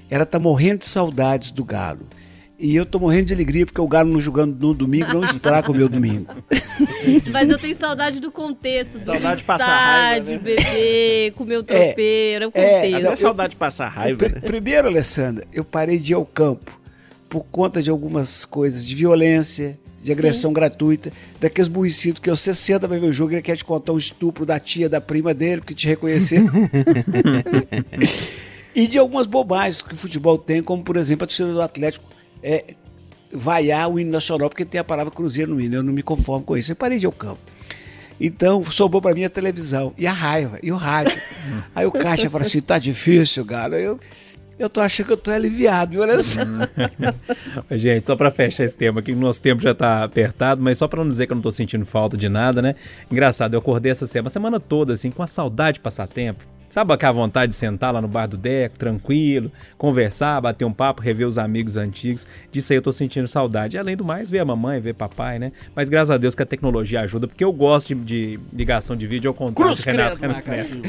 Ela 0.10 0.24
está 0.24 0.40
morrendo 0.40 0.80
de 0.80 0.88
saudades 0.88 1.52
do 1.52 1.64
Galo. 1.64 2.08
E 2.64 2.78
eu 2.78 2.86
tô 2.86 2.98
morrendo 2.98 3.26
de 3.26 3.34
alegria 3.34 3.66
porque 3.66 3.82
o 3.82 3.88
Galo 3.90 4.10
não 4.10 4.22
jogando 4.22 4.58
no 4.58 4.74
domingo 4.74 5.12
não 5.12 5.26
estraga 5.26 5.70
o 5.70 5.76
meu 5.76 5.90
domingo. 5.90 6.34
Mas 7.30 7.50
eu 7.50 7.58
tenho 7.58 7.76
saudade 7.76 8.22
do 8.22 8.32
contexto, 8.32 9.00
do 9.00 9.04
Saudade 9.04 9.42
de 9.42 9.44
passar 9.44 9.66
raiva, 9.66 10.24
estádio, 10.24 10.36
né? 10.36 10.40
beber, 10.40 11.32
comer 11.34 11.58
o 11.58 11.64
tropeiro, 11.64 12.46
é 12.46 12.48
o 12.48 12.52
é, 12.54 12.76
contexto. 12.76 13.08
Até 13.08 13.16
saudade 13.18 13.50
de 13.50 13.56
passar 13.58 13.90
raiva, 13.90 14.30
né? 14.30 14.40
Primeiro, 14.40 14.88
Alessandra, 14.88 15.46
eu 15.52 15.66
parei 15.66 16.00
de 16.00 16.14
ir 16.14 16.16
ao 16.16 16.26
campo 16.26 16.80
por 17.28 17.44
conta 17.52 17.82
de 17.82 17.90
algumas 17.90 18.46
coisas 18.46 18.86
de 18.86 18.96
violência, 18.96 19.78
de 20.02 20.14
agressão 20.14 20.54
gratuita, 20.54 21.12
daqueles 21.42 21.68
burricidos 21.68 22.22
que 22.22 22.30
você 22.30 22.54
senta 22.54 22.88
pra 22.88 22.98
ver 22.98 23.08
o 23.08 23.12
jogo 23.12 23.34
e 23.34 23.36
ele 23.36 23.42
quer 23.42 23.58
te 23.58 23.66
contar 23.66 23.92
um 23.92 23.98
estupro 23.98 24.46
da 24.46 24.58
tia, 24.58 24.88
da 24.88 25.02
prima 25.02 25.34
dele, 25.34 25.60
porque 25.60 25.74
te 25.74 25.86
reconheceu. 25.86 26.46
e 28.74 28.88
de 28.88 28.98
algumas 28.98 29.28
bobagens 29.28 29.82
que 29.82 29.94
o 29.94 29.98
futebol 29.98 30.38
tem, 30.38 30.64
como 30.64 30.82
por 30.82 30.96
exemplo 30.96 31.26
a 31.26 31.28
torcida 31.28 31.52
do 31.52 31.62
Atlético 31.62 32.13
é, 32.44 32.76
vaiar 33.32 33.90
o 33.90 34.00
hino 34.00 34.12
nacional 34.12 34.50
porque 34.50 34.66
tem 34.66 34.80
a 34.80 34.84
palavra 34.84 35.12
cruzeiro 35.12 35.54
no 35.54 35.62
hino. 35.62 35.76
Eu 35.76 35.84
não 35.84 35.94
me 35.94 36.04
conformo 36.04 36.46
com 36.46 36.58
isso. 36.58 36.72
Eu 36.72 36.76
parei 36.76 37.00
de 37.00 37.06
ir 37.06 37.08
ao 37.08 37.12
campo. 37.12 37.40
Então, 38.20 38.64
sobrou 38.64 39.02
pra 39.02 39.14
mim 39.14 39.24
a 39.24 39.30
televisão 39.30 39.94
e 39.98 40.06
a 40.06 40.12
raiva 40.12 40.60
e 40.62 40.72
o 40.72 40.76
rádio. 40.76 41.20
Aí 41.74 41.86
o 41.86 41.92
Caixa 41.92 42.30
fala 42.30 42.44
assim: 42.44 42.62
tá 42.62 42.78
difícil, 42.78 43.44
Galo. 43.44 43.76
Eu, 43.76 44.00
eu 44.58 44.70
tô 44.70 44.82
achando 44.82 45.08
que 45.08 45.14
eu 45.14 45.18
tô 45.18 45.32
aliviado, 45.32 45.94
viu, 45.94 46.04
Alessandro? 46.04 46.70
Gente, 47.72 48.06
só 48.06 48.16
pra 48.16 48.30
fechar 48.30 48.64
esse 48.64 48.78
tema 48.78 49.00
aqui, 49.00 49.12
o 49.12 49.16
nosso 49.16 49.42
tempo 49.42 49.62
já 49.62 49.74
tá 49.74 50.04
apertado, 50.04 50.62
mas 50.62 50.78
só 50.78 50.88
pra 50.88 51.04
não 51.04 51.10
dizer 51.10 51.26
que 51.26 51.34
eu 51.34 51.36
não 51.36 51.42
tô 51.42 51.52
sentindo 51.52 51.86
falta 51.86 52.16
de 52.16 52.30
nada, 52.30 52.62
né? 52.62 52.76
Engraçado, 53.12 53.56
eu 53.56 53.60
acordei 53.60 53.92
essa 53.92 54.06
semana, 54.06 54.30
semana 54.30 54.60
toda, 54.60 54.94
assim, 54.94 55.10
com 55.10 55.24
a 55.24 55.28
saudade 55.28 55.76
de 55.76 55.80
passar 55.80 56.08
tempo. 56.08 56.46
Sabe 56.74 56.92
aquela 56.92 57.12
vontade 57.12 57.52
de 57.52 57.56
sentar 57.56 57.94
lá 57.94 58.02
no 58.02 58.08
bar 58.08 58.26
do 58.26 58.36
Deco, 58.36 58.80
tranquilo, 58.80 59.52
conversar, 59.78 60.42
bater 60.42 60.66
um 60.66 60.74
papo, 60.74 61.04
rever 61.04 61.28
os 61.28 61.38
amigos 61.38 61.78
antigos. 61.78 62.26
Disso 62.52 62.74
aí 62.74 62.78
eu 62.80 62.82
tô 62.82 62.92
sentindo 62.92 63.28
saudade. 63.28 63.78
E 63.78 63.80
além 63.80 63.96
do 63.96 64.04
mais, 64.04 64.28
ver 64.28 64.40
a 64.40 64.46
mamãe, 64.46 64.80
ver 64.80 64.96
papai, 64.96 65.38
né? 65.38 65.52
Mas 65.76 65.88
graças 65.88 66.10
a 66.10 66.18
Deus 66.18 66.34
que 66.34 66.42
a 66.42 66.46
tecnologia 66.48 67.02
ajuda, 67.02 67.28
porque 67.28 67.44
eu 67.44 67.54
gosto 67.54 67.94
de, 67.94 68.04
de 68.04 68.40
ligação 68.52 68.96
de 68.96 69.06
vídeo 69.06 69.28
ao 69.28 69.36
contrário 69.36 69.76
Cruz 69.76 69.84
do 69.84 69.86
Renato 69.86 70.18
credo, 70.18 70.34
Renato 70.34 70.50
Neto. 70.50 70.82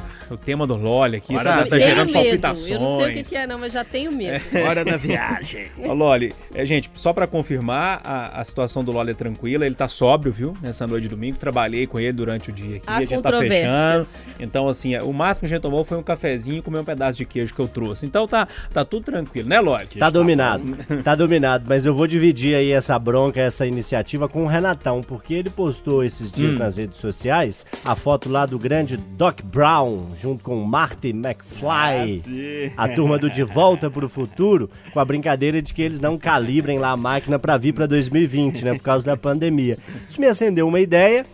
O 0.32 0.38
tema 0.38 0.66
do 0.66 0.74
Loli 0.76 1.16
aqui 1.16 1.36
Hora 1.36 1.58
tá, 1.58 1.66
tá 1.66 1.78
gerando 1.78 2.06
medo. 2.06 2.12
palpitações. 2.12 2.70
Eu 2.70 2.80
não 2.80 2.96
sei 2.96 3.10
o 3.10 3.14
que, 3.14 3.22
que 3.22 3.36
é, 3.36 3.46
não, 3.46 3.58
mas 3.58 3.72
já 3.72 3.84
tenho 3.84 4.10
medo. 4.10 4.42
Hora 4.66 4.84
da 4.84 4.96
viagem. 4.96 5.66
Ô, 5.84 5.92
Loli, 5.92 6.32
é, 6.54 6.64
gente, 6.64 6.90
só 6.94 7.12
pra 7.12 7.26
confirmar, 7.26 8.00
a, 8.02 8.40
a 8.40 8.44
situação 8.44 8.82
do 8.82 8.90
Loli 8.92 9.10
é 9.10 9.14
tranquila, 9.14 9.66
ele 9.66 9.74
tá 9.74 9.88
sóbrio, 9.88 10.32
viu? 10.32 10.56
Nessa 10.62 10.86
noite 10.86 11.02
de 11.02 11.08
domingo, 11.10 11.36
trabalhei 11.36 11.86
com 11.86 12.00
ele 12.00 12.12
durante 12.12 12.50
o 12.50 12.52
dia 12.52 12.76
aqui, 12.76 12.84
Há 12.86 12.96
a 12.96 13.04
gente 13.04 13.20
tá 13.20 13.38
fechando. 13.38 14.08
Então, 14.40 14.68
assim, 14.68 14.94
é, 14.94 15.02
o 15.02 15.12
máximo 15.12 15.40
que 15.40 15.46
a 15.46 15.56
gente 15.56 15.62
tomou 15.62 15.84
foi 15.84 15.98
um 15.98 16.02
cafezinho 16.02 16.58
e 16.58 16.62
comer 16.62 16.78
um 16.78 16.84
pedaço 16.84 17.18
de 17.18 17.26
queijo 17.26 17.54
que 17.54 17.60
eu 17.60 17.68
trouxe. 17.68 18.06
Então 18.06 18.26
tá, 18.26 18.48
tá 18.72 18.84
tudo 18.84 19.04
tranquilo, 19.04 19.48
né, 19.48 19.60
Loli? 19.60 19.86
Tá 19.98 20.08
dominado, 20.08 20.64
tá 21.04 21.14
dominado, 21.14 21.64
mas 21.68 21.84
eu 21.84 21.94
vou 21.94 22.06
dividir 22.06 22.54
aí 22.54 22.70
essa 22.72 22.98
bronca, 22.98 23.40
essa 23.40 23.66
iniciativa 23.66 24.28
com 24.28 24.44
o 24.44 24.46
Renatão, 24.46 25.02
porque 25.02 25.34
ele 25.34 25.50
postou 25.50 26.02
esses 26.02 26.32
dias 26.32 26.56
nas 26.56 26.76
redes 26.76 26.98
sociais 26.98 27.66
a 27.84 27.94
foto 27.94 28.30
lá 28.30 28.46
do 28.46 28.58
grande 28.58 28.96
Doc 28.96 29.42
Brown, 29.42 30.10
junto 30.22 30.44
com 30.44 30.54
Marty 30.62 31.08
McFly, 31.10 32.72
a 32.76 32.88
turma 32.88 33.18
do 33.18 33.28
De 33.28 33.42
Volta 33.42 33.90
pro 33.90 34.08
Futuro, 34.08 34.70
com 34.92 35.00
a 35.00 35.04
brincadeira 35.04 35.60
de 35.60 35.74
que 35.74 35.82
eles 35.82 35.98
não 35.98 36.16
calibrem 36.16 36.78
lá 36.78 36.90
a 36.90 36.96
máquina 36.96 37.38
pra 37.38 37.56
vir 37.56 37.72
pra 37.72 37.86
2020, 37.86 38.64
né, 38.64 38.74
por 38.74 38.82
causa 38.82 39.04
da 39.04 39.16
pandemia. 39.16 39.76
Isso 40.06 40.20
me 40.20 40.26
acendeu 40.28 40.68
uma 40.68 40.78
ideia. 40.78 41.26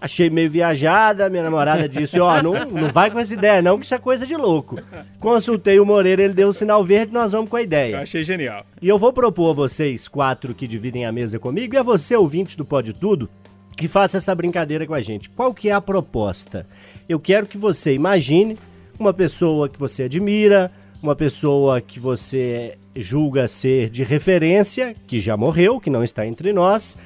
Achei 0.00 0.28
meio 0.28 0.50
viajada, 0.50 1.30
minha 1.30 1.42
namorada 1.42 1.88
disse, 1.88 2.20
ó, 2.20 2.42
não, 2.42 2.52
não 2.66 2.90
vai 2.90 3.10
com 3.10 3.18
essa 3.18 3.32
ideia 3.32 3.62
não, 3.62 3.78
que 3.78 3.86
isso 3.86 3.94
é 3.94 3.98
coisa 3.98 4.26
de 4.26 4.36
louco. 4.36 4.78
Consultei 5.18 5.80
o 5.80 5.86
Moreira, 5.86 6.22
ele 6.22 6.34
deu 6.34 6.48
o 6.48 6.52
sinal 6.52 6.84
verde, 6.84 7.14
nós 7.14 7.32
vamos 7.32 7.48
com 7.48 7.56
a 7.56 7.60
Eu 7.60 7.64
ideia. 7.64 8.00
achei 8.00 8.22
genial. 8.22 8.66
E 8.82 8.88
eu 8.88 8.98
vou 8.98 9.14
propor 9.14 9.52
a 9.52 9.54
vocês 9.54 10.06
quatro 10.06 10.52
que 10.54 10.66
dividem 10.66 11.06
a 11.06 11.12
mesa 11.12 11.38
comigo 11.38 11.74
e 11.74 11.78
a 11.78 11.82
você, 11.82 12.14
ouvinte 12.14 12.54
do 12.54 12.66
Pode 12.66 12.92
Tudo, 12.92 13.30
que 13.76 13.88
faça 13.88 14.16
essa 14.16 14.34
brincadeira 14.34 14.86
com 14.86 14.94
a 14.94 15.00
gente. 15.00 15.28
Qual 15.30 15.52
que 15.52 15.68
é 15.68 15.72
a 15.72 15.80
proposta? 15.80 16.66
Eu 17.08 17.18
quero 17.18 17.46
que 17.46 17.58
você 17.58 17.94
imagine 17.94 18.56
uma 18.98 19.12
pessoa 19.12 19.68
que 19.68 19.78
você 19.78 20.04
admira, 20.04 20.70
uma 21.02 21.16
pessoa 21.16 21.80
que 21.80 21.98
você 21.98 22.78
julga 22.96 23.48
ser 23.48 23.90
de 23.90 24.04
referência, 24.04 24.94
que 25.06 25.18
já 25.18 25.36
morreu, 25.36 25.80
que 25.80 25.90
não 25.90 26.04
está 26.04 26.26
entre 26.26 26.52
nós, 26.52 26.96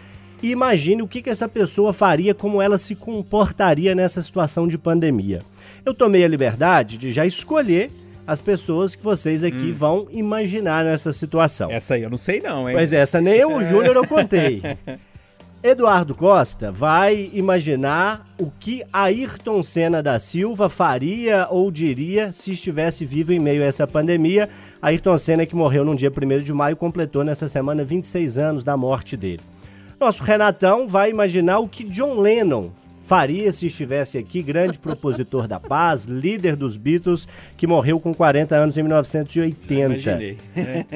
e 0.43 0.51
imagine 0.51 1.03
o 1.03 1.09
que, 1.09 1.23
que 1.23 1.31
essa 1.31 1.49
pessoa 1.49 1.93
faria, 1.93 2.35
como 2.35 2.63
ela 2.63 2.79
se 2.79 2.95
comportaria 2.95 3.95
nessa 3.95 4.23
situação 4.23 4.69
de 4.69 4.79
pandemia. 4.79 5.41
Eu 5.85 5.95
tomei 5.95 6.25
a 6.25 6.29
liberdade 6.29 6.99
de 6.99 7.11
já 7.11 7.27
escolher 7.27 7.91
as 8.27 8.43
pessoas 8.43 8.95
que 8.95 9.03
vocês 9.03 9.43
aqui 9.43 9.73
vão 9.73 10.07
imaginar 10.11 10.85
nessa 10.85 11.15
situação. 11.15 11.71
Essa 11.71 11.95
aí 11.95 12.03
eu 12.03 12.11
não 12.11 12.19
sei 12.19 12.41
não, 12.41 12.69
hein? 12.69 12.77
Pois 12.77 12.93
é, 12.93 12.99
essa 12.99 13.23
nem 13.23 13.35
eu, 13.35 13.57
o 13.57 13.65
Júnior, 13.65 13.97
eu 13.97 14.07
contei. 14.07 14.61
Eduardo 15.61 16.15
Costa 16.15 16.71
vai 16.71 17.31
imaginar 17.33 18.25
o 18.39 18.49
que 18.49 18.85
Ayrton 18.93 19.61
Senna 19.61 20.01
da 20.01 20.17
Silva 20.21 20.69
faria 20.69 21.49
ou 21.51 21.69
diria 21.69 22.31
se 22.31 22.53
estivesse 22.53 23.05
vivo 23.05 23.33
em 23.33 23.41
meio 23.41 23.63
a 23.63 23.67
essa 23.67 23.85
pandemia. 23.85 24.49
Ayrton 24.81 25.19
Senna, 25.19 25.45
que 25.45 25.57
morreu 25.57 25.85
no 25.85 25.97
dia 25.97 26.13
1 26.13 26.45
de 26.45 26.53
maio, 26.53 26.77
completou 26.77 27.25
nessa 27.25 27.49
semana 27.49 27.83
26 27.83 28.39
anos 28.39 28.63
da 28.63 28.77
morte 28.77 29.17
dele. 29.17 29.41
Nosso 29.99 30.23
Renatão 30.23 30.87
vai 30.87 31.11
imaginar 31.11 31.59
o 31.59 31.69
que 31.69 31.83
John 31.83 32.21
Lennon 32.21 32.71
faria 33.03 33.51
se 33.51 33.67
estivesse 33.67 34.17
aqui, 34.17 34.41
grande 34.41 34.79
propositor 34.79 35.49
da 35.49 35.59
paz, 35.59 36.05
líder 36.05 36.55
dos 36.55 36.77
Beatles, 36.77 37.27
que 37.57 37.67
morreu 37.67 37.99
com 37.99 38.15
40 38.15 38.55
anos 38.55 38.77
em 38.77 38.83
1980. 38.83 39.85
Imaginei. 39.85 40.37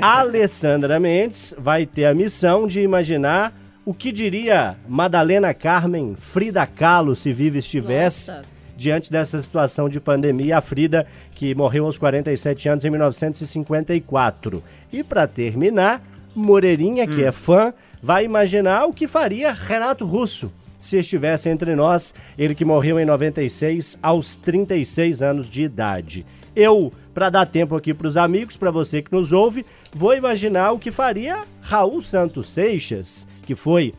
Alessandra 0.00 1.00
Mendes 1.00 1.52
vai 1.58 1.84
ter 1.84 2.04
a 2.04 2.14
missão 2.14 2.68
de 2.68 2.80
imaginar 2.80 3.52
o 3.85 3.93
que 3.93 4.12
diria 4.12 4.76
Madalena 4.89 5.53
Carmen 5.53 6.14
Frida 6.16 6.66
Kahlo 6.66 7.16
se 7.16 7.33
viva 7.33 7.59
estivesse 7.59 8.30
Nossa. 8.30 8.45
diante 8.76 9.11
dessa 9.11 9.41
situação 9.41 9.89
de 9.89 9.99
pandemia. 9.99 10.59
A 10.59 10.61
Frida, 10.61 11.07
que 11.35 11.55
morreu 11.55 11.87
aos 11.87 11.99
47 11.99 12.68
anos 12.68 12.85
em 12.85 12.91
1954. 12.91 14.62
E 14.93 15.03
para 15.03 15.26
terminar, 15.26 16.03
Moreirinha, 16.35 17.07
que 17.07 17.24
é 17.24 17.33
fã, 17.33 17.74
vai 18.03 18.24
imaginar 18.24 18.87
o 18.87 18.93
que 18.93 19.07
faria 19.07 19.53
Renato 19.53 20.07
Russo 20.07 20.53
se 20.83 20.99
estivesse 20.99 21.49
entre 21.49 21.76
nós, 21.76 22.12
ele 22.37 22.57
que 22.57 22.64
morreu 22.64 22.99
em 22.99 23.05
96 23.05 23.97
aos 24.03 24.35
36 24.35 25.22
anos 25.22 25.49
de 25.49 25.62
idade. 25.62 26.26
Eu, 26.57 26.93
para 27.14 27.30
dar 27.30 27.47
tempo 27.47 27.76
aqui 27.76 27.95
para 27.95 28.09
os 28.09 28.16
amigos, 28.16 28.57
para 28.57 28.72
você 28.72 29.01
que 29.01 29.12
nos 29.12 29.33
ouve, 29.33 29.64
vou 29.95 30.12
imaginar 30.12 30.72
o 30.72 30.80
que 30.80 30.91
faria 30.91 31.45
Raul 31.61 32.01
Santos 32.01 32.49
Seixas, 32.51 33.28
que 33.43 33.55
foi 33.55 33.95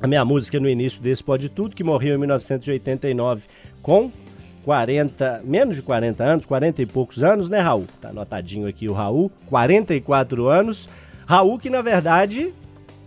a 0.00 0.06
minha 0.06 0.24
música 0.24 0.58
no 0.60 0.68
início 0.68 1.00
desse 1.02 1.22
Pode 1.22 1.48
Tudo, 1.48 1.74
que 1.74 1.84
morreu 1.84 2.14
em 2.14 2.18
1989 2.18 3.46
com 3.82 4.10
40, 4.64 5.42
menos 5.44 5.76
de 5.76 5.82
40 5.82 6.22
anos, 6.24 6.46
40 6.46 6.82
e 6.82 6.86
poucos 6.86 7.22
anos, 7.22 7.48
né, 7.48 7.58
Raul? 7.58 7.86
Tá 8.00 8.10
anotadinho 8.10 8.68
aqui 8.68 8.88
o 8.88 8.92
Raul, 8.92 9.30
44 9.46 10.46
anos. 10.46 10.88
Raul 11.26 11.58
que, 11.58 11.70
na 11.70 11.82
verdade, 11.82 12.52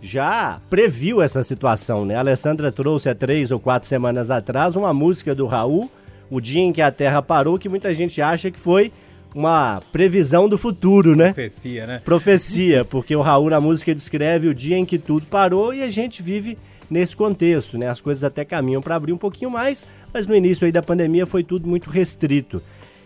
já 0.02 0.60
previu 0.70 1.22
essa 1.22 1.44
situação, 1.44 2.06
né? 2.06 2.16
A 2.16 2.20
Alessandra 2.20 2.72
trouxe 2.72 3.10
há 3.10 3.16
três 3.16 3.52
ou 3.52 3.60
quatro 3.60 3.88
semanas 3.88 4.32
atrás 4.32 4.76
uma 4.76 4.94
música 4.94 5.36
do 5.36 5.46
Raul, 5.46 5.90
O 6.30 6.42
Dia 6.42 6.62
em 6.62 6.74
que 6.74 6.82
a 6.82 6.92
Terra 6.92 7.22
Parou, 7.22 7.60
que 7.60 7.70
muita 7.70 7.94
gente 7.94 8.22
acha 8.22 8.50
que 8.50 8.60
foi 8.60 8.92
uma 9.34 9.82
previsão 9.92 10.48
do 10.48 10.58
futuro, 10.58 11.16
né? 11.16 11.34
Profecia, 11.34 11.88
né? 11.88 12.02
Profecia, 12.04 12.84
porque 12.90 13.16
o 13.16 13.22
Raul 13.22 13.50
na 13.50 13.62
música 13.62 13.96
descreve 13.96 14.48
o 14.48 14.54
dia 14.54 14.78
em 14.78 14.86
que 14.86 14.98
tudo 14.98 15.26
parou 15.28 15.74
e 15.74 15.82
a 15.82 15.90
gente 15.90 16.22
vive 16.22 16.58
nesse 16.90 17.16
contexto, 17.16 17.78
né? 17.78 17.88
As 17.88 18.02
coisas 18.02 18.24
até 18.24 18.44
caminham 18.44 18.82
para 18.82 18.96
abrir 18.96 19.14
um 19.14 19.18
pouquinho 19.18 19.50
mais, 19.50 19.88
mas 20.14 20.28
no 20.28 20.36
início 20.36 20.66
aí 20.66 20.72
da 20.72 20.84
pandemia 20.84 21.26
foi 21.26 21.44
tudo 21.44 21.68
muito 21.68 21.90
restrito. 21.90 22.62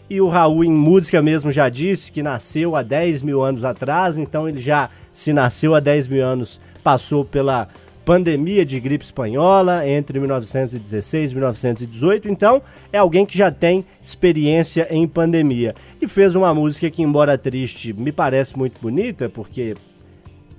E 0.10 0.22
o 0.22 0.28
Raul, 0.28 0.64
em 0.64 0.72
música 0.72 1.22
mesmo, 1.22 1.52
já 1.52 1.68
disse 1.68 2.12
que 2.12 2.22
nasceu 2.22 2.76
há 2.76 2.84
10 2.84 3.24
mil 3.24 3.42
anos 3.44 3.66
atrás, 3.66 4.18
então 4.18 4.48
ele 4.48 4.62
já, 4.62 4.90
se 5.12 5.34
nasceu 5.34 5.74
há 5.74 5.80
10 5.80 6.08
mil 6.08 6.24
anos, 6.24 6.60
passou 6.84 7.26
pela 7.26 7.68
pandemia 8.06 8.64
de 8.64 8.80
gripe 8.80 9.04
espanhola 9.04 9.88
entre 9.90 10.20
1916 10.20 11.32
e 11.32 11.34
1918, 11.34 12.30
então 12.30 12.62
é 12.94 13.00
alguém 13.00 13.26
que 13.26 13.36
já 13.36 13.52
tem 13.52 13.84
experiência 14.04 14.88
em 14.92 15.08
pandemia. 15.08 15.74
E 16.00 16.08
fez 16.08 16.36
uma 16.36 16.54
música 16.54 16.90
que, 16.92 17.02
embora 17.02 17.36
triste, 17.38 17.92
me 17.92 18.12
parece 18.12 18.56
muito 18.56 18.80
bonita, 18.80 19.28
porque 19.28 19.76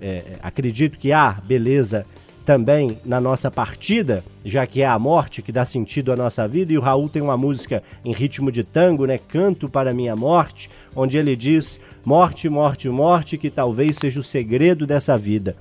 é, 0.00 0.22
acredito 0.42 0.98
que 0.98 1.12
há 1.12 1.30
beleza 1.32 2.04
também 2.44 2.98
na 3.04 3.20
nossa 3.20 3.50
partida, 3.50 4.24
já 4.44 4.66
que 4.66 4.82
é 4.82 4.86
a 4.86 4.98
morte 4.98 5.42
que 5.42 5.50
dá 5.50 5.64
sentido 5.64 6.12
à 6.12 6.16
nossa 6.16 6.46
vida, 6.46 6.72
e 6.72 6.78
o 6.78 6.80
Raul 6.80 7.08
tem 7.08 7.20
uma 7.20 7.36
música 7.36 7.82
em 8.04 8.12
ritmo 8.12 8.52
de 8.52 8.62
tango, 8.62 9.04
né? 9.04 9.18
Canto 9.18 9.68
para 9.68 9.94
minha 9.94 10.14
morte, 10.14 10.70
onde 10.94 11.18
ele 11.18 11.34
diz: 11.34 11.80
Morte, 12.04 12.48
morte, 12.48 12.88
morte, 12.88 13.36
que 13.36 13.50
talvez 13.50 13.96
seja 13.96 14.20
o 14.20 14.24
segredo 14.24 14.86
dessa 14.86 15.18
vida. 15.18 15.56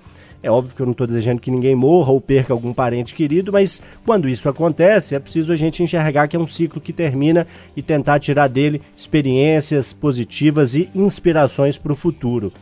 É 0.45 0.51
óbvio 0.51 0.75
que 0.75 0.81
eu 0.83 0.85
não 0.85 0.91
estou 0.91 1.07
desejando 1.07 1.41
que 1.41 1.49
ninguém 1.49 1.73
morra 1.73 2.11
ou 2.11 2.21
perca 2.21 2.53
algum 2.53 2.71
parente 2.71 3.15
querido, 3.15 3.51
mas 3.51 3.81
quando 4.05 4.29
isso 4.29 4.47
acontece, 4.47 5.15
é 5.15 5.19
preciso 5.19 5.51
a 5.51 5.55
gente 5.55 5.81
enxergar 5.81 6.27
que 6.27 6.35
é 6.35 6.39
um 6.39 6.45
ciclo 6.45 6.79
que 6.79 6.93
termina 6.93 7.47
e 7.75 7.81
tentar 7.81 8.19
tirar 8.19 8.47
dele 8.47 8.79
experiências 8.95 9.91
positivas 9.91 10.75
e 10.75 10.87
inspirações 10.93 11.79
para 11.79 11.91
o 11.91 11.95
futuro. 11.95 12.53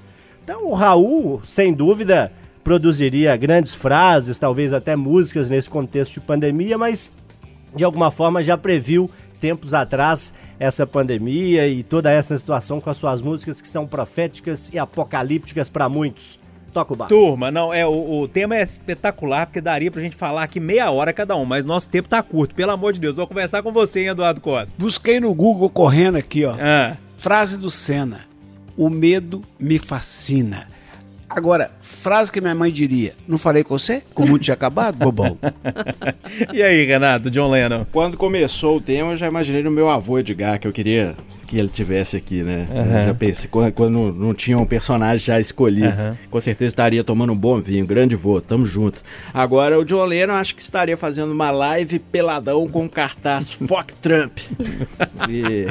Então, 0.42 0.66
o 0.66 0.74
Raul, 0.74 1.42
sem 1.44 1.74
dúvida, 1.74 2.32
produziria 2.64 3.36
grandes 3.36 3.74
frases, 3.74 4.40
talvez 4.40 4.72
até 4.72 4.96
músicas 4.96 5.50
nesse 5.50 5.70
contexto 5.70 6.14
de 6.14 6.22
pandemia, 6.22 6.78
mas 6.78 7.12
de 7.76 7.84
alguma 7.84 8.12
forma 8.12 8.42
já 8.42 8.58
previu 8.58 9.12
tempos 9.42 9.74
atrás 9.74 10.34
essa 10.58 10.88
pandemia 10.88 11.68
e 11.68 11.84
toda 11.84 12.10
essa 12.10 12.38
situação 12.38 12.80
com 12.80 12.90
as 12.90 12.96
suas 12.96 13.22
músicas 13.22 13.60
que 13.60 13.68
são 13.68 13.86
proféticas 13.86 14.70
e 14.72 14.80
apocalípticas 14.80 15.70
para 15.70 15.90
muitos. 15.90 16.42
Toca 16.74 16.94
o 16.94 16.96
barco. 16.96 17.14
Turma, 17.14 17.52
não, 17.52 17.72
é, 17.74 17.86
o, 17.86 18.22
o 18.22 18.28
tema 18.28 18.56
é 18.56 18.64
espetacular, 18.64 19.46
porque 19.46 19.62
daria 19.62 19.92
pra 19.92 20.02
gente 20.02 20.16
falar 20.16 20.44
aqui 20.44 20.60
meia 20.60 20.90
hora 20.90 21.14
cada 21.14 21.36
um, 21.36 21.46
mas 21.46 21.66
nosso 21.66 21.88
tempo 21.90 22.10
tá 22.10 22.22
curto, 22.24 22.56
pelo 22.56 22.72
amor 22.72 22.94
de 22.94 23.00
Deus. 23.00 23.16
Vou 23.16 23.28
conversar 23.28 23.62
com 23.62 23.72
você, 23.72 24.02
hein, 24.02 24.08
Eduardo 24.08 24.42
Costa. 24.42 24.74
Busquei 24.78 25.20
no 25.20 25.34
Google 25.36 25.70
correndo 25.70 26.18
aqui, 26.18 26.44
ó. 26.46 26.56
Ah, 26.60 26.98
Frase 27.16 27.58
do 27.58 27.70
Senna. 27.70 28.22
O 28.76 28.90
medo 28.90 29.44
me 29.60 29.78
fascina. 29.78 30.68
Agora, 31.36 31.72
frase 31.82 32.32
que 32.32 32.40
minha 32.40 32.54
mãe 32.54 32.72
diria. 32.72 33.14
Não 33.28 33.40
falei 33.40 33.64
com 33.64 33.78
você? 33.78 34.04
Com 34.14 34.24
o 34.24 34.28
mundo 34.28 34.42
tinha 34.42 34.54
acabado, 34.54 34.98
bobão? 34.98 35.38
e 36.54 36.62
aí, 36.62 36.86
Renato, 36.86 37.32
John 37.32 37.50
Lennon? 37.50 37.86
Quando 37.92 38.16
começou 38.18 38.78
o 38.78 38.82
tema, 38.82 39.14
eu 39.14 39.16
já 39.16 39.28
imaginei 39.28 39.64
no 39.64 39.72
meu 39.72 39.90
avô 39.90 40.20
Edgar, 40.20 40.60
que 40.60 40.68
eu 40.68 40.72
queria 40.72 41.16
que 41.54 41.60
ele 41.60 41.68
tivesse 41.68 42.18
aqui, 42.18 42.42
né? 42.42 42.68
Eu 42.70 43.06
Já 43.06 43.14
pensei, 43.14 43.50
quando, 43.50 43.72
quando 43.74 44.12
não 44.12 44.34
tinha 44.34 44.58
um 44.58 44.66
personagem 44.66 45.26
já 45.26 45.40
escolhido, 45.40 45.90
Aham. 45.90 46.18
com 46.30 46.40
certeza 46.40 46.72
estaria 46.72 47.04
tomando 47.04 47.34
um 47.34 47.36
bom 47.36 47.60
vinho, 47.60 47.86
grande 47.86 48.16
vô, 48.16 48.42
tamo 48.42 48.66
junto. 48.66 49.02
Agora, 49.34 49.78
o 49.78 49.86
John 49.86 50.06
Lennon 50.06 50.34
acho 50.34 50.56
que 50.56 50.62
estaria 50.62 50.98
fazendo 50.98 51.32
uma 51.32 51.52
live 51.52 52.00
peladão 52.00 52.68
com 52.68 52.90
cartaz 52.90 53.54
Fuck 53.68 53.94
Trump. 54.02 54.40
E... 55.30 55.66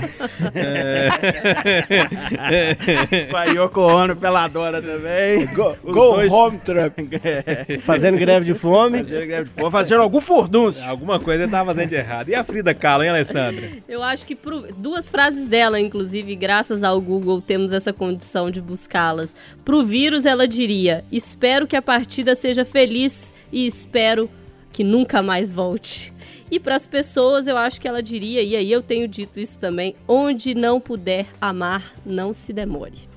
com 3.31 3.37
a 3.37 3.45
Yoko 3.45 3.81
Ono 3.81 4.15
peladora 4.15 4.81
também. 4.81 5.49
Go, 5.55 5.77
go 5.83 5.93
dois- 5.93 6.33
home, 6.33 6.59
Trump. 6.59 6.93
Fazendo 7.83 8.17
greve 8.19 8.47
de 8.47 8.55
fome. 8.55 8.99
Fazendo 8.99 9.27
greve 9.27 9.45
de 9.49 9.51
fome, 9.61 9.71
fazendo 9.71 10.01
algum 10.03 10.21
furdúncio. 10.21 10.85
Alguma 10.89 11.19
coisa 11.21 11.43
ele 11.43 11.51
tava 11.51 11.73
fazendo 11.75 11.89
de 11.91 11.95
errado. 11.97 12.29
E 12.29 12.35
a 12.35 12.43
Frida 12.45 12.75
Kahlo, 12.75 13.03
hein, 13.05 13.11
Alessandra? 13.11 13.69
Eu 13.89 14.03
acho 14.03 14.25
que 14.27 14.35
pro- 14.35 14.73
duas 14.77 15.11
frases 15.11 15.47
dela, 15.47 15.79
inclusive, 15.81 16.35
graças 16.35 16.83
ao 16.85 17.01
Google, 17.01 17.41
temos 17.41 17.73
essa 17.73 17.93
condição 17.93 18.51
de 18.51 18.61
buscá-las. 18.61 19.35
Pro 19.65 19.83
vírus, 19.83 20.27
ela 20.27 20.47
diria: 20.49 21.05
Espero 21.11 21.67
que 21.67 21.77
a 21.77 21.83
partida 21.83 22.35
seja 22.35 22.65
feliz 22.65 23.33
e 23.53 23.67
espero 23.67 24.29
que 24.73 24.83
nunca 24.83 25.23
mais 25.23 25.53
volte. 25.53 26.13
E 26.51 26.61
para 26.61 26.77
as 26.77 26.87
pessoas, 26.87 27.47
eu 27.47 27.57
acho 27.57 27.81
que 27.81 27.89
ela 27.89 28.03
diria, 28.03 28.43
e 28.43 28.55
aí 28.55 28.71
eu 28.71 28.83
tenho 28.83 29.09
dito 29.09 29.41
isso 29.41 29.59
também: 29.59 29.95
onde 30.07 30.55
não 30.55 30.79
puder 30.81 31.27
amar, 31.41 31.93
não 32.05 32.33
se 32.33 32.53
demore. 32.53 33.11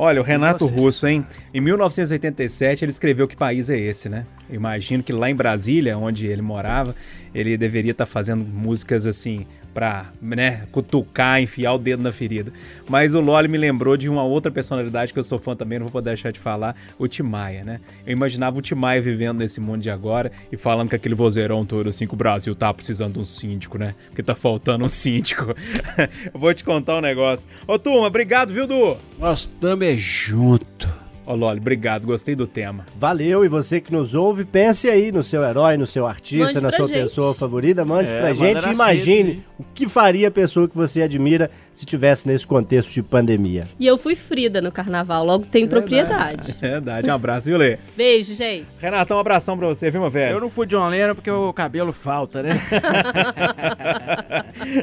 Olha, 0.00 0.20
o 0.20 0.24
Renato? 0.24 0.64
Russo, 0.64 1.08
hein? 1.08 1.26
Em 1.52 1.60
1987 1.60 2.84
ele 2.84 2.92
escreveu 2.92 3.26
que 3.26 3.34
país 3.34 3.68
é 3.68 3.76
esse, 3.76 4.08
né? 4.08 4.24
Eu 4.48 4.54
imagino 4.54 5.02
que 5.02 5.12
lá 5.12 5.28
em 5.28 5.34
Brasília, 5.34 5.98
onde 5.98 6.24
ele 6.24 6.40
morava, 6.40 6.94
ele 7.34 7.56
deveria 7.56 7.90
estar 7.90 8.06
fazendo 8.06 8.44
músicas 8.44 9.08
assim 9.08 9.44
pra, 9.78 10.06
né, 10.20 10.66
cutucar, 10.72 11.40
enfiar 11.40 11.72
o 11.72 11.78
dedo 11.78 12.02
na 12.02 12.10
ferida. 12.10 12.52
Mas 12.90 13.14
o 13.14 13.20
Loli 13.20 13.46
me 13.46 13.56
lembrou 13.56 13.96
de 13.96 14.08
uma 14.08 14.24
outra 14.24 14.50
personalidade 14.50 15.12
que 15.12 15.18
eu 15.20 15.22
sou 15.22 15.38
fã 15.38 15.54
também, 15.54 15.78
não 15.78 15.86
vou 15.86 15.92
poder 15.92 16.10
deixar 16.10 16.32
de 16.32 16.40
falar, 16.40 16.74
o 16.98 17.06
Timaya, 17.06 17.62
né? 17.62 17.78
Eu 18.04 18.12
imaginava 18.12 18.58
o 18.58 18.60
Timaya 18.60 19.00
vivendo 19.00 19.38
nesse 19.38 19.60
mundo 19.60 19.80
de 19.80 19.88
agora 19.88 20.32
e 20.50 20.56
falando 20.56 20.88
com 20.90 20.96
aquele 20.96 21.14
vozeirão 21.14 21.64
todo 21.64 21.90
assim 21.90 22.08
que 22.08 22.14
o 22.14 22.16
Brasil 22.16 22.56
tá 22.56 22.74
precisando 22.74 23.12
de 23.12 23.18
um 23.20 23.24
síndico, 23.24 23.78
né? 23.78 23.94
Porque 24.08 24.20
tá 24.20 24.34
faltando 24.34 24.84
um 24.84 24.88
síndico. 24.88 25.54
vou 26.34 26.52
te 26.52 26.64
contar 26.64 26.96
um 26.96 27.00
negócio. 27.00 27.48
Ô, 27.64 27.78
turma, 27.78 28.08
obrigado, 28.08 28.52
viu, 28.52 28.66
Du? 28.66 28.96
Nós 29.16 29.42
estamos 29.42 29.96
junto. 29.96 31.07
Ô, 31.28 31.34
Loli, 31.34 31.60
obrigado, 31.60 32.06
gostei 32.06 32.34
do 32.34 32.46
tema. 32.46 32.86
Valeu, 32.96 33.44
e 33.44 33.48
você 33.48 33.82
que 33.82 33.92
nos 33.92 34.14
ouve, 34.14 34.46
pense 34.46 34.88
aí 34.88 35.12
no 35.12 35.22
seu 35.22 35.44
herói, 35.44 35.76
no 35.76 35.86
seu 35.86 36.06
artista, 36.06 36.54
Mande 36.54 36.60
na 36.62 36.70
sua 36.70 36.86
gente. 36.88 37.02
pessoa 37.02 37.34
favorita, 37.34 37.84
mande 37.84 38.14
É, 38.14 38.18
pra 38.18 38.32
gente 38.32 38.66
e 38.66 38.72
imagine 38.72 39.28
redes, 39.32 39.44
o 39.58 39.64
que 39.74 39.86
faria 39.86 40.28
a 40.28 40.30
pessoa 40.30 40.66
que 40.66 40.74
você 40.74 41.02
admira 41.02 41.50
se 41.74 41.84
tivesse 41.84 42.26
nesse 42.26 42.46
contexto 42.46 42.90
de 42.94 43.02
pandemia. 43.02 43.64
E 43.78 43.86
eu 43.86 43.98
fui 43.98 44.16
Frida 44.16 44.62
no 44.62 44.72
carnaval, 44.72 45.22
logo 45.22 45.44
tem 45.44 45.66
propriedade. 45.66 46.56
Verdade, 46.62 47.10
um 47.10 47.14
abraço, 47.14 47.46
viu, 47.46 47.58
Lê? 47.58 47.76
Beijo, 47.94 48.34
gente. 48.34 48.68
Renatão, 48.80 49.18
um 49.18 49.20
abração 49.20 49.58
pra 49.58 49.68
você, 49.68 49.90
viu, 49.90 50.00
meu 50.00 50.10
velho? 50.10 50.36
Eu 50.36 50.40
não 50.40 50.48
fui 50.48 50.66
John 50.66 50.88
Lennon 50.88 51.14
porque 51.14 51.30
o 51.30 51.52
cabelo 51.52 51.92
falta, 51.92 52.42
né? 52.42 52.58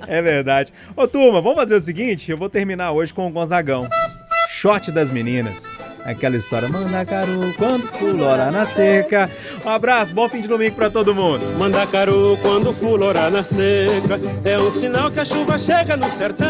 é 0.08 0.22
verdade. 0.22 0.72
Ô, 0.96 1.08
turma, 1.08 1.41
vamos 1.41 1.58
fazer 1.58 1.74
o 1.74 1.82
seguinte: 1.82 2.30
eu 2.30 2.38
vou 2.38 2.52
terminar 2.52 2.91
hoje 2.91 3.12
com 3.12 3.28
o 3.28 3.32
Gonzagão. 3.32 3.89
Shot 4.50 4.91
das 4.91 5.10
meninas. 5.10 5.64
Aquela 6.06 6.36
história, 6.36 6.70
Mandacaru, 6.70 7.54
quando 7.58 7.88
fulora 7.88 8.52
na 8.52 8.66
seca. 8.66 9.30
Um 9.66 9.70
abraço, 9.70 10.14
bom 10.14 10.30
fim 10.30 10.41
de 10.41 10.48
domingo 10.48 10.76
pra 10.76 10.89
todo 10.89 11.16
mundo. 11.16 11.43
Mandacaru, 11.58 12.38
quando 12.43 12.74
fulorar 12.74 13.32
na 13.32 13.43
seca, 13.43 14.20
é 14.43 14.58
um 14.58 14.72
sinal 14.72 15.10
que 15.10 15.20
a 15.20 15.26
chuva 15.26 15.58
chega 15.58 15.98
no 15.98 16.10
sertão. 16.12 16.46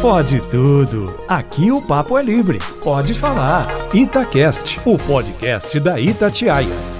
Pode 0.00 0.40
tudo. 0.50 1.14
Aqui 1.28 1.70
o 1.70 1.80
papo 1.80 2.18
é 2.18 2.22
livre. 2.22 2.58
Pode 2.82 3.14
falar. 3.14 3.68
Itacast, 3.94 4.80
o 4.84 4.96
podcast 4.96 5.78
da 5.78 6.00
Itatiaia. 6.00 6.99